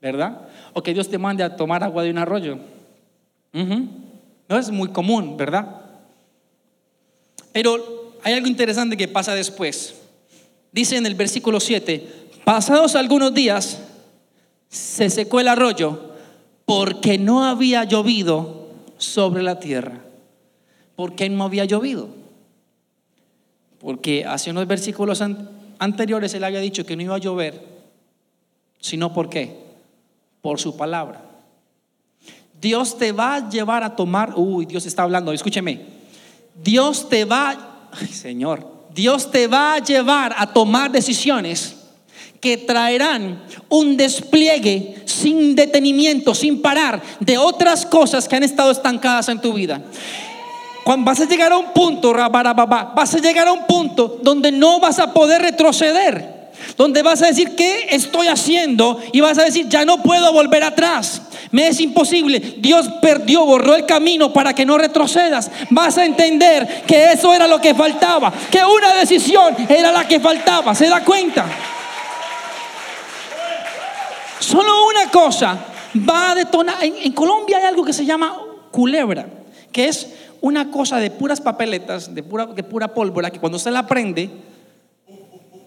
¿verdad? 0.00 0.48
O 0.72 0.82
que 0.82 0.94
Dios 0.94 1.08
te 1.08 1.18
mande 1.18 1.42
a 1.42 1.56
tomar 1.56 1.84
agua 1.84 2.02
de 2.02 2.10
un 2.10 2.18
arroyo. 2.18 2.58
No 3.52 4.58
es 4.58 4.70
muy 4.70 4.88
común, 4.88 5.36
¿verdad? 5.36 5.82
Pero 7.52 8.14
hay 8.22 8.32
algo 8.32 8.46
interesante 8.46 8.96
que 8.96 9.08
pasa 9.08 9.34
después. 9.34 9.94
Dice 10.72 10.96
en 10.96 11.06
el 11.06 11.14
versículo 11.14 11.60
7, 11.60 12.30
pasados 12.44 12.96
algunos 12.96 13.32
días, 13.34 13.78
se 14.68 15.10
secó 15.10 15.40
el 15.40 15.48
arroyo 15.48 16.14
porque 16.64 17.18
no 17.18 17.44
había 17.44 17.84
llovido 17.84 18.63
sobre 19.04 19.42
la 19.42 19.60
tierra. 19.60 20.00
¿Por 20.96 21.14
qué 21.14 21.28
no 21.28 21.44
había 21.44 21.64
llovido? 21.64 22.08
Porque 23.80 24.24
hace 24.24 24.50
unos 24.50 24.66
versículos 24.66 25.22
anteriores 25.78 26.32
él 26.34 26.44
había 26.44 26.60
dicho 26.60 26.86
que 26.86 26.96
no 26.96 27.02
iba 27.02 27.16
a 27.16 27.18
llover, 27.18 27.60
sino 28.80 29.12
por 29.12 29.28
qué? 29.28 29.64
Por 30.40 30.58
su 30.58 30.76
palabra. 30.76 31.22
Dios 32.60 32.96
te 32.96 33.12
va 33.12 33.34
a 33.34 33.48
llevar 33.50 33.82
a 33.82 33.94
tomar, 33.94 34.32
uy, 34.36 34.64
Dios 34.64 34.86
está 34.86 35.02
hablando, 35.02 35.32
escúcheme. 35.32 35.80
Dios 36.62 37.08
te 37.08 37.24
va, 37.24 37.90
Señor, 38.10 38.66
Dios 38.94 39.30
te 39.30 39.48
va 39.48 39.74
a 39.74 39.78
llevar 39.80 40.34
a 40.38 40.52
tomar 40.52 40.90
decisiones 40.90 41.83
que 42.44 42.58
traerán 42.58 43.42
un 43.70 43.96
despliegue 43.96 44.96
sin 45.06 45.56
detenimiento, 45.56 46.34
sin 46.34 46.60
parar, 46.60 47.00
de 47.18 47.38
otras 47.38 47.86
cosas 47.86 48.28
que 48.28 48.36
han 48.36 48.42
estado 48.42 48.70
estancadas 48.70 49.30
en 49.30 49.40
tu 49.40 49.54
vida. 49.54 49.80
Cuando 50.84 51.06
vas 51.06 51.22
a 51.22 51.24
llegar 51.24 51.52
a 51.52 51.56
un 51.56 51.72
punto, 51.72 52.12
vas 52.12 53.14
a 53.14 53.18
llegar 53.18 53.48
a 53.48 53.52
un 53.52 53.66
punto 53.66 54.20
donde 54.22 54.52
no 54.52 54.78
vas 54.78 54.98
a 54.98 55.14
poder 55.14 55.40
retroceder 55.40 56.34
donde 56.76 57.02
vas 57.02 57.22
a 57.22 57.26
decir, 57.26 57.54
¿qué 57.54 57.86
estoy 57.90 58.26
haciendo? 58.26 59.00
Y 59.12 59.20
vas 59.20 59.38
a 59.38 59.44
decir, 59.44 59.68
ya 59.68 59.84
no 59.84 60.02
puedo 60.02 60.32
volver 60.32 60.64
atrás. 60.64 61.22
Me 61.50 61.68
es 61.68 61.80
imposible. 61.80 62.40
Dios 62.58 62.88
perdió, 63.00 63.44
borró 63.44 63.76
el 63.76 63.86
camino 63.86 64.32
para 64.32 64.54
que 64.54 64.66
no 64.66 64.78
retrocedas. 64.78 65.50
Vas 65.70 65.98
a 65.98 66.04
entender 66.04 66.84
que 66.86 67.12
eso 67.12 67.34
era 67.34 67.46
lo 67.46 67.60
que 67.60 67.74
faltaba, 67.74 68.32
que 68.50 68.64
una 68.64 68.94
decisión 68.94 69.54
era 69.68 69.92
la 69.92 70.08
que 70.08 70.20
faltaba. 70.20 70.74
¿Se 70.74 70.88
da 70.88 71.04
cuenta? 71.04 71.46
Solo 74.40 74.86
una 74.88 75.10
cosa 75.10 75.58
va 76.08 76.32
a 76.32 76.34
detonar. 76.34 76.76
En, 76.82 77.12
Colombia 77.12 77.58
hay 77.58 77.64
algo 77.64 77.84
que 77.84 77.92
se 77.92 78.04
llama 78.04 78.36
culebra, 78.70 79.26
que 79.72 79.88
es 79.88 80.14
una 80.40 80.70
cosa 80.70 80.98
de 80.98 81.10
puras 81.10 81.40
papeletas, 81.40 82.14
de 82.14 82.22
pura, 82.22 82.46
de 82.46 82.62
pura 82.62 82.88
pólvora, 82.92 83.30
que 83.30 83.40
cuando 83.40 83.58
se 83.58 83.70
la 83.70 83.86
prende, 83.86 84.30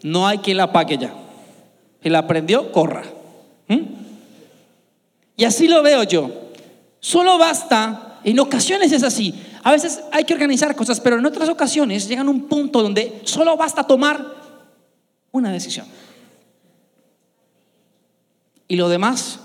no 0.03 0.27
hay 0.27 0.39
quien 0.39 0.57
la 0.57 0.63
apague 0.63 0.97
ya. 0.97 1.13
Si 2.01 2.09
la 2.09 2.19
aprendió, 2.19 2.71
corra. 2.71 3.03
¿Mm? 3.67 3.81
Y 5.35 5.45
así 5.45 5.67
lo 5.67 5.81
veo 5.83 6.03
yo. 6.03 6.31
Solo 6.99 7.37
basta, 7.37 8.19
en 8.23 8.39
ocasiones 8.39 8.91
es 8.91 9.03
así. 9.03 9.33
A 9.63 9.71
veces 9.71 10.01
hay 10.11 10.23
que 10.23 10.33
organizar 10.33 10.75
cosas, 10.75 10.99
pero 10.99 11.17
en 11.17 11.25
otras 11.25 11.49
ocasiones 11.49 12.07
llegan 12.07 12.27
a 12.27 12.31
un 12.31 12.47
punto 12.47 12.81
donde 12.81 13.21
solo 13.23 13.55
basta 13.57 13.83
tomar 13.83 14.25
una 15.31 15.51
decisión. 15.51 15.85
Y 18.67 18.75
lo 18.75 18.89
demás, 18.89 19.39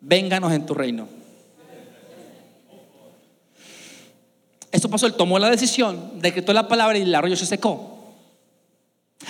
vénganos 0.00 0.52
en 0.52 0.66
tu 0.66 0.74
reino. 0.74 1.08
Esto 4.72 4.88
pasó, 4.88 5.06
él 5.06 5.14
tomó 5.14 5.38
la 5.38 5.50
decisión, 5.50 6.20
decretó 6.20 6.52
la 6.52 6.66
palabra 6.66 6.98
y 6.98 7.02
el 7.02 7.14
arroyo 7.14 7.36
se 7.36 7.46
secó. 7.46 8.14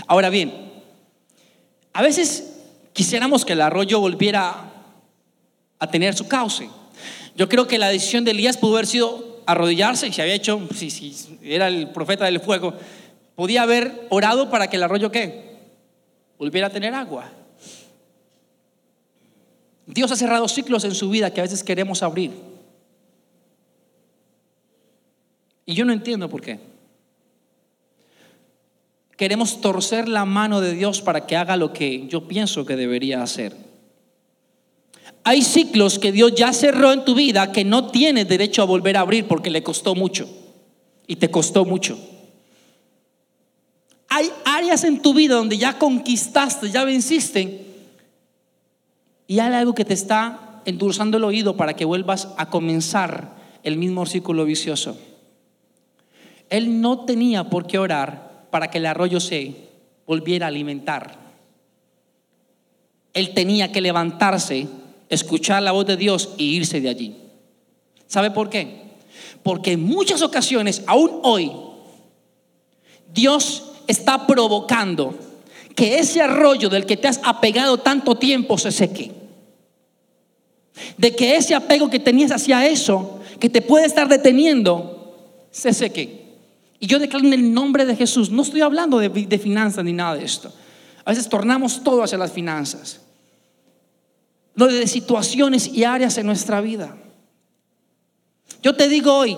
Ahora 0.07 0.31
bien, 0.31 0.73
a 1.93 2.03
veces 2.03 2.61
quisiéramos 2.93 3.45
que 3.45 3.53
el 3.53 3.61
arroyo 3.61 4.01
volviera 4.01 4.71
a 5.79 5.87
tener 5.91 6.15
su 6.15 6.29
cauce. 6.29 6.71
Yo 7.35 7.49
creo 7.49 7.67
que 7.67 7.79
la 7.79 7.89
decisión 7.89 8.25
de 8.25 8.31
Elías 8.31 8.57
pudo 8.57 8.75
haber 8.75 8.87
sido 8.87 9.43
arrodillarse 9.47 10.07
y 10.07 10.13
se 10.13 10.23
había 10.23 10.35
hecho, 10.35 10.61
si, 10.75 11.15
era 11.43 11.69
el 11.69 11.91
profeta 11.91 12.25
del 12.25 12.41
fuego, 12.41 12.75
podía 13.35 13.63
haber 13.63 14.07
orado 14.11 14.49
para 14.49 14.69
que 14.69 14.77
el 14.77 14.85
arroyo 14.85 15.11
qué? 15.11 15.57
Volviera 16.39 16.69
a 16.69 16.71
tener 16.71 16.95
agua. 16.95 17.31
Dios 19.87 20.11
ha 20.12 20.16
cerrado 20.16 20.49
ciclos 20.49 20.85
en 20.85 20.95
su 20.95 21.11
vida 21.11 21.33
que 21.33 21.40
a 21.40 21.45
veces 21.45 21.64
queremos 21.64 22.03
abrir. 22.03 22.31
Y 25.66 25.75
yo 25.75 25.85
no 25.85 25.92
entiendo 25.92 26.29
por 26.29 26.40
qué 26.40 26.73
queremos 29.23 29.61
torcer 29.61 30.09
la 30.09 30.25
mano 30.25 30.61
de 30.61 30.75
Dios 30.75 31.01
para 31.01 31.27
que 31.29 31.37
haga 31.37 31.57
lo 31.57 31.73
que 31.73 32.09
yo 32.09 32.27
pienso 32.27 32.66
que 32.66 32.75
debería 32.75 33.23
hacer. 33.23 33.57
Hay 35.23 35.42
ciclos 35.42 36.01
que 36.01 36.11
Dios 36.11 36.35
ya 36.35 36.53
cerró 36.53 36.92
en 36.92 37.05
tu 37.05 37.14
vida 37.14 37.53
que 37.53 37.64
no 37.64 37.92
tienes 37.92 38.27
derecho 38.27 38.62
a 38.62 38.64
volver 38.64 38.97
a 38.97 39.03
abrir 39.03 39.29
porque 39.29 39.49
le 39.49 39.62
costó 39.62 39.95
mucho 39.95 40.29
y 41.07 41.14
te 41.14 41.31
costó 41.31 41.64
mucho. 41.64 41.97
Hay 44.09 44.29
áreas 44.45 44.83
en 44.83 45.01
tu 45.01 45.14
vida 45.14 45.37
donde 45.37 45.57
ya 45.57 45.79
conquistaste, 45.79 46.73
ya 46.73 46.85
venciste 46.85 47.72
y 49.27 49.39
hay 49.39 49.53
algo 49.55 49.75
que 49.75 49.85
te 49.85 49.95
está 49.95 50.61
endulzando 50.65 51.17
el 51.17 51.25
oído 51.25 51.57
para 51.57 51.75
que 51.75 51.85
vuelvas 51.85 52.29
a 52.37 52.51
comenzar 52.51 53.37
el 53.63 53.77
mismo 53.77 54.07
círculo 54.07 54.45
vicioso. 54.45 54.97
Él 56.51 56.81
no 56.81 57.05
tenía 57.05 57.49
por 57.49 57.67
qué 57.67 57.79
orar 57.79 58.47
para 58.51 58.71
que 58.71 58.79
el 58.79 58.87
arroyo 58.87 59.21
se 59.21 59.55
volviera 60.07 60.47
a 60.47 60.49
alimentar. 60.49 61.17
Él 63.15 63.33
tenía 63.35 63.73
que 63.73 63.81
levantarse, 63.81 64.69
escuchar 65.09 65.63
la 65.63 65.73
voz 65.73 65.87
de 65.87 65.97
Dios 65.97 66.35
y 66.37 66.57
irse 66.57 66.81
de 66.81 66.89
allí. 66.89 67.17
¿Sabe 68.07 68.31
por 68.31 68.51
qué? 68.51 68.83
Porque 69.43 69.73
en 69.73 69.83
muchas 69.83 70.23
ocasiones, 70.23 70.83
aún 70.87 71.21
hoy, 71.23 71.53
Dios 73.13 73.73
está 73.87 74.27
provocando 74.27 75.15
que 75.75 75.99
ese 75.99 76.21
arroyo 76.21 76.69
del 76.69 76.87
que 76.87 76.97
te 76.97 77.09
has 77.09 77.21
apegado 77.25 77.79
tanto 77.79 78.17
tiempo 78.17 78.59
se 78.59 78.73
seque. 78.73 79.13
De 80.97 81.15
que 81.15 81.37
ese 81.37 81.55
apego 81.55 81.91
que 81.91 81.99
tenías 81.99 82.31
hacia 82.31 82.67
eso, 82.67 83.21
que 83.39 83.49
te 83.49 83.63
puede 83.63 83.87
estar 83.87 84.09
deteniendo, 84.09 85.49
se 85.51 85.73
seque. 85.73 86.23
Y 86.83 86.87
yo 86.87 86.99
declaro 86.99 87.25
en 87.27 87.33
el 87.33 87.55
nombre 87.55 87.87
de 87.87 87.95
Jesús, 87.95 88.31
no 88.31 88.43
estoy 88.43 88.61
hablando 88.61 88.99
de, 88.99 89.39
finanzas 89.39 89.85
ni 89.85 89.93
nada 89.93 90.17
de 90.17 90.25
esto. 90.25 90.53
A 91.05 91.11
veces 91.11 91.29
tornamos 91.29 91.85
todo 91.85 92.03
hacia 92.03 92.19
las 92.19 92.33
finanzas. 92.33 93.01
Lo 94.55 94.67
de 94.67 94.87
situaciones 94.87 95.69
y 95.69 95.85
áreas 95.85 96.19
en 96.19 96.27
nuestra 96.27 96.61
vida. 96.61 96.97
Yo 98.63 98.75
te 98.75 98.89
digo 98.89 99.15
hoy, 99.15 99.37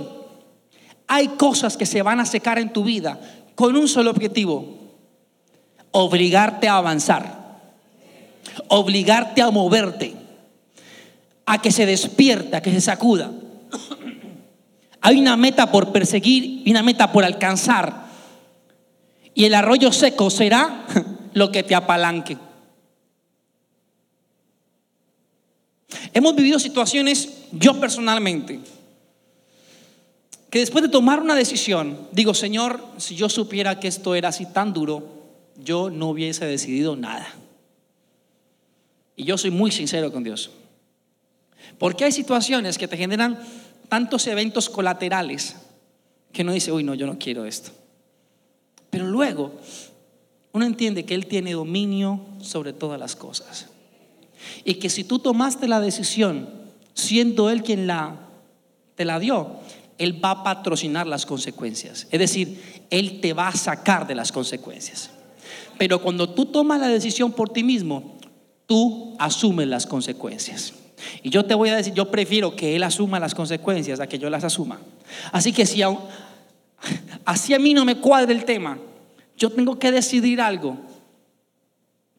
hay 1.07 1.29
cosas 1.29 1.77
que 1.77 1.87
se 1.87 2.03
van 2.03 2.20
a 2.20 2.27
secar 2.27 2.59
en 2.59 2.73
tu 2.73 2.83
vida 2.83 3.20
con 3.55 3.77
un 3.77 3.88
solo 3.88 4.11
objetivo, 4.11 4.73
obligarte 5.96 6.66
a 6.66 6.78
avanzar, 6.78 7.61
obligarte 8.66 9.40
a 9.40 9.50
moverte, 9.52 10.12
a 11.46 11.62
que 11.62 11.70
se 11.70 11.87
despierta, 11.87 12.57
a 12.57 12.62
que 12.62 12.72
se 12.72 12.80
sacuda. 12.80 13.30
Hay 15.00 15.20
una 15.20 15.37
meta 15.37 15.70
por 15.70 15.92
perseguir 15.92 16.62
y 16.66 16.70
una 16.72 16.83
meta 16.83 17.12
por 17.12 17.24
alcanzar. 17.24 18.07
Y 19.35 19.44
el 19.44 19.54
arroyo 19.54 19.92
seco 19.92 20.30
será 20.30 20.85
lo 21.33 21.52
que 21.52 21.62
te 21.62 21.76
apalanque. 21.76 22.38
Hemos 26.12 26.35
vivido 26.35 26.59
situaciones, 26.59 27.44
yo 27.52 27.78
personalmente, 27.78 28.59
que 30.50 30.59
después 30.59 30.83
de 30.83 30.90
tomar 30.90 31.20
una 31.20 31.37
decisión, 31.37 32.09
digo, 32.11 32.35
Señor, 32.35 32.85
si 32.96 33.14
yo 33.14 33.28
supiera 33.28 33.78
que 33.78 33.87
esto 33.87 34.16
era 34.16 34.30
así 34.30 34.46
tan 34.46 34.72
duro, 34.72 35.23
yo 35.62 35.90
no 35.90 36.10
hubiese 36.10 36.44
decidido 36.46 36.96
nada. 36.96 37.28
Y 39.16 39.24
yo 39.24 39.38
soy 39.38 39.50
muy 39.50 39.70
sincero 39.70 40.12
con 40.12 40.24
Dios. 40.24 40.50
Porque 41.78 42.04
hay 42.04 42.12
situaciones 42.12 42.78
que 42.78 42.88
te 42.88 42.96
generan 42.96 43.38
tantos 43.88 44.26
eventos 44.26 44.68
colaterales 44.68 45.56
que 46.32 46.42
uno 46.42 46.52
dice, 46.52 46.72
uy, 46.72 46.82
no, 46.82 46.94
yo 46.94 47.06
no 47.06 47.18
quiero 47.18 47.44
esto. 47.44 47.70
Pero 48.90 49.06
luego, 49.06 49.52
uno 50.52 50.64
entiende 50.64 51.04
que 51.04 51.14
Él 51.14 51.26
tiene 51.26 51.52
dominio 51.52 52.20
sobre 52.40 52.72
todas 52.72 52.98
las 52.98 53.16
cosas. 53.16 53.66
Y 54.64 54.74
que 54.74 54.90
si 54.90 55.04
tú 55.04 55.18
tomaste 55.18 55.68
la 55.68 55.80
decisión, 55.80 56.48
siendo 56.92 57.50
Él 57.50 57.62
quien 57.62 57.86
la, 57.86 58.16
te 58.94 59.04
la 59.04 59.18
dio, 59.18 59.60
Él 59.98 60.22
va 60.24 60.30
a 60.30 60.42
patrocinar 60.44 61.06
las 61.06 61.24
consecuencias. 61.24 62.08
Es 62.10 62.18
decir, 62.18 62.86
Él 62.90 63.20
te 63.20 63.32
va 63.32 63.48
a 63.48 63.56
sacar 63.56 64.06
de 64.06 64.14
las 64.14 64.32
consecuencias. 64.32 65.10
Pero 65.78 66.00
cuando 66.00 66.28
tú 66.30 66.46
tomas 66.46 66.80
la 66.80 66.88
decisión 66.88 67.32
por 67.32 67.50
ti 67.50 67.62
mismo, 67.62 68.18
tú 68.66 69.14
asumes 69.18 69.66
las 69.66 69.87
consecuencias. 69.87 70.74
Y 71.22 71.30
yo 71.30 71.44
te 71.44 71.54
voy 71.54 71.68
a 71.68 71.76
decir, 71.76 71.94
yo 71.94 72.10
prefiero 72.10 72.56
que 72.56 72.76
Él 72.76 72.82
asuma 72.82 73.20
las 73.20 73.34
consecuencias 73.34 74.00
a 74.00 74.06
que 74.06 74.18
yo 74.18 74.30
las 74.30 74.44
asuma. 74.44 74.80
Así 75.32 75.52
que 75.52 75.66
si 75.66 75.82
así 77.24 77.54
a 77.54 77.58
mí 77.58 77.74
no 77.74 77.84
me 77.84 77.96
cuadra 77.96 78.32
el 78.32 78.44
tema, 78.44 78.78
yo 79.37 79.50
tengo 79.50 79.78
que 79.78 79.90
decidir 79.90 80.40
algo 80.40 80.78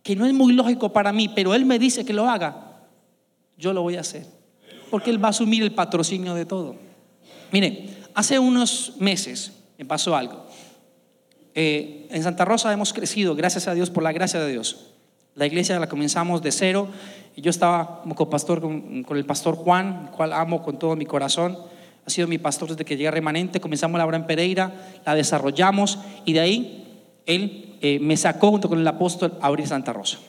que 0.04 0.16
no 0.16 0.26
es 0.26 0.34
muy 0.34 0.54
lógico 0.54 0.94
para 0.94 1.12
mí, 1.12 1.30
pero 1.30 1.56
Él 1.56 1.66
me 1.66 1.80
dice 1.80 2.06
que 2.06 2.14
lo 2.14 2.30
haga, 2.30 2.78
yo 3.58 3.74
lo 3.74 3.82
voy 3.82 3.96
a 3.96 4.02
hacer. 4.02 4.26
Porque 4.92 5.10
Él 5.10 5.24
va 5.24 5.30
a 5.30 5.32
asumir 5.32 5.64
el 5.64 5.72
patrocinio 5.72 6.36
de 6.36 6.46
todo. 6.46 6.76
Mire, 7.52 7.90
hace 8.14 8.38
unos 8.38 8.94
meses 9.00 9.52
me 9.78 9.86
pasó 9.86 10.16
algo. 10.16 10.46
Eh, 11.56 12.08
en 12.12 12.22
Santa 12.22 12.46
Rosa 12.46 12.72
hemos 12.72 12.94
crecido, 12.94 13.34
gracias 13.36 13.68
a 13.68 13.74
Dios, 13.74 13.90
por 13.90 14.04
la 14.04 14.12
gracia 14.12 14.40
de 14.42 14.52
Dios. 14.52 14.92
La 15.36 15.46
iglesia 15.46 15.80
la 15.80 15.90
comenzamos 15.90 16.42
de 16.42 16.52
cero. 16.52 16.88
Y 17.36 17.42
yo 17.42 17.50
estaba 17.50 18.02
como 18.02 18.16
copastor 18.16 18.62
con, 18.62 19.04
con 19.04 19.18
el 19.18 19.26
pastor 19.26 19.56
Juan, 19.56 20.04
el 20.06 20.12
cual 20.12 20.32
amo 20.32 20.62
con 20.62 20.78
todo 20.78 20.96
mi 20.96 21.06
corazón. 21.06 21.58
Ha 22.06 22.10
sido 22.10 22.28
mi 22.28 22.38
pastor 22.38 22.70
desde 22.70 22.86
que 22.86 22.96
llegué 22.96 23.08
a 23.08 23.12
Remanente. 23.12 23.60
Comenzamos 23.60 23.98
la 23.98 24.06
obra 24.06 24.18
en 24.18 24.28
Pereira, 24.28 24.72
la 25.06 25.16
desarrollamos 25.16 26.00
y 26.24 26.34
de 26.34 26.40
ahí 26.40 26.86
él 27.26 27.78
eh, 27.82 28.00
me 28.00 28.16
sacó 28.16 28.52
junto 28.52 28.70
con 28.70 28.80
el 28.80 28.88
apóstol 28.88 29.38
a 29.42 29.48
abrir 29.48 29.68
Santa 29.68 29.92
Rosa. 29.92 30.20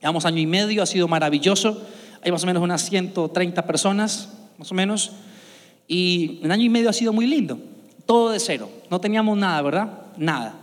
Llevamos 0.00 0.26
año 0.26 0.38
y 0.38 0.46
medio, 0.46 0.82
ha 0.82 0.86
sido 0.86 1.08
maravilloso. 1.08 1.80
Hay 2.22 2.30
más 2.30 2.42
o 2.42 2.46
menos 2.46 2.62
unas 2.62 2.84
130 2.88 3.66
personas, 3.66 4.28
más 4.58 4.70
o 4.70 4.74
menos. 4.74 5.12
Y 5.88 6.40
un 6.42 6.50
año 6.50 6.64
y 6.64 6.68
medio 6.68 6.90
ha 6.90 6.92
sido 6.92 7.12
muy 7.12 7.26
lindo. 7.26 7.58
Todo 8.04 8.30
de 8.30 8.40
cero. 8.40 8.68
No 8.90 9.00
teníamos 9.00 9.38
nada, 9.38 9.62
¿verdad? 9.62 10.03
Nada. 10.16 10.54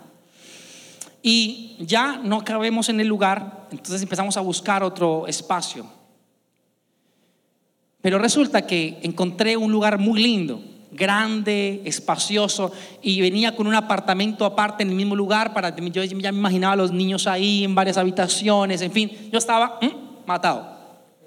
Y 1.23 1.77
ya 1.79 2.19
no 2.23 2.43
cabemos 2.43 2.89
en 2.89 2.99
el 2.99 3.07
lugar, 3.07 3.67
entonces 3.71 4.01
empezamos 4.01 4.37
a 4.37 4.41
buscar 4.41 4.83
otro 4.83 5.27
espacio. 5.27 5.85
Pero 8.01 8.17
resulta 8.17 8.65
que 8.65 8.99
encontré 9.03 9.55
un 9.55 9.71
lugar 9.71 9.99
muy 9.99 10.21
lindo, 10.21 10.59
grande, 10.91 11.81
espacioso, 11.85 12.71
y 13.01 13.21
venía 13.21 13.55
con 13.55 13.67
un 13.67 13.75
apartamento 13.75 14.45
aparte 14.45 14.81
en 14.81 14.89
el 14.89 14.95
mismo 14.95 15.15
lugar. 15.15 15.53
Para, 15.53 15.75
yo 15.75 16.03
ya 16.03 16.31
me 16.31 16.39
imaginaba 16.39 16.73
a 16.73 16.77
los 16.77 16.91
niños 16.91 17.27
ahí 17.27 17.63
en 17.63 17.75
varias 17.75 17.97
habitaciones, 17.97 18.81
en 18.81 18.91
fin, 18.91 19.11
yo 19.31 19.37
estaba 19.37 19.79
matado. 20.25 20.79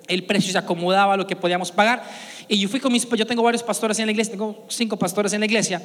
El 0.09 0.25
precio 0.25 0.53
se 0.53 0.59
acomodaba 0.59 1.15
a 1.15 1.17
lo 1.17 1.27
que 1.27 1.37
podíamos 1.37 1.71
pagar. 1.71 2.03
Y 2.49 2.59
yo 2.59 2.69
fui 2.69 2.81
con 2.81 2.93
mis, 2.93 3.09
yo 3.09 3.27
tengo 3.27 3.43
varios 3.43 3.63
pastores 3.63 3.99
en 4.01 4.07
la 4.07 4.13
iglesia, 4.13 4.33
tengo 4.33 4.67
cinco 4.69 4.99
pastores 4.99 5.33
en 5.33 5.41
la 5.41 5.47
iglesia, 5.47 5.81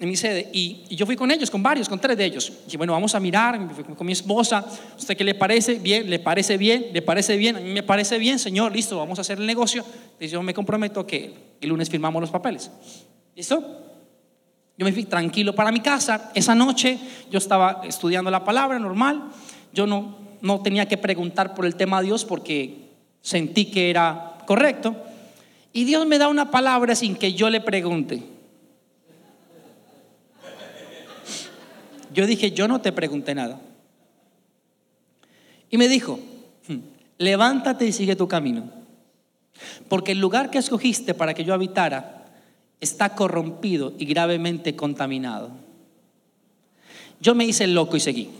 en 0.00 0.08
mi 0.08 0.16
sede 0.16 0.48
y, 0.52 0.84
yo 0.96 1.04
fui 1.04 1.14
con 1.14 1.30
ellos, 1.30 1.50
con 1.50 1.62
varios, 1.62 1.88
con 1.88 2.00
tres 2.00 2.16
de 2.16 2.24
ellos. 2.24 2.52
Y 2.70 2.76
bueno, 2.78 2.94
vamos 2.94 3.14
a 3.14 3.20
mirar, 3.20 3.60
con 3.96 4.06
mi 4.06 4.12
esposa, 4.12 4.64
¿usted 4.98 5.16
qué 5.16 5.24
le 5.24 5.34
parece? 5.34 5.74
Bien, 5.74 6.08
¿le 6.08 6.18
parece 6.18 6.56
bien? 6.56 6.86
¿Le 6.92 7.02
parece 7.02 7.36
bien? 7.36 7.56
A 7.56 7.60
mí 7.60 7.70
me 7.70 7.82
parece 7.82 8.18
bien, 8.18 8.38
señor, 8.38 8.72
listo, 8.72 8.96
vamos 8.96 9.18
a 9.18 9.20
hacer 9.20 9.38
el 9.38 9.46
negocio. 9.46 9.84
Y 10.18 10.26
yo 10.26 10.42
me 10.42 10.54
comprometo 10.54 11.06
que 11.06 11.34
el 11.60 11.68
lunes 11.68 11.90
firmamos 11.90 12.20
los 12.22 12.30
papeles. 12.30 12.70
¿Listo? 13.36 13.62
Yo 14.78 14.86
me 14.86 14.92
fui 14.92 15.04
tranquilo 15.04 15.54
para 15.54 15.70
mi 15.70 15.80
casa. 15.80 16.32
Esa 16.34 16.54
noche 16.54 16.98
yo 17.30 17.36
estaba 17.36 17.82
estudiando 17.84 18.30
la 18.30 18.42
palabra 18.42 18.78
normal. 18.78 19.24
Yo 19.74 19.86
no, 19.86 20.16
no 20.40 20.62
tenía 20.62 20.88
que 20.88 20.96
preguntar 20.96 21.54
por 21.54 21.66
el 21.66 21.76
tema 21.76 22.00
de 22.00 22.06
Dios 22.06 22.24
porque 22.24 22.88
sentí 23.20 23.66
que 23.66 23.90
era 23.90 24.38
correcto. 24.46 24.96
Y 25.74 25.84
Dios 25.84 26.06
me 26.06 26.16
da 26.16 26.28
una 26.28 26.50
palabra 26.50 26.94
sin 26.94 27.14
que 27.16 27.34
yo 27.34 27.50
le 27.50 27.60
pregunte. 27.60 28.29
Yo 32.12 32.26
dije, 32.26 32.50
yo 32.52 32.68
no 32.68 32.80
te 32.80 32.92
pregunté 32.92 33.34
nada. 33.34 33.60
Y 35.70 35.78
me 35.78 35.88
dijo, 35.88 36.18
hmm, 36.68 36.78
levántate 37.18 37.86
y 37.86 37.92
sigue 37.92 38.16
tu 38.16 38.26
camino. 38.26 38.70
Porque 39.88 40.12
el 40.12 40.18
lugar 40.18 40.50
que 40.50 40.58
escogiste 40.58 41.14
para 41.14 41.34
que 41.34 41.44
yo 41.44 41.54
habitara 41.54 42.26
está 42.80 43.14
corrompido 43.14 43.92
y 43.98 44.06
gravemente 44.06 44.74
contaminado. 44.74 45.50
Yo 47.20 47.34
me 47.34 47.44
hice 47.44 47.66
loco 47.66 47.96
y 47.96 48.00
seguí. 48.00 48.30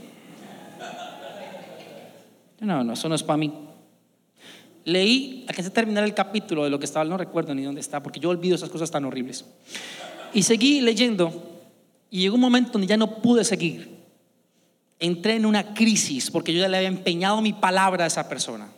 No, 2.60 2.84
no, 2.84 2.92
eso 2.92 3.08
no 3.08 3.14
es 3.14 3.22
para 3.22 3.36
mí. 3.36 3.52
Leí, 4.84 5.44
a 5.48 5.52
que 5.52 5.62
se 5.62 5.70
terminara 5.70 6.06
el 6.06 6.14
capítulo 6.14 6.64
de 6.64 6.70
lo 6.70 6.78
que 6.78 6.86
estaba, 6.86 7.04
no 7.04 7.16
recuerdo 7.16 7.54
ni 7.54 7.62
dónde 7.62 7.80
está, 7.80 8.02
porque 8.02 8.20
yo 8.20 8.30
olvido 8.30 8.54
esas 8.54 8.70
cosas 8.70 8.90
tan 8.90 9.04
horribles. 9.04 9.44
Y 10.32 10.42
seguí 10.42 10.80
leyendo 10.80 11.59
y 12.10 12.20
llegó 12.20 12.34
un 12.34 12.40
momento 12.40 12.72
donde 12.72 12.86
ya 12.86 12.96
no 12.96 13.22
pude 13.22 13.44
seguir. 13.44 13.88
Entré 14.98 15.36
en 15.36 15.46
una 15.46 15.72
crisis 15.72 16.30
porque 16.30 16.52
yo 16.52 16.60
ya 16.60 16.68
le 16.68 16.76
había 16.76 16.88
empeñado 16.88 17.40
mi 17.40 17.52
palabra 17.52 18.04
a 18.04 18.06
esa 18.08 18.28
persona. 18.28 18.68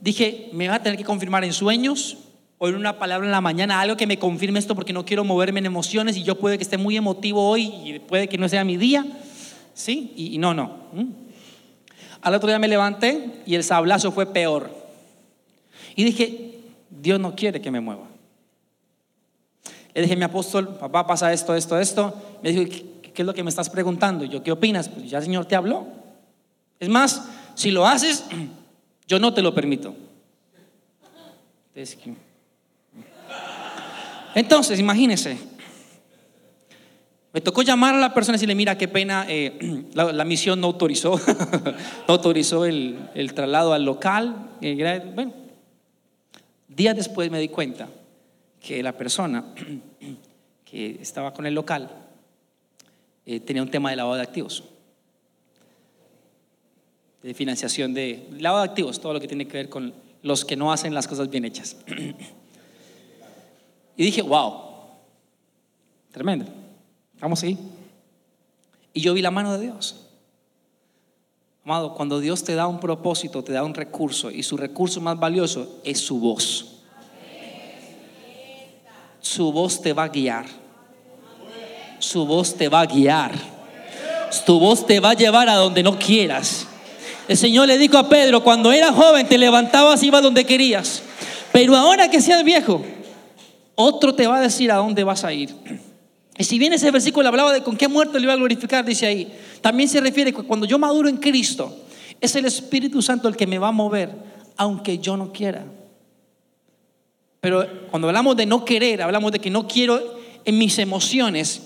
Dije, 0.00 0.50
me 0.52 0.68
va 0.68 0.76
a 0.76 0.82
tener 0.82 0.98
que 0.98 1.04
confirmar 1.04 1.44
en 1.44 1.52
sueños 1.52 2.18
o 2.58 2.68
en 2.68 2.74
una 2.74 2.98
palabra 2.98 3.26
en 3.26 3.32
la 3.32 3.40
mañana, 3.40 3.80
algo 3.80 3.96
que 3.96 4.06
me 4.06 4.18
confirme 4.18 4.58
esto 4.58 4.74
porque 4.74 4.92
no 4.92 5.04
quiero 5.04 5.24
moverme 5.24 5.60
en 5.60 5.66
emociones 5.66 6.16
y 6.16 6.22
yo 6.22 6.38
puede 6.38 6.56
que 6.58 6.62
esté 6.62 6.78
muy 6.78 6.96
emotivo 6.96 7.48
hoy 7.48 7.72
y 7.84 7.98
puede 7.98 8.28
que 8.28 8.38
no 8.38 8.48
sea 8.48 8.64
mi 8.64 8.76
día. 8.76 9.04
¿Sí? 9.74 10.12
Y, 10.16 10.38
no, 10.38 10.54
no. 10.54 10.86
Al 12.22 12.34
otro 12.34 12.48
día 12.48 12.58
me 12.58 12.68
levanté 12.68 13.42
y 13.44 13.54
el 13.56 13.64
sablazo 13.64 14.10
fue 14.10 14.32
peor. 14.32 14.74
Y 15.94 16.04
dije, 16.04 16.60
Dios 16.90 17.20
no 17.20 17.34
quiere 17.34 17.60
que 17.60 17.70
me 17.70 17.80
mueva. 17.80 18.15
Le 19.96 20.02
dije, 20.02 20.14
mi 20.14 20.24
apóstol, 20.24 20.76
papá, 20.76 21.06
pasa 21.06 21.32
esto, 21.32 21.54
esto, 21.54 21.80
esto. 21.80 22.14
Me 22.42 22.52
dijo, 22.52 22.70
¿qué, 22.70 23.14
es 23.22 23.24
lo 23.24 23.32
que 23.32 23.42
me 23.42 23.48
estás 23.48 23.70
preguntando? 23.70 24.26
yo, 24.26 24.42
¿qué 24.42 24.52
opinas? 24.52 24.90
Pues 24.90 25.08
ya 25.08 25.16
el 25.16 25.24
Señor 25.24 25.46
te 25.46 25.56
habló. 25.56 25.86
Es 26.78 26.90
más, 26.90 27.26
si 27.54 27.70
lo 27.70 27.86
haces, 27.86 28.26
yo 29.08 29.18
no 29.18 29.32
te 29.32 29.40
lo 29.40 29.54
permito. 29.54 29.94
Entonces, 34.34 34.78
imagínese. 34.78 35.38
Me 37.32 37.40
tocó 37.40 37.62
llamar 37.62 37.94
a 37.94 37.98
la 37.98 38.12
persona 38.12 38.34
y 38.34 38.36
decirle, 38.36 38.54
mira, 38.54 38.76
qué 38.76 38.88
pena, 38.88 39.24
eh, 39.26 39.86
la, 39.94 40.24
misión 40.26 40.60
no 40.60 40.66
autorizó, 40.66 41.18
no 42.06 42.12
autorizó 42.12 42.66
el, 42.66 43.32
traslado 43.34 43.72
al 43.72 43.86
local. 43.86 44.50
Eh, 44.60 45.10
bueno, 45.14 45.32
días 46.68 46.94
después 46.94 47.30
me 47.30 47.40
di 47.40 47.48
cuenta 47.48 47.88
que 48.66 48.82
la 48.82 48.96
persona 48.96 49.54
que 50.64 50.98
estaba 51.00 51.32
con 51.32 51.46
el 51.46 51.54
local 51.54 51.88
eh, 53.24 53.38
tenía 53.38 53.62
un 53.62 53.70
tema 53.70 53.90
de 53.90 53.96
lavado 53.96 54.16
de 54.16 54.22
activos, 54.22 54.64
de 57.22 57.32
financiación 57.32 57.94
de 57.94 58.28
lavado 58.40 58.64
de 58.64 58.70
activos, 58.70 59.00
todo 59.00 59.12
lo 59.12 59.20
que 59.20 59.28
tiene 59.28 59.46
que 59.46 59.56
ver 59.56 59.68
con 59.68 59.94
los 60.22 60.44
que 60.44 60.56
no 60.56 60.72
hacen 60.72 60.94
las 60.94 61.06
cosas 61.06 61.30
bien 61.30 61.44
hechas. 61.44 61.76
y 63.96 64.02
dije, 64.02 64.22
wow, 64.22 64.54
tremendo, 66.10 66.46
vamos 67.20 67.40
ahí. 67.44 67.56
Y 68.92 69.00
yo 69.00 69.14
vi 69.14 69.22
la 69.22 69.30
mano 69.30 69.56
de 69.56 69.60
Dios. 69.60 70.08
Amado, 71.62 71.94
cuando 71.94 72.18
Dios 72.18 72.42
te 72.42 72.56
da 72.56 72.66
un 72.66 72.80
propósito, 72.80 73.44
te 73.44 73.52
da 73.52 73.62
un 73.62 73.74
recurso, 73.74 74.32
y 74.32 74.42
su 74.42 74.56
recurso 74.56 75.00
más 75.00 75.20
valioso 75.20 75.80
es 75.84 76.00
su 76.00 76.18
voz 76.18 76.75
su 79.26 79.50
voz 79.50 79.82
te 79.82 79.92
va 79.92 80.04
a 80.04 80.08
guiar. 80.08 80.46
Su 81.98 82.24
voz 82.24 82.54
te 82.54 82.68
va 82.68 82.80
a 82.80 82.86
guiar. 82.86 83.32
Tu 84.44 84.58
voz 84.58 84.86
te 84.86 85.00
va 85.00 85.10
a 85.10 85.14
llevar 85.14 85.48
a 85.48 85.56
donde 85.56 85.82
no 85.82 85.98
quieras. 85.98 86.66
El 87.26 87.36
Señor 87.36 87.66
le 87.66 87.76
dijo 87.76 87.98
a 87.98 88.08
Pedro, 88.08 88.44
cuando 88.44 88.70
era 88.72 88.92
joven 88.92 89.26
te 89.26 89.36
levantabas 89.36 90.02
y 90.02 90.06
ibas 90.06 90.22
donde 90.22 90.44
querías. 90.44 91.02
Pero 91.52 91.74
ahora 91.74 92.08
que 92.08 92.20
seas 92.20 92.44
viejo, 92.44 92.82
otro 93.74 94.14
te 94.14 94.26
va 94.26 94.38
a 94.38 94.40
decir 94.40 94.70
a 94.70 94.76
dónde 94.76 95.02
vas 95.02 95.24
a 95.24 95.32
ir. 95.32 95.54
Y 96.38 96.44
si 96.44 96.58
bien 96.58 96.72
ese 96.72 96.90
versículo 96.90 97.28
hablaba 97.28 97.52
de 97.52 97.62
con 97.62 97.76
qué 97.76 97.88
muerto 97.88 98.18
le 98.18 98.24
iba 98.24 98.34
a 98.34 98.36
glorificar, 98.36 98.84
dice 98.84 99.06
ahí, 99.06 99.32
también 99.60 99.88
se 99.88 100.00
refiere 100.00 100.32
que 100.32 100.42
cuando 100.42 100.66
yo 100.66 100.78
maduro 100.78 101.08
en 101.08 101.16
Cristo, 101.16 101.76
es 102.20 102.36
el 102.36 102.44
Espíritu 102.44 103.02
Santo 103.02 103.26
el 103.26 103.36
que 103.36 103.46
me 103.46 103.58
va 103.58 103.68
a 103.68 103.72
mover, 103.72 104.10
aunque 104.56 104.98
yo 104.98 105.16
no 105.16 105.32
quiera. 105.32 105.64
Pero 107.46 107.64
cuando 107.92 108.08
hablamos 108.08 108.36
de 108.36 108.44
no 108.44 108.64
querer, 108.64 109.00
hablamos 109.00 109.30
de 109.30 109.38
que 109.38 109.50
no 109.50 109.68
quiero 109.68 110.18
en 110.44 110.58
mis 110.58 110.80
emociones, 110.80 111.62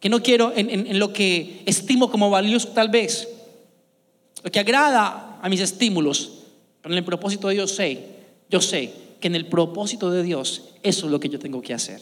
que 0.00 0.08
no 0.08 0.20
quiero 0.20 0.52
en, 0.56 0.98
lo 0.98 1.12
que 1.12 1.62
estimo 1.64 2.10
como 2.10 2.28
valioso 2.28 2.70
tal 2.70 2.88
vez, 2.88 3.28
lo 4.42 4.50
que 4.50 4.58
agrada 4.58 5.38
a 5.40 5.48
mis 5.48 5.60
estímulos, 5.60 6.40
pero 6.82 6.92
en 6.92 6.98
el 6.98 7.04
propósito 7.04 7.46
de 7.46 7.54
Dios 7.54 7.70
sé, 7.70 8.04
yo 8.48 8.60
sé 8.60 8.92
que 9.20 9.28
en 9.28 9.36
el 9.36 9.46
propósito 9.46 10.10
de 10.10 10.24
Dios 10.24 10.70
eso 10.82 11.06
es 11.06 11.12
lo 11.12 11.20
que 11.20 11.28
yo 11.28 11.38
tengo 11.38 11.62
que 11.62 11.72
hacer. 11.72 12.00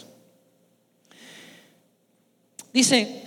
Dice 2.73 3.23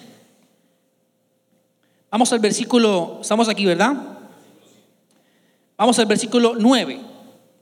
Vamos 2.09 2.33
al 2.33 2.39
versículo, 2.39 3.19
estamos 3.21 3.47
aquí, 3.47 3.63
¿verdad? 3.63 3.93
Vamos 5.77 5.99
al 5.99 6.07
versículo 6.07 6.55
9, 6.57 6.99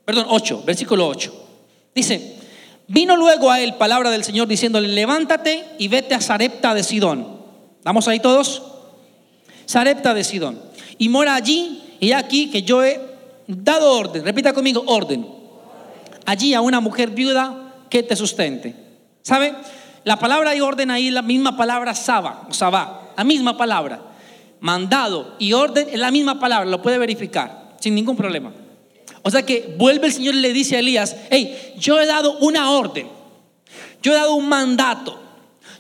perdón, 0.06 0.28
8, 0.30 0.64
versículo 0.66 1.06
8. 1.06 1.48
Dice, 1.94 2.38
vino 2.88 3.16
luego 3.16 3.52
a 3.52 3.60
él 3.60 3.76
palabra 3.76 4.10
del 4.10 4.24
Señor 4.24 4.48
diciéndole, 4.48 4.88
levántate 4.88 5.66
y 5.78 5.88
vete 5.88 6.16
a 6.16 6.22
Sarepta 6.22 6.74
de 6.74 6.84
Sidón. 6.84 7.40
¿Vamos 7.84 8.08
ahí 8.08 8.20
todos? 8.20 8.64
Sarepta 9.66 10.14
de 10.14 10.24
Sidón. 10.24 10.62
Y 10.98 11.10
mora 11.10 11.36
allí, 11.36 11.82
y 12.00 12.12
aquí 12.12 12.50
que 12.50 12.64
yo 12.64 12.84
he 12.84 13.00
dado 13.48 13.94
orden, 13.94 14.24
repita 14.24 14.54
conmigo, 14.54 14.84
orden. 14.88 15.26
Allí 16.26 16.54
a 16.54 16.62
una 16.62 16.80
mujer 16.80 17.10
viuda 17.10 17.74
que 17.90 18.04
te 18.04 18.16
sustente. 18.16 18.76
¿Sabe? 19.22 19.54
La 20.04 20.18
palabra 20.18 20.56
y 20.56 20.62
orden 20.62 20.92
ahí, 20.92 21.10
la 21.10 21.22
misma 21.22 21.58
palabra 21.58 21.94
saba, 21.94 22.48
sabá, 22.52 23.12
la 23.18 23.24
misma 23.24 23.58
palabra. 23.58 24.02
Mandado 24.60 25.36
y 25.40 25.54
orden 25.54 25.88
es 25.92 26.00
la 26.00 26.12
misma 26.12 26.40
palabra, 26.40 26.70
lo 26.70 26.82
puede 26.82 26.98
verificar 26.98 27.76
sin 27.80 27.96
ningún 27.96 28.16
problema. 28.16 28.52
O 29.22 29.32
sea 29.32 29.46
que 29.46 29.76
vuelve 29.78 30.08
el 30.08 30.14
Señor 30.14 30.36
y 30.36 30.40
le 30.40 30.54
dice 30.54 30.76
a 30.76 30.80
Elías, 30.80 31.16
hey, 31.30 31.74
yo 31.78 32.00
he 32.00 32.06
dado 32.06 32.38
una 32.40 32.72
orden, 32.72 33.08
yo 34.02 34.12
he 34.12 34.16
dado 34.16 34.34
un 34.36 34.48
mandato, 34.48 35.20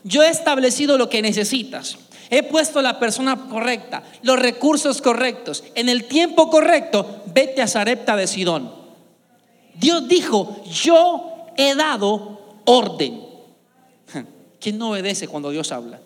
yo 0.03 0.23
he 0.23 0.29
establecido 0.29 0.97
lo 0.97 1.09
que 1.09 1.21
necesitas. 1.21 1.97
He 2.31 2.43
puesto 2.43 2.81
la 2.81 2.99
persona 2.99 3.47
correcta, 3.49 4.03
los 4.21 4.37
recursos 4.37 5.01
correctos, 5.01 5.63
en 5.73 5.89
el 5.89 6.03
tiempo 6.03 6.49
correcto, 6.49 7.23
vete 7.33 7.61
a 7.61 7.67
Sarepta 7.67 8.15
de 8.15 8.27
Sidón. 8.27 8.71
Dios 9.73 10.07
dijo, 10.07 10.61
yo 10.65 11.47
he 11.57 11.73
dado 11.73 12.61
orden. 12.65 13.23
¿Quién 14.59 14.77
no 14.77 14.91
obedece 14.91 15.27
cuando 15.27 15.49
Dios 15.49 15.71
habla? 15.71 15.99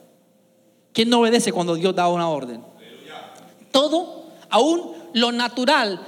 ¿Quién 0.93 1.09
no 1.09 1.19
obedece 1.19 1.51
cuando 1.51 1.75
Dios 1.75 1.95
da 1.95 2.07
una 2.07 2.29
orden? 2.29 2.61
Todo, 3.71 4.27
aún 4.49 4.93
lo 5.13 5.31
natural, 5.31 5.99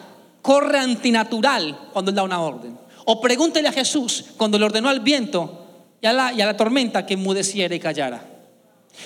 corre 0.45 0.77
antinatural 0.77 1.89
cuando 1.91 2.11
Él 2.11 2.15
da 2.15 2.21
una 2.21 2.39
orden. 2.39 2.77
O 3.05 3.19
pregúntele 3.19 3.67
a 3.67 3.71
Jesús 3.71 4.25
cuando 4.37 4.59
le 4.59 4.65
ordenó 4.65 4.89
al 4.89 4.99
viento 4.99 5.65
y 5.99 6.05
a 6.05 6.13
la, 6.13 6.31
la 6.31 6.55
tormenta 6.55 7.03
que 7.03 7.15
enmudeciera 7.15 7.73
y 7.73 7.79
callara. 7.79 8.23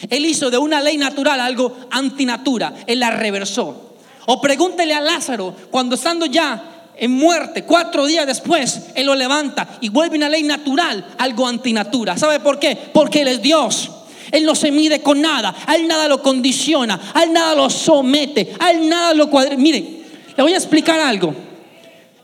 Él 0.10 0.26
hizo 0.26 0.52
de 0.52 0.58
una 0.58 0.82
ley 0.82 0.98
natural 0.98 1.40
algo 1.40 1.78
antinatura, 1.92 2.74
Él 2.86 3.00
la 3.00 3.12
reversó. 3.12 3.96
O 4.26 4.42
pregúntele 4.42 4.94
a 4.94 5.00
Lázaro 5.00 5.56
cuando 5.72 5.96
estando 5.96 6.26
ya 6.26 6.92
en 6.98 7.12
muerte, 7.12 7.64
cuatro 7.64 8.06
días 8.06 8.28
después, 8.28 8.88
Él 8.94 9.06
lo 9.06 9.16
levanta 9.16 9.78
y 9.80 9.88
vuelve 9.88 10.18
una 10.18 10.28
ley 10.28 10.44
natural, 10.44 11.16
algo 11.18 11.48
antinatura. 11.48 12.18
¿Sabe 12.18 12.42
por 12.42 12.60
qué? 12.60 12.78
Porque 12.94 13.22
Él 13.22 13.30
es 13.30 13.42
Dios. 13.42 13.90
Él 14.32 14.44
no 14.44 14.56
se 14.56 14.72
mide 14.72 15.02
con 15.02 15.22
nada, 15.22 15.56
Él 15.74 15.88
nada 15.88 16.10
lo 16.10 16.22
condiciona, 16.22 17.00
Él 17.24 17.32
nada 17.32 17.56
lo 17.56 17.70
somete, 17.70 18.54
Él 18.70 18.90
nada 18.90 19.14
lo 19.14 19.30
cuadra. 19.30 19.56
Mire, 19.56 19.99
le 20.40 20.44
voy 20.44 20.54
a 20.54 20.58
explicar 20.58 21.02
algo. 21.02 21.36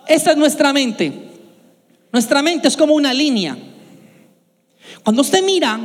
Esta 0.07 0.31
es 0.31 0.37
nuestra 0.37 0.71
mente. 0.71 1.11
Nuestra 2.13 2.41
mente 2.41 2.69
es 2.69 2.77
como 2.77 2.93
una 2.93 3.13
línea. 3.13 3.57
Cuando 5.03 5.21
usted 5.21 5.43
mira 5.43 5.77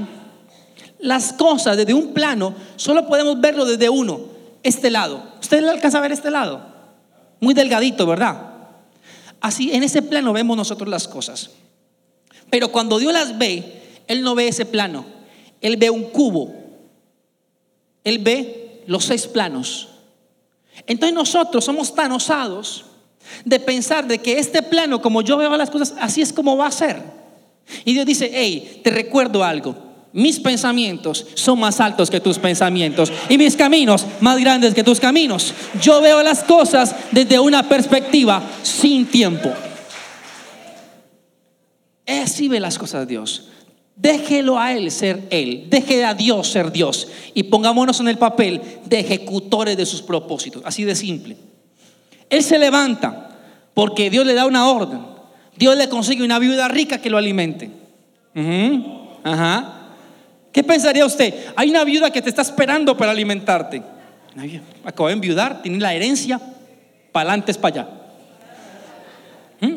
las 1.00 1.32
cosas 1.32 1.76
desde 1.76 1.92
un 1.92 2.14
plano, 2.14 2.54
solo 2.76 3.08
podemos 3.08 3.40
verlo 3.40 3.64
desde 3.64 3.88
uno, 3.88 4.20
este 4.62 4.90
lado. 4.90 5.20
¿Usted 5.40 5.60
le 5.60 5.70
alcanza 5.70 5.98
a 5.98 6.02
ver 6.02 6.12
este 6.12 6.30
lado? 6.30 6.64
Muy 7.40 7.52
delgadito, 7.52 8.06
¿verdad? 8.06 8.40
Así, 9.40 9.72
en 9.72 9.82
ese 9.82 10.00
plano 10.00 10.32
vemos 10.32 10.56
nosotros 10.56 10.88
las 10.88 11.08
cosas. 11.08 11.50
Pero 12.48 12.70
cuando 12.70 13.00
Dios 13.00 13.12
las 13.12 13.38
ve, 13.38 13.82
Él 14.06 14.22
no 14.22 14.36
ve 14.36 14.46
ese 14.46 14.66
plano. 14.66 15.04
Él 15.60 15.78
ve 15.78 15.90
un 15.90 16.04
cubo. 16.04 16.54
Él 18.04 18.20
ve 18.20 18.84
los 18.86 19.06
seis 19.06 19.26
planos. 19.26 19.89
Entonces 20.86 21.14
nosotros 21.14 21.64
somos 21.64 21.94
tan 21.94 22.12
osados 22.12 22.86
de 23.44 23.60
pensar 23.60 24.06
de 24.06 24.18
que 24.18 24.38
este 24.38 24.62
plano, 24.62 25.00
como 25.00 25.22
yo 25.22 25.36
veo 25.36 25.56
las 25.56 25.70
cosas, 25.70 25.94
así 26.00 26.22
es 26.22 26.32
como 26.32 26.56
va 26.56 26.66
a 26.66 26.72
ser. 26.72 27.02
Y 27.84 27.92
Dios 27.92 28.06
dice, 28.06 28.30
hey, 28.32 28.80
te 28.82 28.90
recuerdo 28.90 29.44
algo 29.44 29.90
mis 30.12 30.40
pensamientos 30.40 31.24
son 31.34 31.60
más 31.60 31.80
altos 31.80 32.10
que 32.10 32.20
tus 32.20 32.38
pensamientos 32.38 33.12
y 33.28 33.38
mis 33.38 33.54
caminos 33.54 34.06
más 34.20 34.38
grandes 34.38 34.74
que 34.74 34.82
tus 34.82 34.98
caminos. 34.98 35.54
Yo 35.80 36.00
veo 36.00 36.22
las 36.22 36.42
cosas 36.42 36.94
desde 37.12 37.38
una 37.38 37.68
perspectiva 37.68 38.42
sin 38.62 39.06
tiempo. 39.06 39.52
Así 42.06 42.48
ve 42.48 42.58
las 42.58 42.76
cosas 42.76 43.06
Dios. 43.06 43.49
Déjelo 44.00 44.58
a 44.58 44.72
Él 44.72 44.90
ser 44.90 45.26
Él. 45.30 45.66
Deje 45.68 46.04
a 46.04 46.14
Dios 46.14 46.48
ser 46.48 46.72
Dios. 46.72 47.08
Y 47.34 47.44
pongámonos 47.44 48.00
en 48.00 48.08
el 48.08 48.16
papel 48.16 48.62
de 48.86 49.00
ejecutores 49.00 49.76
de 49.76 49.84
sus 49.84 50.00
propósitos. 50.00 50.62
Así 50.64 50.84
de 50.84 50.94
simple. 50.94 51.36
Él 52.30 52.42
se 52.42 52.58
levanta 52.58 53.36
porque 53.74 54.08
Dios 54.08 54.24
le 54.24 54.32
da 54.32 54.46
una 54.46 54.70
orden. 54.70 55.00
Dios 55.56 55.76
le 55.76 55.90
consigue 55.90 56.24
una 56.24 56.38
viuda 56.38 56.68
rica 56.68 56.98
que 56.98 57.10
lo 57.10 57.18
alimente. 57.18 57.70
Ajá. 59.22 59.76
¿Qué 60.50 60.64
pensaría 60.64 61.04
usted? 61.04 61.34
Hay 61.54 61.68
una 61.68 61.84
viuda 61.84 62.10
que 62.10 62.22
te 62.22 62.30
está 62.30 62.40
esperando 62.40 62.96
para 62.96 63.10
alimentarte. 63.10 63.82
Acabo 64.82 65.08
de 65.08 65.14
enviudar, 65.14 65.60
tiene 65.60 65.78
la 65.78 65.92
herencia, 65.92 66.40
para 67.12 67.30
adelante 67.30 67.52
para 67.54 67.74
allá. 67.74 67.88
¿Mm? 69.60 69.76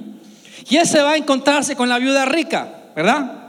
Y 0.69 0.77
él 0.77 0.87
se 0.87 1.01
va 1.01 1.11
a 1.11 1.17
encontrarse 1.17 1.75
con 1.75 1.89
la 1.89 1.99
viuda 1.99 2.23
rica, 2.23 2.83
¿verdad? 2.95 3.42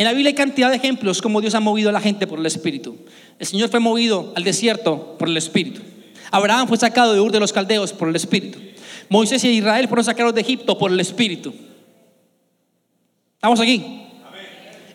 En 0.00 0.06
la 0.06 0.12
Biblia 0.12 0.30
hay 0.30 0.34
cantidad 0.34 0.70
de 0.70 0.76
ejemplos 0.76 1.20
como 1.20 1.42
Dios 1.42 1.54
ha 1.54 1.60
movido 1.60 1.90
a 1.90 1.92
la 1.92 2.00
gente 2.00 2.26
por 2.26 2.38
el 2.38 2.46
Espíritu. 2.46 2.96
El 3.38 3.46
Señor 3.46 3.68
fue 3.68 3.80
movido 3.80 4.32
al 4.34 4.44
desierto 4.44 5.18
por 5.18 5.28
el 5.28 5.36
Espíritu. 5.36 5.82
Abraham 6.30 6.68
fue 6.68 6.78
sacado 6.78 7.12
de 7.12 7.20
Ur 7.20 7.30
de 7.30 7.38
los 7.38 7.52
Caldeos 7.52 7.92
por 7.92 8.08
el 8.08 8.16
Espíritu. 8.16 8.58
Moisés 9.10 9.44
y 9.44 9.48
Israel 9.48 9.88
fueron 9.88 10.02
sacados 10.02 10.34
de 10.34 10.40
Egipto 10.40 10.78
por 10.78 10.90
el 10.90 10.98
Espíritu. 11.00 11.52
¿Estamos 13.34 13.60
aquí? 13.60 14.06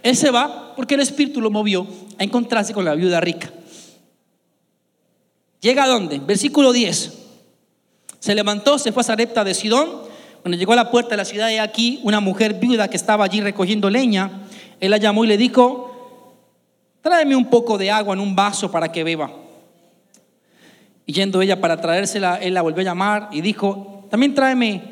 Él 0.02 0.18
se 0.18 0.32
va 0.32 0.74
porque 0.76 0.96
el 0.96 1.02
Espíritu 1.02 1.40
lo 1.40 1.52
movió 1.52 1.86
a 2.18 2.24
encontrarse 2.24 2.74
con 2.74 2.84
la 2.84 2.96
viuda 2.96 3.22
rica. 3.22 3.54
¿Llega 5.62 5.84
a 5.84 5.88
dónde? 5.88 6.18
Versículo 6.18 6.74
10. 6.74 7.14
Se 8.18 8.34
levantó, 8.34 8.80
se 8.80 8.92
fue 8.92 9.02
a 9.02 9.04
Sarepta 9.04 9.44
de 9.44 9.54
Sidón. 9.54 9.88
Cuando 10.46 10.60
llegó 10.60 10.74
a 10.74 10.76
la 10.76 10.92
puerta 10.92 11.10
de 11.10 11.18
la 11.18 11.26
ciudad, 11.26 11.48
de 11.48 11.60
aquí 11.60 12.00
una 12.04 12.20
mujer 12.20 12.60
viuda 12.60 12.88
que 12.88 12.98
estaba 12.98 13.26
allí 13.26 13.42
recogiendo 13.42 13.90
leña. 13.90 14.44
Él 14.80 14.92
la 14.92 14.98
llamó 14.98 15.24
y 15.24 15.28
le 15.28 15.40
dijo: 15.40 16.22
Tráeme 17.02 17.36
un 17.36 17.46
poco 17.46 17.80
de 17.80 17.90
agua 17.90 18.14
en 18.14 18.20
un 18.20 18.36
vaso 18.36 18.70
para 18.70 18.92
que 18.92 19.04
beba. 19.04 19.32
Y 21.08 21.14
yendo 21.14 21.42
ella 21.42 21.60
para 21.60 21.82
traérsela, 21.82 22.36
él 22.36 22.54
la 22.54 22.62
volvió 22.62 22.82
a 22.82 22.84
llamar 22.84 23.30
y 23.32 23.42
dijo: 23.42 24.06
También 24.12 24.36
tráeme 24.36 24.84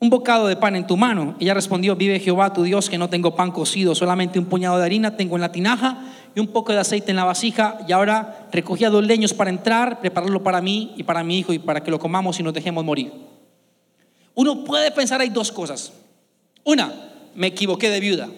un 0.00 0.10
bocado 0.10 0.48
de 0.48 0.56
pan 0.56 0.74
en 0.74 0.88
tu 0.88 0.96
mano. 0.96 1.36
Ella 1.38 1.54
respondió, 1.54 1.94
vive 1.94 2.18
Jehová 2.18 2.52
tu 2.52 2.64
Dios 2.64 2.90
que 2.90 2.98
no 2.98 3.08
tengo 3.08 3.36
pan 3.36 3.52
cocido, 3.52 3.94
solamente 3.94 4.40
un 4.40 4.46
puñado 4.46 4.78
de 4.78 4.86
harina 4.86 5.16
tengo 5.16 5.36
en 5.36 5.42
la 5.42 5.52
tinaja 5.52 5.98
y 6.34 6.40
un 6.40 6.48
poco 6.48 6.72
de 6.72 6.80
aceite 6.80 7.12
en 7.12 7.16
la 7.16 7.24
vasija. 7.24 7.78
Y 7.86 7.92
ahora 7.92 8.48
recogía 8.50 8.90
dos 8.90 9.06
leños 9.06 9.34
para 9.34 9.50
entrar, 9.50 10.00
prepararlo 10.00 10.42
para 10.42 10.60
mí 10.60 10.94
y 10.96 11.04
para 11.04 11.22
mi 11.22 11.38
hijo 11.38 11.52
y 11.52 11.60
para 11.60 11.80
que 11.84 11.92
lo 11.92 12.00
comamos 12.00 12.40
y 12.40 12.42
nos 12.42 12.52
dejemos 12.52 12.84
morir. 12.84 13.33
Uno 14.34 14.64
puede 14.64 14.90
pensar 14.90 15.20
hay 15.20 15.30
dos 15.30 15.52
cosas. 15.52 15.92
Una, 16.64 16.92
me 17.34 17.48
equivoqué 17.48 17.90
de 17.90 18.00
viuda. 18.00 18.28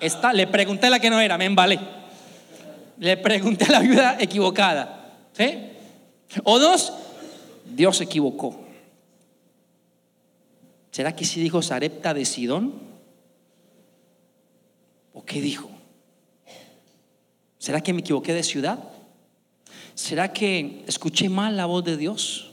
Esta, 0.00 0.32
le 0.32 0.46
pregunté 0.46 0.88
a 0.88 0.90
la 0.90 1.00
que 1.00 1.10
no 1.10 1.20
era, 1.20 1.38
me 1.38 1.44
embalé. 1.44 1.78
Le 2.98 3.16
pregunté 3.16 3.64
a 3.66 3.70
la 3.70 3.80
viuda 3.80 4.16
equivocada. 4.20 5.16
O 6.44 6.58
dos, 6.58 6.92
Dios 7.64 7.96
se 7.98 8.04
equivocó. 8.04 8.60
¿Será 10.90 11.16
que 11.16 11.24
sí 11.24 11.40
dijo 11.40 11.62
Sarepta 11.62 12.12
de 12.12 12.24
Sidón? 12.24 12.74
¿O 15.14 15.24
qué 15.24 15.40
dijo? 15.40 15.70
¿Será 17.58 17.80
que 17.80 17.92
me 17.92 18.00
equivoqué 18.00 18.34
de 18.34 18.42
ciudad? 18.42 18.78
¿Será 19.94 20.32
que 20.32 20.84
escuché 20.86 21.28
mal 21.28 21.56
la 21.56 21.66
voz 21.66 21.84
de 21.84 21.96
Dios? 21.96 22.52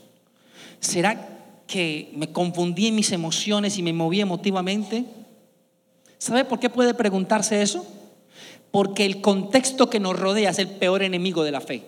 ¿Será 0.78 1.29
que 1.70 2.10
me 2.16 2.32
confundí 2.32 2.88
en 2.88 2.96
mis 2.96 3.12
emociones 3.12 3.78
y 3.78 3.82
me 3.82 3.92
moví 3.92 4.20
emotivamente? 4.20 5.04
¿Sabe 6.18 6.44
por 6.44 6.58
qué 6.58 6.68
puede 6.68 6.94
preguntarse 6.94 7.62
eso? 7.62 7.86
Porque 8.72 9.06
el 9.06 9.20
contexto 9.20 9.88
que 9.88 10.00
nos 10.00 10.18
rodea 10.18 10.50
es 10.50 10.58
el 10.58 10.68
peor 10.68 11.04
enemigo 11.04 11.44
de 11.44 11.52
la 11.52 11.60
fe. 11.60 11.84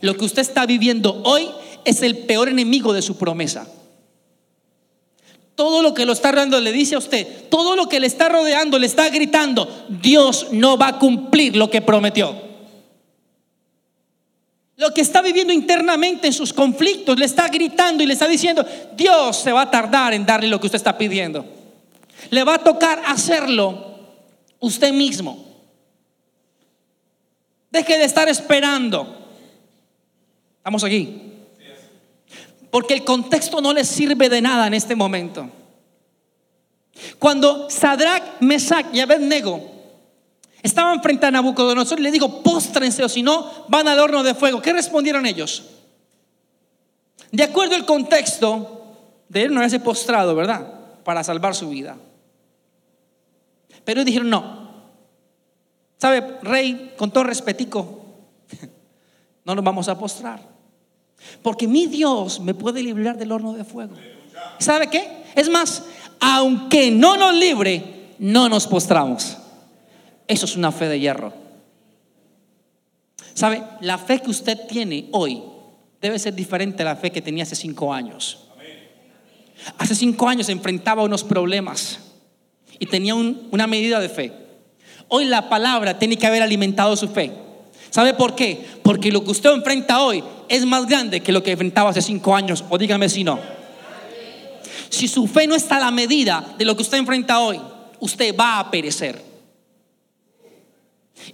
Lo 0.00 0.16
que 0.16 0.24
usted 0.24 0.40
está 0.40 0.64
viviendo 0.64 1.20
hoy 1.24 1.50
es 1.84 2.00
el 2.02 2.16
peor 2.16 2.48
enemigo 2.48 2.94
de 2.94 3.02
su 3.02 3.18
promesa. 3.18 3.68
Todo 5.54 5.82
lo 5.82 5.92
que 5.92 6.06
lo 6.06 6.14
está 6.14 6.32
rodeando 6.32 6.58
le 6.60 6.72
dice 6.72 6.94
a 6.94 6.98
usted, 6.98 7.48
todo 7.50 7.76
lo 7.76 7.90
que 7.90 8.00
le 8.00 8.06
está 8.06 8.30
rodeando 8.30 8.78
le 8.78 8.86
está 8.86 9.10
gritando, 9.10 9.68
Dios 10.00 10.48
no 10.50 10.78
va 10.78 10.88
a 10.88 10.98
cumplir 10.98 11.56
lo 11.56 11.68
que 11.68 11.82
prometió. 11.82 12.53
Lo 14.76 14.92
que 14.92 15.02
está 15.02 15.22
viviendo 15.22 15.52
internamente 15.52 16.26
en 16.26 16.32
sus 16.32 16.52
conflictos 16.52 17.18
le 17.18 17.26
está 17.26 17.48
gritando 17.48 18.02
y 18.02 18.06
le 18.06 18.14
está 18.14 18.26
diciendo, 18.26 18.66
Dios 18.96 19.36
se 19.36 19.52
va 19.52 19.62
a 19.62 19.70
tardar 19.70 20.14
en 20.14 20.26
darle 20.26 20.48
lo 20.48 20.58
que 20.58 20.66
usted 20.66 20.76
está 20.76 20.98
pidiendo. 20.98 21.46
Le 22.30 22.42
va 22.42 22.54
a 22.54 22.58
tocar 22.58 23.00
hacerlo 23.06 23.98
usted 24.58 24.92
mismo. 24.92 25.44
Deje 27.70 27.98
de 27.98 28.04
estar 28.04 28.28
esperando. 28.28 29.28
Estamos 30.58 30.82
aquí. 30.82 31.20
Porque 32.70 32.94
el 32.94 33.04
contexto 33.04 33.60
no 33.60 33.72
le 33.72 33.84
sirve 33.84 34.28
de 34.28 34.42
nada 34.42 34.66
en 34.66 34.74
este 34.74 34.96
momento. 34.96 35.48
Cuando 37.20 37.70
Sadrach, 37.70 38.40
Mesach 38.40 38.86
y 38.92 39.00
Abednego 39.00 39.73
estaban 40.64 41.02
frente 41.02 41.26
a 41.26 41.30
Nabucodonosor 41.30 42.00
y 42.00 42.02
le 42.02 42.10
digo, 42.10 42.42
póstrense 42.42 43.04
o 43.04 43.08
si 43.08 43.22
no, 43.22 43.66
van 43.68 43.86
al 43.86 44.00
horno 44.00 44.22
de 44.22 44.34
fuego. 44.34 44.62
¿Qué 44.62 44.72
respondieron 44.72 45.26
ellos? 45.26 45.62
De 47.30 47.44
acuerdo 47.44 47.74
al 47.74 47.84
contexto, 47.84 48.96
de 49.28 49.42
él 49.42 49.52
no 49.52 49.60
haberse 49.60 49.78
postrado, 49.78 50.34
¿verdad? 50.34 50.66
Para 51.04 51.22
salvar 51.22 51.54
su 51.54 51.68
vida. 51.68 51.96
Pero 53.84 54.04
dijeron, 54.04 54.30
no. 54.30 54.64
¿Sabe, 55.98 56.38
rey, 56.42 56.94
con 56.96 57.10
todo 57.10 57.24
respetico, 57.24 58.02
no 59.44 59.54
nos 59.54 59.64
vamos 59.64 59.86
a 59.88 59.98
postrar. 59.98 60.40
Porque 61.42 61.68
mi 61.68 61.86
Dios 61.86 62.40
me 62.40 62.54
puede 62.54 62.82
librar 62.82 63.18
del 63.18 63.32
horno 63.32 63.52
de 63.52 63.64
fuego. 63.64 63.96
¿Sabe 64.58 64.88
qué? 64.88 65.24
Es 65.34 65.50
más, 65.50 65.84
aunque 66.20 66.90
no 66.90 67.18
nos 67.18 67.34
libre, 67.34 68.14
no 68.18 68.48
nos 68.48 68.66
postramos. 68.66 69.36
Eso 70.26 70.46
es 70.46 70.56
una 70.56 70.72
fe 70.72 70.88
de 70.88 71.00
hierro. 71.00 71.32
¿Sabe? 73.34 73.62
La 73.80 73.98
fe 73.98 74.20
que 74.20 74.30
usted 74.30 74.66
tiene 74.68 75.08
hoy 75.12 75.42
debe 76.00 76.18
ser 76.18 76.34
diferente 76.34 76.82
a 76.82 76.86
la 76.86 76.96
fe 76.96 77.10
que 77.10 77.22
tenía 77.22 77.42
hace 77.42 77.56
cinco 77.56 77.92
años. 77.92 78.40
Hace 79.78 79.94
cinco 79.94 80.28
años 80.28 80.48
enfrentaba 80.48 81.02
unos 81.02 81.24
problemas 81.24 81.98
y 82.78 82.86
tenía 82.86 83.14
una 83.14 83.66
medida 83.66 84.00
de 84.00 84.08
fe. 84.08 84.32
Hoy 85.08 85.24
la 85.24 85.48
palabra 85.48 85.98
tiene 85.98 86.16
que 86.16 86.26
haber 86.26 86.42
alimentado 86.42 86.96
su 86.96 87.08
fe. 87.08 87.32
¿Sabe 87.90 88.14
por 88.14 88.34
qué? 88.34 88.64
Porque 88.82 89.12
lo 89.12 89.22
que 89.24 89.30
usted 89.30 89.52
enfrenta 89.52 90.02
hoy 90.02 90.22
es 90.48 90.64
más 90.66 90.86
grande 90.86 91.20
que 91.20 91.32
lo 91.32 91.42
que 91.42 91.52
enfrentaba 91.52 91.90
hace 91.90 92.02
cinco 92.02 92.34
años. 92.34 92.64
O 92.68 92.78
dígame 92.78 93.08
si 93.08 93.24
no. 93.24 93.38
Si 94.88 95.08
su 95.08 95.26
fe 95.26 95.46
no 95.46 95.54
está 95.54 95.76
a 95.76 95.80
la 95.80 95.90
medida 95.90 96.54
de 96.58 96.64
lo 96.64 96.76
que 96.76 96.82
usted 96.82 96.98
enfrenta 96.98 97.40
hoy, 97.40 97.60
usted 98.00 98.34
va 98.36 98.58
a 98.58 98.70
perecer. 98.70 99.33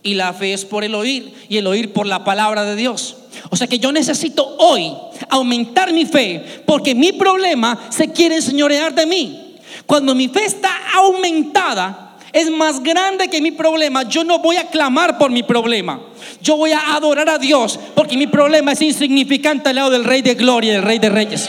Y 0.02 0.14
la 0.14 0.32
fe 0.32 0.52
es 0.52 0.64
por 0.64 0.84
el 0.84 0.94
oír 0.94 1.34
y 1.48 1.58
el 1.58 1.66
oír 1.66 1.92
por 1.92 2.06
la 2.06 2.24
palabra 2.24 2.64
de 2.64 2.76
Dios. 2.76 3.16
O 3.50 3.56
sea 3.56 3.66
que 3.66 3.78
yo 3.78 3.92
necesito 3.92 4.56
hoy 4.58 4.92
aumentar 5.28 5.92
mi 5.92 6.06
fe 6.06 6.62
porque 6.66 6.94
mi 6.94 7.12
problema 7.12 7.78
se 7.90 8.12
quiere 8.12 8.36
enseñorear 8.36 8.94
de 8.94 9.06
mí. 9.06 9.56
Cuando 9.86 10.14
mi 10.14 10.28
fe 10.28 10.44
está 10.44 10.70
aumentada, 10.94 12.16
es 12.32 12.50
más 12.50 12.82
grande 12.82 13.28
que 13.28 13.40
mi 13.40 13.50
problema. 13.50 14.04
Yo 14.04 14.24
no 14.24 14.38
voy 14.38 14.56
a 14.56 14.68
clamar 14.68 15.18
por 15.18 15.30
mi 15.30 15.42
problema. 15.42 16.00
Yo 16.40 16.56
voy 16.56 16.72
a 16.72 16.94
adorar 16.94 17.28
a 17.28 17.38
Dios 17.38 17.78
porque 17.94 18.16
mi 18.16 18.26
problema 18.26 18.72
es 18.72 18.82
insignificante 18.82 19.68
al 19.68 19.76
lado 19.76 19.90
del 19.90 20.04
Rey 20.04 20.22
de 20.22 20.34
Gloria 20.34 20.70
y 20.70 20.74
del 20.74 20.82
Rey 20.82 20.98
de 20.98 21.10
Reyes. 21.10 21.48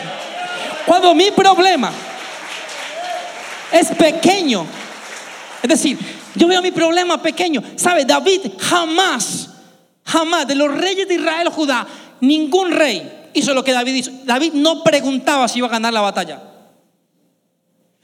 Cuando 0.85 1.13
mi 1.13 1.31
problema 1.31 1.91
es 3.71 3.89
pequeño, 3.89 4.65
es 5.61 5.69
decir, 5.69 5.97
yo 6.35 6.47
veo 6.47 6.61
mi 6.61 6.71
problema 6.71 7.21
pequeño. 7.21 7.61
¿Sabe? 7.75 8.05
David 8.05 8.41
jamás, 8.59 9.49
jamás 10.03 10.47
de 10.47 10.55
los 10.55 10.73
reyes 10.73 11.07
de 11.07 11.15
Israel 11.15 11.47
o 11.47 11.51
Judá, 11.51 11.87
ningún 12.21 12.71
rey 12.71 13.29
hizo 13.33 13.53
lo 13.53 13.63
que 13.63 13.71
David 13.71 13.95
hizo. 13.95 14.11
David 14.23 14.53
no 14.53 14.83
preguntaba 14.83 15.47
si 15.47 15.59
iba 15.59 15.67
a 15.67 15.71
ganar 15.71 15.93
la 15.93 16.01
batalla. 16.01 16.41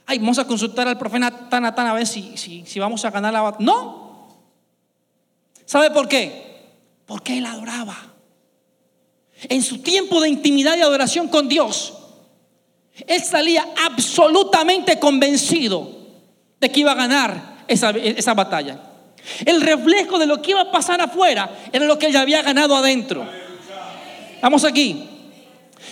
Ay, 0.06 0.20
vamos 0.20 0.40
a 0.40 0.46
consultar 0.46 0.88
al 0.88 0.98
profeta 0.98 1.50
Tanatán 1.50 1.88
a 1.88 1.94
ver 1.94 2.08
si, 2.08 2.38
si, 2.38 2.66
si 2.66 2.80
vamos 2.80 3.04
a 3.04 3.12
ganar 3.12 3.34
la 3.34 3.42
batalla. 3.42 3.66
No. 3.66 4.30
¿Sabe 5.66 5.92
por 5.92 6.08
qué? 6.08 6.64
Porque 7.06 7.38
él 7.38 7.46
adoraba. 7.46 7.96
En 9.44 9.62
su 9.62 9.80
tiempo 9.80 10.22
de 10.22 10.30
intimidad 10.30 10.78
y 10.78 10.82
adoración 10.82 11.28
con 11.28 11.48
Dios, 11.48 11.94
él 13.06 13.22
salía 13.22 13.68
absolutamente 13.86 14.98
convencido 14.98 15.92
de 16.60 16.72
que 16.72 16.80
iba 16.80 16.94
a 16.94 16.96
ganar 16.96 17.57
esa, 17.68 17.90
esa, 17.92 18.34
batalla. 18.34 18.80
El 19.46 19.62
reflejo 19.62 20.20
de 20.20 20.26
lo 20.26 20.42
que 20.42 20.52
iba 20.52 20.62
a 20.62 20.72
pasar 20.72 21.02
afuera 21.02 21.50
era 21.72 21.86
lo 21.86 22.00
que 22.00 22.08
él 22.08 22.14
ya 22.14 22.22
había 22.22 22.42
ganado 22.42 22.76
adentro. 22.76 23.26
Vamos 24.42 24.64
aquí. 24.64 25.04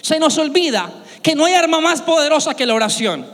Se 0.02 0.20
nos 0.20 0.38
olvida 0.38 0.90
que 1.22 1.36
no 1.36 1.46
hay 1.46 1.54
arma 1.54 1.82
más 1.82 2.02
poderosa 2.02 2.56
que 2.56 2.66
la 2.66 2.76
oración. 2.76 3.26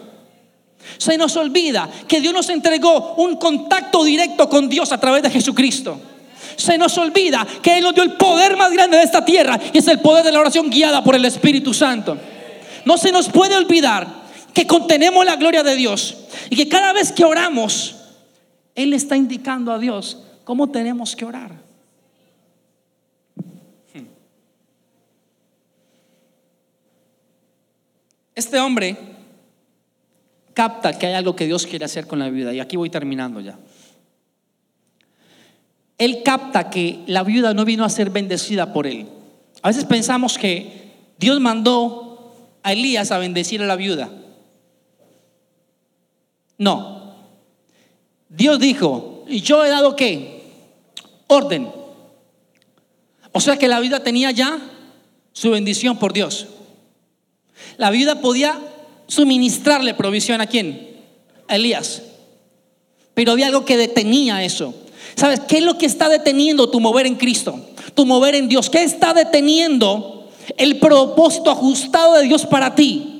Se 0.97 1.17
nos 1.17 1.35
olvida 1.35 1.89
que 2.07 2.21
Dios 2.21 2.33
nos 2.33 2.49
entregó 2.49 3.15
un 3.15 3.35
contacto 3.35 4.03
directo 4.03 4.49
con 4.49 4.69
Dios 4.69 4.91
a 4.91 4.99
través 4.99 5.23
de 5.23 5.29
Jesucristo. 5.29 5.99
Se 6.55 6.77
nos 6.77 6.97
olvida 6.97 7.45
que 7.61 7.77
Él 7.77 7.83
nos 7.83 7.93
dio 7.93 8.03
el 8.03 8.13
poder 8.13 8.57
más 8.57 8.71
grande 8.71 8.97
de 8.97 9.03
esta 9.03 9.23
tierra 9.23 9.59
y 9.73 9.77
es 9.77 9.87
el 9.87 9.99
poder 9.99 10.23
de 10.23 10.31
la 10.31 10.39
oración 10.39 10.69
guiada 10.69 11.03
por 11.03 11.15
el 11.15 11.25
Espíritu 11.25 11.73
Santo. 11.73 12.17
No 12.85 12.97
se 12.97 13.11
nos 13.11 13.29
puede 13.29 13.55
olvidar 13.55 14.07
que 14.53 14.67
contenemos 14.67 15.25
la 15.25 15.35
gloria 15.35 15.63
de 15.63 15.75
Dios 15.75 16.15
y 16.49 16.55
que 16.55 16.67
cada 16.67 16.93
vez 16.93 17.11
que 17.11 17.25
oramos, 17.25 17.95
Él 18.75 18.93
está 18.93 19.17
indicando 19.17 19.71
a 19.71 19.79
Dios 19.79 20.23
cómo 20.43 20.69
tenemos 20.69 21.15
que 21.15 21.25
orar. 21.25 21.71
Este 28.33 28.59
hombre 28.59 28.97
capta 30.53 30.97
que 30.97 31.07
hay 31.07 31.13
algo 31.13 31.35
que 31.35 31.45
Dios 31.45 31.67
quiere 31.67 31.85
hacer 31.85 32.07
con 32.07 32.19
la 32.19 32.29
vida 32.29 32.53
y 32.53 32.59
aquí 32.59 32.77
voy 32.77 32.89
terminando 32.89 33.39
ya. 33.39 33.59
Él 35.97 36.23
capta 36.23 36.69
que 36.69 37.03
la 37.05 37.23
viuda 37.23 37.53
no 37.53 37.65
vino 37.65 37.85
a 37.85 37.89
ser 37.89 38.09
bendecida 38.09 38.73
por 38.73 38.87
él. 38.87 39.07
A 39.61 39.67
veces 39.67 39.85
pensamos 39.85 40.37
que 40.37 40.91
Dios 41.19 41.39
mandó 41.39 42.33
a 42.63 42.73
Elías 42.73 43.11
a 43.11 43.19
bendecir 43.19 43.61
a 43.61 43.67
la 43.67 43.75
viuda. 43.75 44.09
No. 46.57 47.00
Dios 48.31 48.59
dijo, 48.59 49.25
¿y 49.27 49.41
yo 49.41 49.63
he 49.63 49.69
dado 49.69 49.95
qué? 49.95 50.41
Orden. 51.27 51.69
O 53.31 53.39
sea 53.39 53.57
que 53.57 53.67
la 53.67 53.79
viuda 53.79 54.03
tenía 54.03 54.31
ya 54.31 54.59
su 55.31 55.51
bendición 55.51 55.99
por 55.99 56.13
Dios. 56.13 56.47
La 57.77 57.91
viuda 57.91 58.21
podía 58.21 58.59
suministrarle 59.07 59.93
provisión 59.93 60.41
a 60.41 60.47
quién? 60.47 60.97
A 61.47 61.55
Elías. 61.55 62.01
Pero 63.13 63.33
había 63.33 63.47
algo 63.47 63.65
que 63.65 63.77
detenía 63.77 64.43
eso. 64.43 64.73
¿Sabes 65.15 65.41
qué 65.41 65.57
es 65.57 65.63
lo 65.63 65.77
que 65.77 65.85
está 65.85 66.09
deteniendo 66.09 66.69
tu 66.69 66.79
mover 66.79 67.05
en 67.05 67.15
Cristo? 67.15 67.59
Tu 67.93 68.05
mover 68.05 68.35
en 68.35 68.47
Dios. 68.47 68.69
¿Qué 68.69 68.83
está 68.83 69.13
deteniendo 69.13 70.21
el 70.57 70.79
propósito 70.79 71.51
ajustado 71.51 72.15
de 72.15 72.23
Dios 72.23 72.45
para 72.45 72.75
ti. 72.75 73.10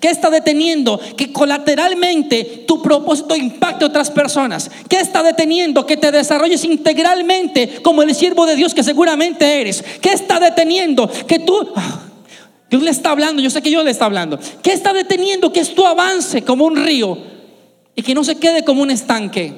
¿Qué 0.00 0.10
está 0.10 0.30
deteniendo? 0.30 1.00
Que 1.16 1.32
colateralmente 1.32 2.64
tu 2.66 2.82
propósito 2.82 3.36
impacte 3.36 3.84
a 3.84 3.88
otras 3.88 4.10
personas. 4.10 4.70
¿Qué 4.88 5.00
está 5.00 5.22
deteniendo? 5.22 5.86
Que 5.86 5.96
te 5.96 6.12
desarrolles 6.12 6.64
integralmente 6.64 7.82
como 7.82 8.02
el 8.02 8.14
siervo 8.14 8.46
de 8.46 8.56
Dios 8.56 8.74
que 8.74 8.82
seguramente 8.82 9.60
eres. 9.60 9.82
¿Qué 10.00 10.10
está 10.10 10.40
deteniendo? 10.40 11.08
Que 11.26 11.38
tú... 11.38 11.72
Ah, 11.76 12.00
Dios 12.70 12.82
le 12.82 12.90
está 12.90 13.10
hablando, 13.10 13.40
yo 13.40 13.50
sé 13.50 13.62
que 13.62 13.68
Dios 13.68 13.84
le 13.84 13.90
está 13.90 14.06
hablando. 14.06 14.38
¿Qué 14.62 14.72
está 14.72 14.92
deteniendo? 14.92 15.52
Que 15.52 15.60
esto 15.60 15.86
avance 15.86 16.42
como 16.42 16.64
un 16.64 16.76
río 16.76 17.16
y 17.94 18.02
que 18.02 18.14
no 18.14 18.24
se 18.24 18.36
quede 18.36 18.64
como 18.64 18.82
un 18.82 18.90
estanque. 18.90 19.52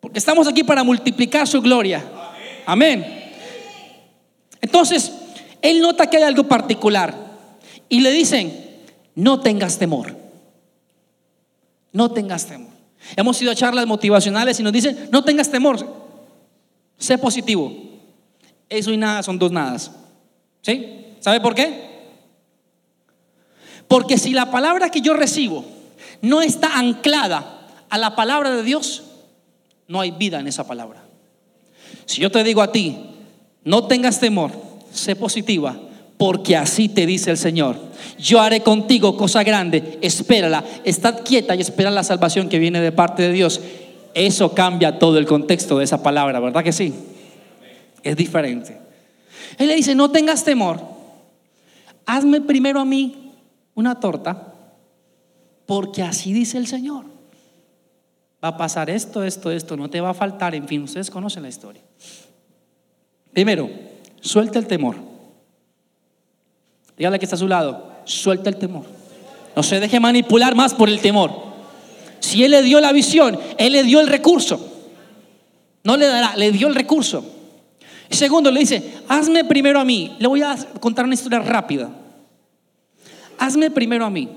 Porque 0.00 0.18
estamos 0.18 0.46
aquí 0.48 0.64
para 0.64 0.82
multiplicar 0.82 1.46
su 1.46 1.62
gloria. 1.62 2.04
Amén. 2.66 3.22
Entonces, 4.60 5.12
él 5.62 5.80
nota 5.80 6.08
que 6.08 6.18
hay 6.18 6.24
algo 6.24 6.44
particular 6.44 7.14
y 7.88 8.00
le 8.00 8.10
dicen, 8.10 8.80
no 9.14 9.40
tengas 9.40 9.78
temor. 9.78 10.14
No 11.92 12.10
tengas 12.10 12.46
temor. 12.46 12.72
Hemos 13.16 13.40
ido 13.40 13.52
a 13.52 13.54
charlas 13.54 13.86
motivacionales 13.86 14.58
y 14.60 14.62
nos 14.62 14.72
dicen, 14.72 15.08
no 15.10 15.24
tengas 15.24 15.50
temor, 15.50 15.78
sé 16.98 17.18
positivo. 17.18 17.72
Eso 18.68 18.92
y 18.92 18.96
nada 18.96 19.22
son 19.22 19.38
dos 19.38 19.52
nadas. 19.52 19.90
¿Sí? 20.62 21.06
¿Sabe 21.20 21.40
por 21.40 21.54
qué? 21.54 21.90
Porque 23.88 24.16
si 24.16 24.32
la 24.32 24.50
palabra 24.50 24.90
que 24.90 25.00
yo 25.00 25.12
recibo 25.12 25.64
no 26.22 26.40
está 26.40 26.78
anclada 26.78 27.68
a 27.90 27.98
la 27.98 28.16
palabra 28.16 28.50
de 28.50 28.62
Dios, 28.62 29.02
no 29.88 30.00
hay 30.00 30.12
vida 30.12 30.40
en 30.40 30.46
esa 30.46 30.66
palabra. 30.66 31.04
Si 32.06 32.20
yo 32.20 32.30
te 32.30 32.42
digo 32.42 32.62
a 32.62 32.72
ti, 32.72 32.96
no 33.64 33.86
tengas 33.86 34.18
temor, 34.18 34.50
sé 34.92 35.16
positiva, 35.16 35.78
porque 36.16 36.56
así 36.56 36.88
te 36.88 37.04
dice 37.06 37.30
el 37.30 37.36
Señor. 37.36 37.76
Yo 38.18 38.40
haré 38.40 38.60
contigo 38.60 39.16
cosa 39.16 39.42
grande, 39.42 39.98
espérala, 40.02 40.64
estad 40.84 41.24
quieta 41.24 41.56
y 41.56 41.60
espera 41.60 41.90
la 41.90 42.04
salvación 42.04 42.48
que 42.48 42.58
viene 42.58 42.80
de 42.80 42.92
parte 42.92 43.22
de 43.22 43.32
Dios. 43.32 43.60
Eso 44.14 44.54
cambia 44.54 44.98
todo 44.98 45.18
el 45.18 45.26
contexto 45.26 45.78
de 45.78 45.84
esa 45.84 46.02
palabra, 46.02 46.38
¿verdad 46.38 46.62
que 46.62 46.72
sí? 46.72 46.94
Es 48.02 48.16
diferente. 48.16 48.78
Él 49.58 49.68
le 49.68 49.74
dice, 49.74 49.94
no 49.94 50.10
tengas 50.10 50.44
temor, 50.44 50.80
hazme 52.06 52.40
primero 52.40 52.80
a 52.80 52.84
mí 52.84 53.32
una 53.74 53.98
torta, 53.98 54.54
porque 55.66 56.02
así 56.02 56.32
dice 56.32 56.58
el 56.58 56.66
Señor. 56.66 57.06
va 58.44 58.48
a 58.48 58.56
pasar 58.56 58.90
esto, 58.90 59.24
esto, 59.24 59.50
esto, 59.50 59.76
no 59.76 59.88
te 59.88 60.00
va 60.00 60.10
a 60.10 60.14
faltar, 60.14 60.54
en 60.54 60.68
fin, 60.68 60.82
ustedes 60.82 61.10
conocen 61.10 61.42
la 61.42 61.48
historia. 61.48 61.82
Primero, 63.32 63.70
suelta 64.22 64.58
el 64.58 64.66
temor. 64.66 64.96
Dígale 66.96 67.18
que 67.18 67.26
está 67.26 67.36
a 67.36 67.38
su 67.38 67.48
lado, 67.48 67.92
suelta 68.06 68.48
el 68.48 68.56
temor. 68.56 68.84
No 69.54 69.62
se 69.62 69.80
deje 69.80 70.00
manipular 70.00 70.54
más 70.54 70.72
por 70.72 70.88
el 70.88 71.00
temor. 71.00 71.52
Si 72.20 72.42
Él 72.42 72.52
le 72.52 72.62
dio 72.62 72.80
la 72.80 72.92
visión, 72.92 73.38
Él 73.58 73.74
le 73.74 73.82
dio 73.82 74.00
el 74.00 74.06
recurso. 74.06 74.68
No 75.84 75.98
le 75.98 76.06
dará, 76.06 76.34
le 76.36 76.52
dio 76.52 76.68
el 76.68 76.74
recurso. 76.74 77.24
Segundo, 78.08 78.50
le 78.50 78.60
dice, 78.60 79.02
hazme 79.08 79.44
primero 79.44 79.80
a 79.80 79.84
mí. 79.84 80.16
Le 80.18 80.28
voy 80.28 80.42
a 80.42 80.56
contar 80.80 81.04
una 81.04 81.14
historia 81.14 81.40
rápida. 81.40 81.90
Hazme 83.38 83.70
primero 83.70 84.04
a 84.04 84.10
mí. 84.10 84.28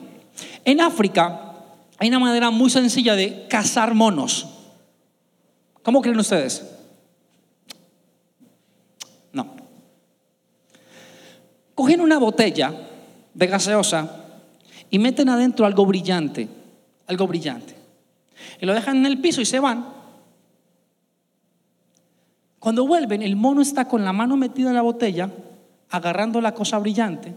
En 0.63 0.81
África 0.81 1.53
hay 1.97 2.09
una 2.09 2.19
manera 2.19 2.49
muy 2.49 2.69
sencilla 2.69 3.15
de 3.15 3.45
cazar 3.47 3.93
monos. 3.93 4.47
¿Cómo 5.83 6.01
creen 6.01 6.19
ustedes? 6.19 6.65
No. 9.31 9.55
Cogen 11.75 11.99
una 11.99 12.17
botella 12.17 12.73
de 13.33 13.47
gaseosa 13.47 14.23
y 14.89 14.97
meten 14.97 15.29
adentro 15.29 15.65
algo 15.65 15.85
brillante, 15.85 16.47
algo 17.07 17.27
brillante. 17.27 17.75
Y 18.61 18.65
lo 18.65 18.73
dejan 18.73 18.97
en 18.97 19.05
el 19.05 19.19
piso 19.19 19.41
y 19.41 19.45
se 19.45 19.59
van. 19.59 19.85
Cuando 22.59 22.87
vuelven, 22.87 23.21
el 23.21 23.35
mono 23.35 23.61
está 23.61 23.87
con 23.87 24.03
la 24.03 24.13
mano 24.13 24.37
metida 24.37 24.69
en 24.69 24.75
la 24.75 24.81
botella, 24.81 25.29
agarrando 25.89 26.41
la 26.41 26.53
cosa 26.53 26.79
brillante, 26.79 27.35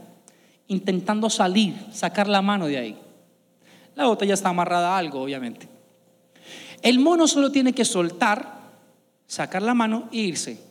intentando 0.68 1.28
salir, 1.28 1.74
sacar 1.92 2.28
la 2.28 2.40
mano 2.40 2.66
de 2.66 2.78
ahí. 2.78 2.98
La 3.94 4.06
botella 4.06 4.34
está 4.34 4.50
amarrada 4.50 4.94
a 4.94 4.98
algo, 4.98 5.20
obviamente. 5.20 5.68
El 6.80 7.00
mono 7.00 7.26
solo 7.26 7.50
tiene 7.50 7.72
que 7.72 7.84
soltar, 7.84 8.58
sacar 9.26 9.62
la 9.62 9.74
mano 9.74 10.08
e 10.12 10.18
irse, 10.18 10.62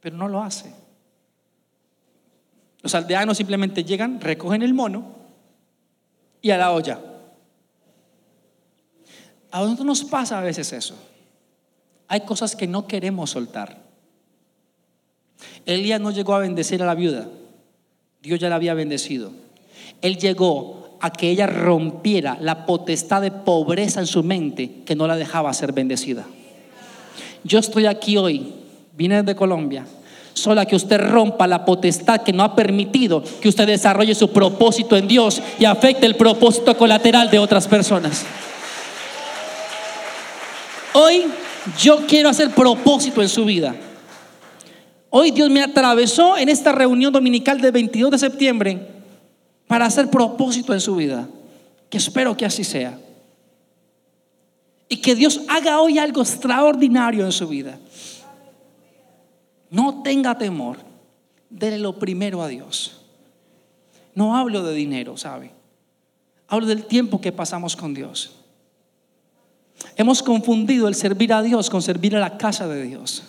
pero 0.00 0.16
no 0.16 0.28
lo 0.28 0.42
hace. 0.42 0.79
Los 2.82 2.94
aldeanos 2.94 3.36
simplemente 3.36 3.84
llegan, 3.84 4.20
recogen 4.20 4.62
el 4.62 4.74
mono 4.74 5.04
y 6.40 6.50
a 6.50 6.58
la 6.58 6.72
olla. 6.72 6.98
A 9.50 9.60
nosotros 9.60 9.86
nos 9.86 10.04
pasa 10.04 10.38
a 10.38 10.42
veces 10.42 10.72
eso. 10.72 10.94
Hay 12.08 12.22
cosas 12.22 12.56
que 12.56 12.66
no 12.66 12.86
queremos 12.86 13.30
soltar. 13.30 13.82
Elías 15.66 16.00
no 16.00 16.10
llegó 16.10 16.34
a 16.34 16.40
bendecir 16.40 16.82
a 16.82 16.86
la 16.86 16.94
viuda. 16.94 17.28
Dios 18.22 18.38
ya 18.38 18.48
la 18.48 18.56
había 18.56 18.74
bendecido. 18.74 19.32
Él 20.02 20.18
llegó 20.18 20.98
a 21.00 21.10
que 21.10 21.30
ella 21.30 21.46
rompiera 21.46 22.36
la 22.40 22.66
potestad 22.66 23.22
de 23.22 23.30
pobreza 23.30 24.00
en 24.00 24.06
su 24.06 24.22
mente 24.22 24.82
que 24.84 24.94
no 24.94 25.06
la 25.06 25.16
dejaba 25.16 25.52
ser 25.52 25.72
bendecida. 25.72 26.26
Yo 27.42 27.58
estoy 27.58 27.86
aquí 27.86 28.16
hoy, 28.18 28.52
vine 28.94 29.22
de 29.22 29.34
Colombia, 29.34 29.86
solo 30.40 30.60
a 30.60 30.66
que 30.66 30.76
usted 30.76 30.98
rompa 30.98 31.46
la 31.46 31.64
potestad 31.64 32.22
que 32.22 32.32
no 32.32 32.42
ha 32.42 32.56
permitido 32.56 33.22
que 33.40 33.48
usted 33.48 33.66
desarrolle 33.66 34.14
su 34.14 34.30
propósito 34.30 34.96
en 34.96 35.06
Dios 35.06 35.40
y 35.58 35.64
afecte 35.64 36.06
el 36.06 36.16
propósito 36.16 36.76
colateral 36.76 37.30
de 37.30 37.38
otras 37.38 37.68
personas. 37.68 38.24
Hoy 40.92 41.26
yo 41.78 42.06
quiero 42.06 42.28
hacer 42.28 42.50
propósito 42.50 43.22
en 43.22 43.28
su 43.28 43.44
vida. 43.44 43.74
Hoy 45.10 45.30
Dios 45.30 45.50
me 45.50 45.62
atravesó 45.62 46.36
en 46.36 46.48
esta 46.48 46.72
reunión 46.72 47.12
dominical 47.12 47.60
del 47.60 47.72
22 47.72 48.12
de 48.12 48.18
septiembre 48.18 48.86
para 49.66 49.86
hacer 49.86 50.08
propósito 50.08 50.72
en 50.72 50.80
su 50.80 50.96
vida. 50.96 51.28
Que 51.88 51.98
espero 51.98 52.36
que 52.36 52.46
así 52.46 52.64
sea. 52.64 52.98
Y 54.88 54.96
que 54.98 55.14
Dios 55.14 55.40
haga 55.48 55.80
hoy 55.80 55.98
algo 55.98 56.22
extraordinario 56.22 57.24
en 57.24 57.32
su 57.32 57.48
vida. 57.48 57.78
No 59.70 60.02
tenga 60.02 60.36
temor. 60.36 60.78
Dele 61.48 61.78
lo 61.78 61.98
primero 61.98 62.42
a 62.42 62.48
Dios. 62.48 63.00
No 64.14 64.36
hablo 64.36 64.62
de 64.64 64.74
dinero, 64.74 65.16
¿sabe? 65.16 65.52
Hablo 66.48 66.66
del 66.66 66.84
tiempo 66.84 67.20
que 67.20 67.32
pasamos 67.32 67.76
con 67.76 67.94
Dios. 67.94 68.36
Hemos 69.96 70.22
confundido 70.22 70.88
el 70.88 70.94
servir 70.94 71.32
a 71.32 71.42
Dios 71.42 71.70
con 71.70 71.82
servir 71.82 72.16
a 72.16 72.20
la 72.20 72.36
casa 72.36 72.68
de 72.68 72.82
Dios. 72.82 73.22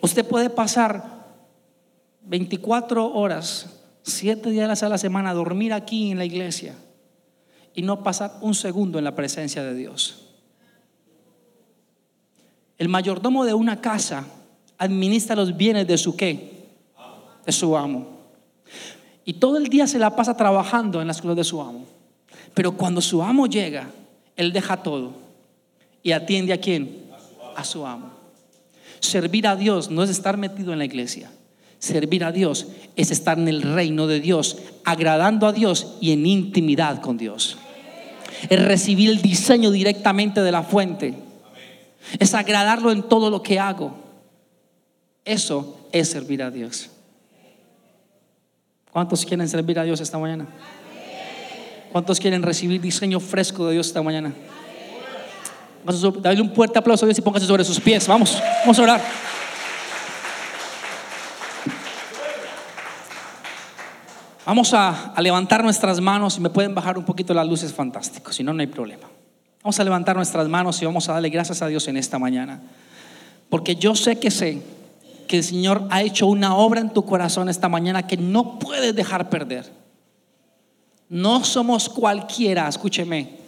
Usted 0.00 0.26
puede 0.26 0.50
pasar 0.50 1.24
24 2.22 3.14
horas 3.14 3.80
siete 4.02 4.50
días 4.50 4.82
a 4.82 4.88
la 4.88 4.98
semana 4.98 5.32
dormir 5.32 5.72
aquí 5.72 6.10
en 6.10 6.18
la 6.18 6.24
iglesia 6.24 6.74
y 7.74 7.82
no 7.82 8.02
pasar 8.02 8.38
un 8.40 8.54
segundo 8.54 8.98
en 8.98 9.04
la 9.04 9.14
presencia 9.14 9.62
de 9.62 9.74
Dios. 9.74 10.26
El 12.76 12.88
mayordomo 12.88 13.44
de 13.44 13.54
una 13.54 13.80
casa 13.80 14.26
administra 14.78 15.36
los 15.36 15.56
bienes 15.56 15.86
de 15.86 15.98
su 15.98 16.16
qué? 16.16 16.68
De 17.44 17.52
su 17.52 17.76
amo. 17.76 18.14
Y 19.24 19.34
todo 19.34 19.56
el 19.56 19.68
día 19.68 19.86
se 19.86 19.98
la 19.98 20.14
pasa 20.14 20.36
trabajando 20.36 21.00
en 21.00 21.08
las 21.08 21.20
cosas 21.20 21.36
de 21.36 21.44
su 21.44 21.60
amo. 21.60 21.86
Pero 22.52 22.72
cuando 22.76 23.00
su 23.00 23.22
amo 23.22 23.46
llega, 23.46 23.88
él 24.36 24.52
deja 24.52 24.82
todo 24.82 25.12
y 26.02 26.12
atiende 26.12 26.52
a 26.52 26.60
quién? 26.60 27.06
A 27.56 27.64
su 27.64 27.86
amo. 27.86 28.10
Servir 29.00 29.46
a 29.46 29.56
Dios 29.56 29.90
no 29.90 30.02
es 30.02 30.10
estar 30.10 30.36
metido 30.36 30.72
en 30.72 30.78
la 30.78 30.84
iglesia. 30.84 31.30
Servir 31.78 32.24
a 32.24 32.32
Dios 32.32 32.68
es 32.96 33.10
estar 33.10 33.38
en 33.38 33.48
el 33.48 33.62
reino 33.62 34.06
de 34.06 34.20
Dios, 34.20 34.58
agradando 34.84 35.46
a 35.46 35.52
Dios 35.52 35.96
y 36.00 36.12
en 36.12 36.24
intimidad 36.24 37.00
con 37.00 37.18
Dios. 37.18 37.58
Es 38.48 38.62
recibir 38.62 39.10
el 39.10 39.20
diseño 39.20 39.70
directamente 39.70 40.42
de 40.42 40.52
la 40.52 40.62
fuente. 40.62 41.14
Es 42.18 42.34
agradarlo 42.34 42.90
en 42.90 43.02
todo 43.02 43.30
lo 43.30 43.42
que 43.42 43.58
hago. 43.58 44.03
Eso 45.24 45.88
es 45.92 46.10
servir 46.10 46.42
a 46.42 46.50
Dios. 46.50 46.90
¿Cuántos 48.92 49.24
quieren 49.24 49.48
servir 49.48 49.78
a 49.78 49.84
Dios 49.84 50.00
esta 50.00 50.18
mañana? 50.18 50.46
¿Cuántos 51.90 52.20
quieren 52.20 52.42
recibir 52.42 52.80
diseño 52.80 53.20
fresco 53.20 53.66
de 53.66 53.74
Dios 53.74 53.86
esta 53.86 54.02
mañana? 54.02 54.32
Dale 56.20 56.40
un 56.40 56.54
fuerte 56.54 56.78
aplauso 56.78 57.04
a 57.04 57.08
Dios 57.08 57.18
y 57.18 57.22
póngase 57.22 57.46
sobre 57.46 57.64
sus 57.64 57.80
pies. 57.80 58.06
Vamos, 58.06 58.38
vamos 58.62 58.78
a 58.78 58.82
orar. 58.82 59.00
Vamos 64.46 64.74
a, 64.74 65.14
levantar 65.20 65.64
nuestras 65.64 66.00
manos 66.00 66.36
y 66.36 66.40
me 66.40 66.50
pueden 66.50 66.74
bajar 66.74 66.98
un 66.98 67.04
poquito 67.04 67.32
las 67.32 67.46
luces, 67.46 67.72
fantástico, 67.72 68.30
si 68.30 68.44
no, 68.44 68.52
no 68.52 68.60
hay 68.60 68.66
problema. 68.66 69.08
Vamos 69.62 69.80
a 69.80 69.84
levantar 69.84 70.16
nuestras 70.16 70.48
manos 70.48 70.80
y 70.82 70.84
vamos 70.84 71.08
a 71.08 71.14
darle 71.14 71.30
gracias 71.30 71.62
a 71.62 71.66
Dios 71.66 71.88
en 71.88 71.96
esta 71.96 72.18
mañana. 72.18 72.60
Porque 73.48 73.76
yo 73.76 73.94
sé 73.94 74.18
que 74.18 74.30
sé 74.30 74.62
que 75.26 75.38
el 75.38 75.44
Señor 75.44 75.86
ha 75.90 76.02
hecho 76.02 76.26
una 76.26 76.56
obra 76.56 76.80
en 76.80 76.90
tu 76.90 77.04
corazón 77.04 77.48
esta 77.48 77.68
mañana 77.68 78.06
que 78.06 78.16
no 78.16 78.58
puedes 78.58 78.94
dejar 78.94 79.30
perder. 79.30 79.72
No 81.08 81.44
somos 81.44 81.88
cualquiera, 81.88 82.68
escúcheme. 82.68 83.44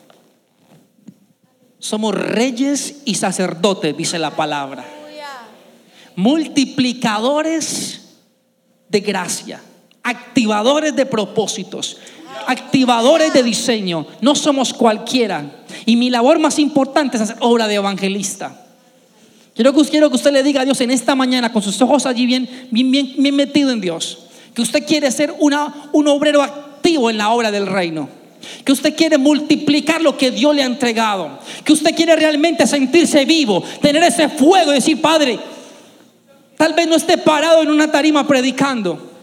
Somos 1.78 2.14
reyes 2.14 3.02
y 3.04 3.14
sacerdotes, 3.14 3.96
dice 3.96 4.18
la 4.18 4.30
palabra. 4.30 4.84
Multiplicadores 6.16 8.16
de 8.88 9.00
gracia 9.00 9.60
activadores 10.06 10.94
de 10.94 11.04
propósitos, 11.04 11.96
activadores 12.46 13.32
de 13.32 13.42
diseño. 13.42 14.06
No 14.20 14.36
somos 14.36 14.72
cualquiera. 14.72 15.64
Y 15.84 15.96
mi 15.96 16.10
labor 16.10 16.38
más 16.38 16.60
importante 16.60 17.16
es 17.16 17.24
hacer 17.24 17.36
obra 17.40 17.66
de 17.66 17.74
evangelista. 17.74 18.65
Quiero 19.56 19.72
que, 19.72 19.82
quiero 19.84 20.10
que 20.10 20.16
usted 20.16 20.32
le 20.32 20.42
diga 20.42 20.60
a 20.60 20.64
Dios 20.64 20.80
en 20.82 20.90
esta 20.90 21.16
mañana, 21.16 21.52
con 21.52 21.62
sus 21.62 21.80
ojos 21.80 22.06
allí 22.06 22.26
bien, 22.26 22.48
bien, 22.70 22.90
bien, 22.90 23.14
bien 23.16 23.34
metido 23.34 23.70
en 23.70 23.80
Dios, 23.80 24.18
que 24.54 24.62
usted 24.62 24.86
quiere 24.86 25.10
ser 25.10 25.34
una, 25.38 25.88
un 25.92 26.06
obrero 26.06 26.42
activo 26.42 27.10
en 27.10 27.18
la 27.18 27.30
obra 27.30 27.50
del 27.50 27.66
reino. 27.66 28.08
Que 28.64 28.72
usted 28.72 28.94
quiere 28.94 29.18
multiplicar 29.18 30.02
lo 30.02 30.16
que 30.16 30.30
Dios 30.30 30.54
le 30.54 30.62
ha 30.62 30.66
entregado. 30.66 31.40
Que 31.64 31.72
usted 31.72 31.96
quiere 31.96 32.14
realmente 32.14 32.66
sentirse 32.66 33.24
vivo, 33.24 33.64
tener 33.80 34.02
ese 34.04 34.28
fuego 34.28 34.70
y 34.70 34.76
decir, 34.76 35.00
Padre, 35.00 35.38
tal 36.56 36.74
vez 36.74 36.86
no 36.86 36.94
esté 36.94 37.18
parado 37.18 37.62
en 37.62 37.70
una 37.70 37.90
tarima 37.90 38.26
predicando 38.26 39.16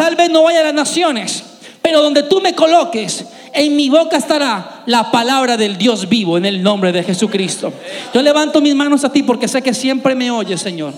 Tal 0.00 0.16
vez 0.16 0.30
no 0.30 0.44
vaya 0.44 0.60
a 0.60 0.64
las 0.64 0.72
naciones, 0.72 1.42
pero 1.82 2.02
donde 2.02 2.22
tú 2.22 2.40
me 2.40 2.54
coloques, 2.54 3.26
en 3.52 3.76
mi 3.76 3.88
boca 3.88 4.16
estará 4.16 4.82
la 4.86 5.10
palabra 5.10 5.56
del 5.56 5.76
Dios 5.76 6.08
vivo 6.08 6.38
en 6.38 6.46
el 6.46 6.62
nombre 6.62 6.92
de 6.92 7.02
Jesucristo. 7.02 7.72
Yo 8.14 8.22
levanto 8.22 8.60
mis 8.60 8.74
manos 8.74 9.04
a 9.04 9.12
ti 9.12 9.22
porque 9.22 9.48
sé 9.48 9.62
que 9.62 9.74
siempre 9.74 10.14
me 10.14 10.30
oyes, 10.30 10.60
Señor. 10.60 10.92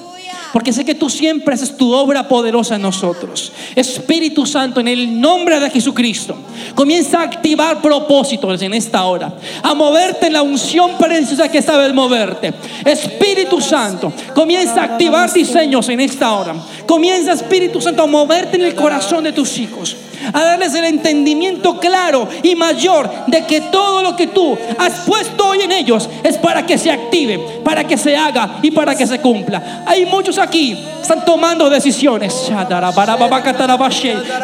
Porque 0.52 0.72
sé 0.72 0.84
que 0.84 0.94
tú 0.94 1.08
siempre 1.08 1.54
haces 1.54 1.76
tu 1.76 1.92
obra 1.92 2.28
poderosa 2.28 2.76
en 2.76 2.82
nosotros. 2.82 3.52
Espíritu 3.74 4.44
Santo, 4.46 4.80
en 4.80 4.88
el 4.88 5.20
nombre 5.20 5.58
de 5.58 5.70
Jesucristo, 5.70 6.36
comienza 6.74 7.20
a 7.20 7.24
activar 7.24 7.80
propósitos 7.80 8.60
en 8.62 8.74
esta 8.74 9.04
hora. 9.04 9.34
A 9.62 9.74
moverte 9.74 10.26
en 10.26 10.34
la 10.34 10.42
unción 10.42 10.98
preciosa 10.98 11.48
que 11.48 11.62
sabes 11.62 11.92
moverte. 11.94 12.52
Espíritu 12.84 13.60
Santo, 13.60 14.12
comienza 14.34 14.82
a 14.82 14.84
activar 14.84 15.32
diseños 15.32 15.88
en 15.88 16.00
esta 16.00 16.32
hora. 16.32 16.54
Comienza, 16.86 17.32
Espíritu 17.32 17.80
Santo, 17.80 18.02
a 18.02 18.06
moverte 18.06 18.56
en 18.56 18.62
el 18.62 18.74
corazón 18.74 19.24
de 19.24 19.32
tus 19.32 19.58
hijos 19.58 19.96
a 20.32 20.42
darles 20.42 20.74
el 20.74 20.84
entendimiento 20.84 21.78
claro 21.78 22.28
y 22.42 22.54
mayor 22.54 23.10
de 23.26 23.44
que 23.46 23.60
todo 23.60 24.02
lo 24.02 24.16
que 24.16 24.28
tú 24.28 24.56
has 24.78 25.00
puesto 25.00 25.48
hoy 25.48 25.62
en 25.62 25.72
ellos 25.72 26.08
es 26.22 26.38
para 26.38 26.66
que 26.66 26.78
se 26.78 26.90
active, 26.90 27.38
para 27.64 27.84
que 27.84 27.96
se 27.96 28.16
haga 28.16 28.58
y 28.62 28.70
para 28.70 28.94
que 28.94 29.06
se 29.06 29.20
cumpla. 29.20 29.82
Hay 29.86 30.06
muchos 30.06 30.21
aquí 30.40 30.74
que 30.74 31.02
están 31.02 31.24
tomando 31.24 31.68
decisiones. 31.68 32.50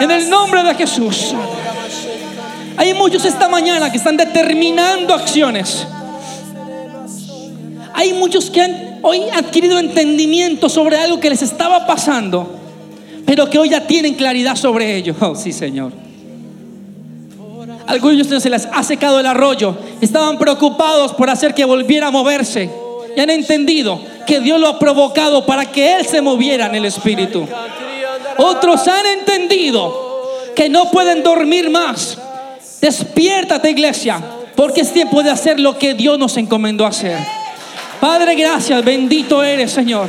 En 0.01 0.11
el 0.11 0.31
nombre 0.31 0.63
de 0.63 0.75
Jesús. 0.75 1.35
Hay 2.77 2.95
muchos 2.95 3.25
esta 3.25 3.49
mañana 3.49 3.91
que 3.91 3.99
están 3.99 4.17
determinando 4.17 5.15
acciones. 5.15 5.87
Hay 7.95 8.13
muchos 8.13 8.51
que 8.51 8.63
han 8.63 8.99
hoy 9.03 9.23
adquirido 9.35 9.79
entendimiento 9.79 10.69
sobre 10.69 10.97
algo 10.99 11.19
que 11.19 11.31
les 11.31 11.43
estaba 11.43 11.87
pasando 11.87 12.59
pero 13.29 13.51
que 13.51 13.59
hoy 13.59 13.69
ya 13.69 13.87
tienen 13.87 14.15
claridad 14.15 14.57
sobre 14.57 14.97
ello. 14.97 15.15
Oh, 15.21 15.35
sí, 15.35 15.53
Señor. 15.53 15.93
Algunos 17.87 18.27
se 18.27 18.49
les 18.49 18.65
ha 18.65 18.83
secado 18.83 19.21
el 19.21 19.27
arroyo. 19.27 19.77
Estaban 20.01 20.39
preocupados 20.39 21.13
por 21.13 21.29
hacer 21.29 21.53
que 21.53 21.67
volviera 21.67 22.07
a 22.07 22.11
moverse. 22.11 22.71
Y 23.15 23.21
han 23.21 23.29
entendido 23.29 24.01
que 24.29 24.41
Dios 24.41 24.61
lo 24.61 24.69
ha 24.69 24.79
provocado 24.79 25.47
para 25.47 25.65
que 25.65 25.97
Él 25.97 26.05
se 26.05 26.21
moviera 26.21 26.67
en 26.67 26.75
el 26.75 26.85
Espíritu. 26.85 27.49
Otros 28.37 28.87
han 28.87 29.07
entendido 29.07 30.53
que 30.55 30.69
no 30.69 30.91
pueden 30.91 31.23
dormir 31.23 31.71
más. 31.71 32.19
Despiértate, 32.79 33.71
iglesia, 33.71 34.23
porque 34.55 34.83
es 34.83 34.93
tiempo 34.93 35.23
de 35.23 35.31
hacer 35.31 35.59
lo 35.59 35.79
que 35.79 35.95
Dios 35.95 36.19
nos 36.19 36.37
encomendó 36.37 36.85
hacer. 36.85 37.17
Padre, 38.01 38.35
gracias, 38.35 38.85
bendito 38.85 39.43
eres, 39.43 39.73
Señor. 39.73 40.09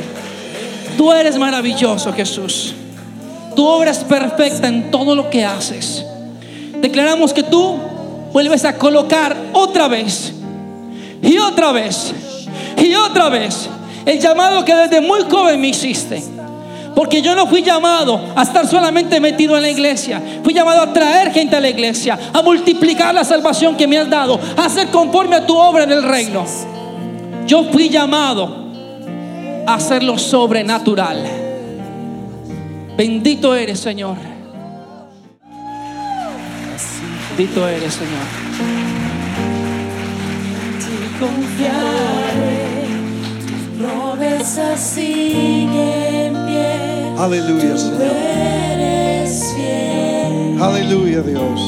Tú 0.98 1.10
eres 1.10 1.38
maravilloso, 1.38 2.12
Jesús. 2.12 2.74
Tu 3.56 3.66
obra 3.66 3.90
es 3.90 4.00
perfecta 4.00 4.68
en 4.68 4.90
todo 4.90 5.16
lo 5.16 5.30
que 5.30 5.46
haces. 5.46 6.04
Declaramos 6.76 7.32
que 7.32 7.42
tú 7.42 7.78
vuelves 8.34 8.66
a 8.66 8.76
colocar 8.76 9.34
otra 9.54 9.88
vez 9.88 10.34
y 11.22 11.38
otra 11.38 11.72
vez 11.72 12.12
y 12.76 12.94
otra 12.94 13.30
vez 13.30 13.70
el 14.06 14.18
llamado 14.18 14.64
que 14.64 14.74
desde 14.74 15.00
muy 15.00 15.22
joven 15.30 15.60
me 15.60 15.68
hiciste. 15.68 16.22
Porque 16.94 17.22
yo 17.22 17.34
no 17.34 17.46
fui 17.46 17.62
llamado 17.62 18.20
a 18.34 18.42
estar 18.42 18.66
solamente 18.66 19.20
metido 19.20 19.56
en 19.56 19.62
la 19.62 19.70
iglesia. 19.70 20.20
Fui 20.42 20.52
llamado 20.52 20.82
a 20.82 20.92
traer 20.92 21.32
gente 21.32 21.56
a 21.56 21.60
la 21.60 21.68
iglesia, 21.68 22.18
a 22.32 22.42
multiplicar 22.42 23.14
la 23.14 23.24
salvación 23.24 23.76
que 23.76 23.86
me 23.86 23.98
has 23.98 24.10
dado, 24.10 24.38
a 24.56 24.64
hacer 24.64 24.88
conforme 24.88 25.36
a 25.36 25.46
tu 25.46 25.56
obra 25.56 25.84
en 25.84 25.92
el 25.92 26.02
reino. 26.02 26.44
Yo 27.46 27.64
fui 27.64 27.88
llamado 27.88 28.66
a 29.66 29.74
hacerlo 29.74 30.18
sobrenatural. 30.18 31.24
Bendito 32.96 33.54
eres, 33.54 33.80
Señor. 33.80 34.16
Bendito 37.36 37.66
eres, 37.66 37.94
Señor. 37.94 38.26
Promesa 44.40 44.74
sigue 44.78 46.26
en 46.26 46.46
pie. 46.46 47.14
Aleluya, 47.18 47.76
Señor. 47.76 48.00
Eres 48.00 49.52
fiel, 49.54 50.62
Aleluya, 50.62 51.20
Dios. 51.20 51.60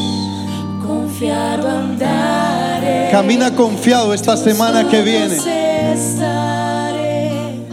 confiado 0.83 1.69
andaré. 1.69 3.11
Camina 3.11 3.55
confiado 3.55 4.15
esta 4.15 4.39
semana 4.39 4.89
que 4.89 5.03
viene. 5.03 5.37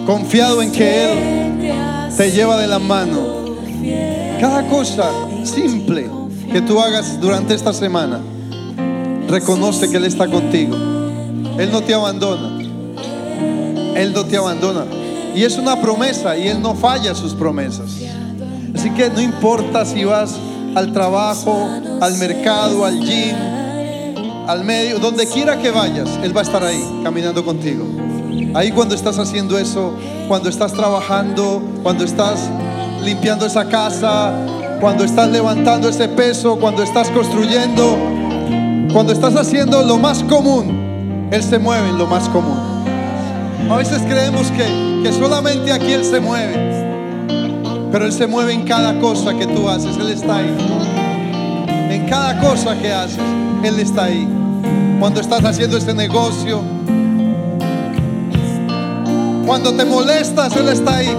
Confiado 0.06 0.62
en 0.62 0.72
que 0.74 1.06
Él 1.06 1.72
te 2.18 2.32
lleva 2.32 2.58
de 2.58 2.68
la 2.68 2.80
mano. 2.80 3.56
Cada 4.42 4.68
cosa 4.68 5.12
simple 5.46 6.10
que 6.52 6.60
tú 6.62 6.78
hagas 6.78 7.22
durante 7.22 7.54
esta 7.54 7.72
semana, 7.72 8.20
reconoce 9.30 9.90
que 9.90 9.96
Él 9.96 10.04
está 10.04 10.28
contigo. 10.28 10.76
Él 11.58 11.72
no 11.72 11.80
te 11.80 11.94
abandona. 11.94 12.59
Él 14.00 14.14
no 14.14 14.26
te 14.26 14.38
abandona. 14.38 14.86
Y 15.36 15.44
es 15.44 15.58
una 15.58 15.80
promesa 15.82 16.38
y 16.38 16.48
Él 16.48 16.62
no 16.62 16.74
falla 16.76 17.14
sus 17.14 17.34
promesas. 17.34 17.92
Así 18.76 18.90
que 18.92 19.10
no 19.10 19.22
importa 19.22 19.86
si 19.86 20.06
vas 20.06 20.36
al 20.76 20.94
trabajo, 20.94 21.68
al 22.02 22.18
mercado, 22.18 22.86
al 22.86 23.00
gym, 23.00 23.36
al 24.48 24.64
medio, 24.64 25.00
donde 25.00 25.28
quiera 25.28 25.60
que 25.60 25.70
vayas, 25.70 26.10
Él 26.24 26.36
va 26.36 26.42
a 26.42 26.44
estar 26.44 26.64
ahí 26.64 26.84
caminando 27.04 27.44
contigo. 27.44 27.86
Ahí 28.56 28.72
cuando 28.72 28.96
estás 28.96 29.20
haciendo 29.20 29.58
eso, 29.58 29.94
cuando 30.28 30.50
estás 30.50 30.74
trabajando, 30.74 31.62
cuando 31.84 32.04
estás 32.04 32.40
limpiando 33.04 33.46
esa 33.46 33.68
casa, 33.68 34.34
cuando 34.80 35.04
estás 35.04 35.30
levantando 35.30 35.90
ese 35.90 36.08
peso, 36.08 36.58
cuando 36.58 36.84
estás 36.84 37.10
construyendo, 37.10 37.98
cuando 38.94 39.14
estás 39.14 39.36
haciendo 39.36 39.84
lo 39.84 39.98
más 39.98 40.24
común, 40.24 41.30
Él 41.32 41.44
se 41.44 41.60
mueve 41.60 41.90
en 41.90 41.98
lo 41.98 42.08
más 42.08 42.28
común. 42.30 42.69
A 43.70 43.76
veces 43.76 44.02
creemos 44.08 44.48
que, 44.52 45.04
que 45.04 45.14
solamente 45.14 45.72
aquí 45.72 45.94
Él 45.94 46.04
se 46.04 46.20
mueve, 46.20 46.56
pero 47.92 48.06
Él 48.06 48.12
se 48.12 48.26
mueve 48.26 48.54
en 48.54 48.64
cada 48.64 49.00
cosa 49.00 49.34
que 49.36 49.46
tú 49.46 49.70
haces, 49.70 49.96
Él 49.98 50.10
está 50.10 50.38
ahí. 50.38 50.56
En 51.92 52.08
cada 52.08 52.40
cosa 52.40 52.76
que 52.76 52.92
haces, 52.92 53.20
Él 53.64 53.80
está 53.80 54.06
ahí. 54.06 54.28
Cuando 55.00 55.22
estás 55.22 55.46
haciendo 55.46 55.78
ese 55.78 55.94
negocio, 55.94 56.62
cuando 59.46 59.74
te 59.76 59.86
molestas, 59.86 60.56
Él 60.56 60.70
está 60.70 60.98
ahí. 60.98 61.08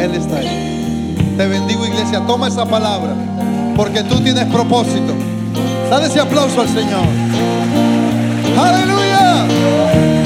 Él 0.00 0.14
está 0.14 0.38
ahí. 0.38 1.34
Te 1.36 1.46
bendigo 1.46 1.86
iglesia, 1.86 2.22
toma 2.26 2.48
esa 2.48 2.66
palabra, 2.66 3.14
porque 3.76 4.02
tú 4.02 4.20
tienes 4.20 4.46
propósito. 4.46 5.14
Dale 5.90 6.06
ese 6.06 6.18
aplauso 6.18 6.60
al 6.60 6.68
Señor. 6.68 7.06
Aleluya. 8.58 10.25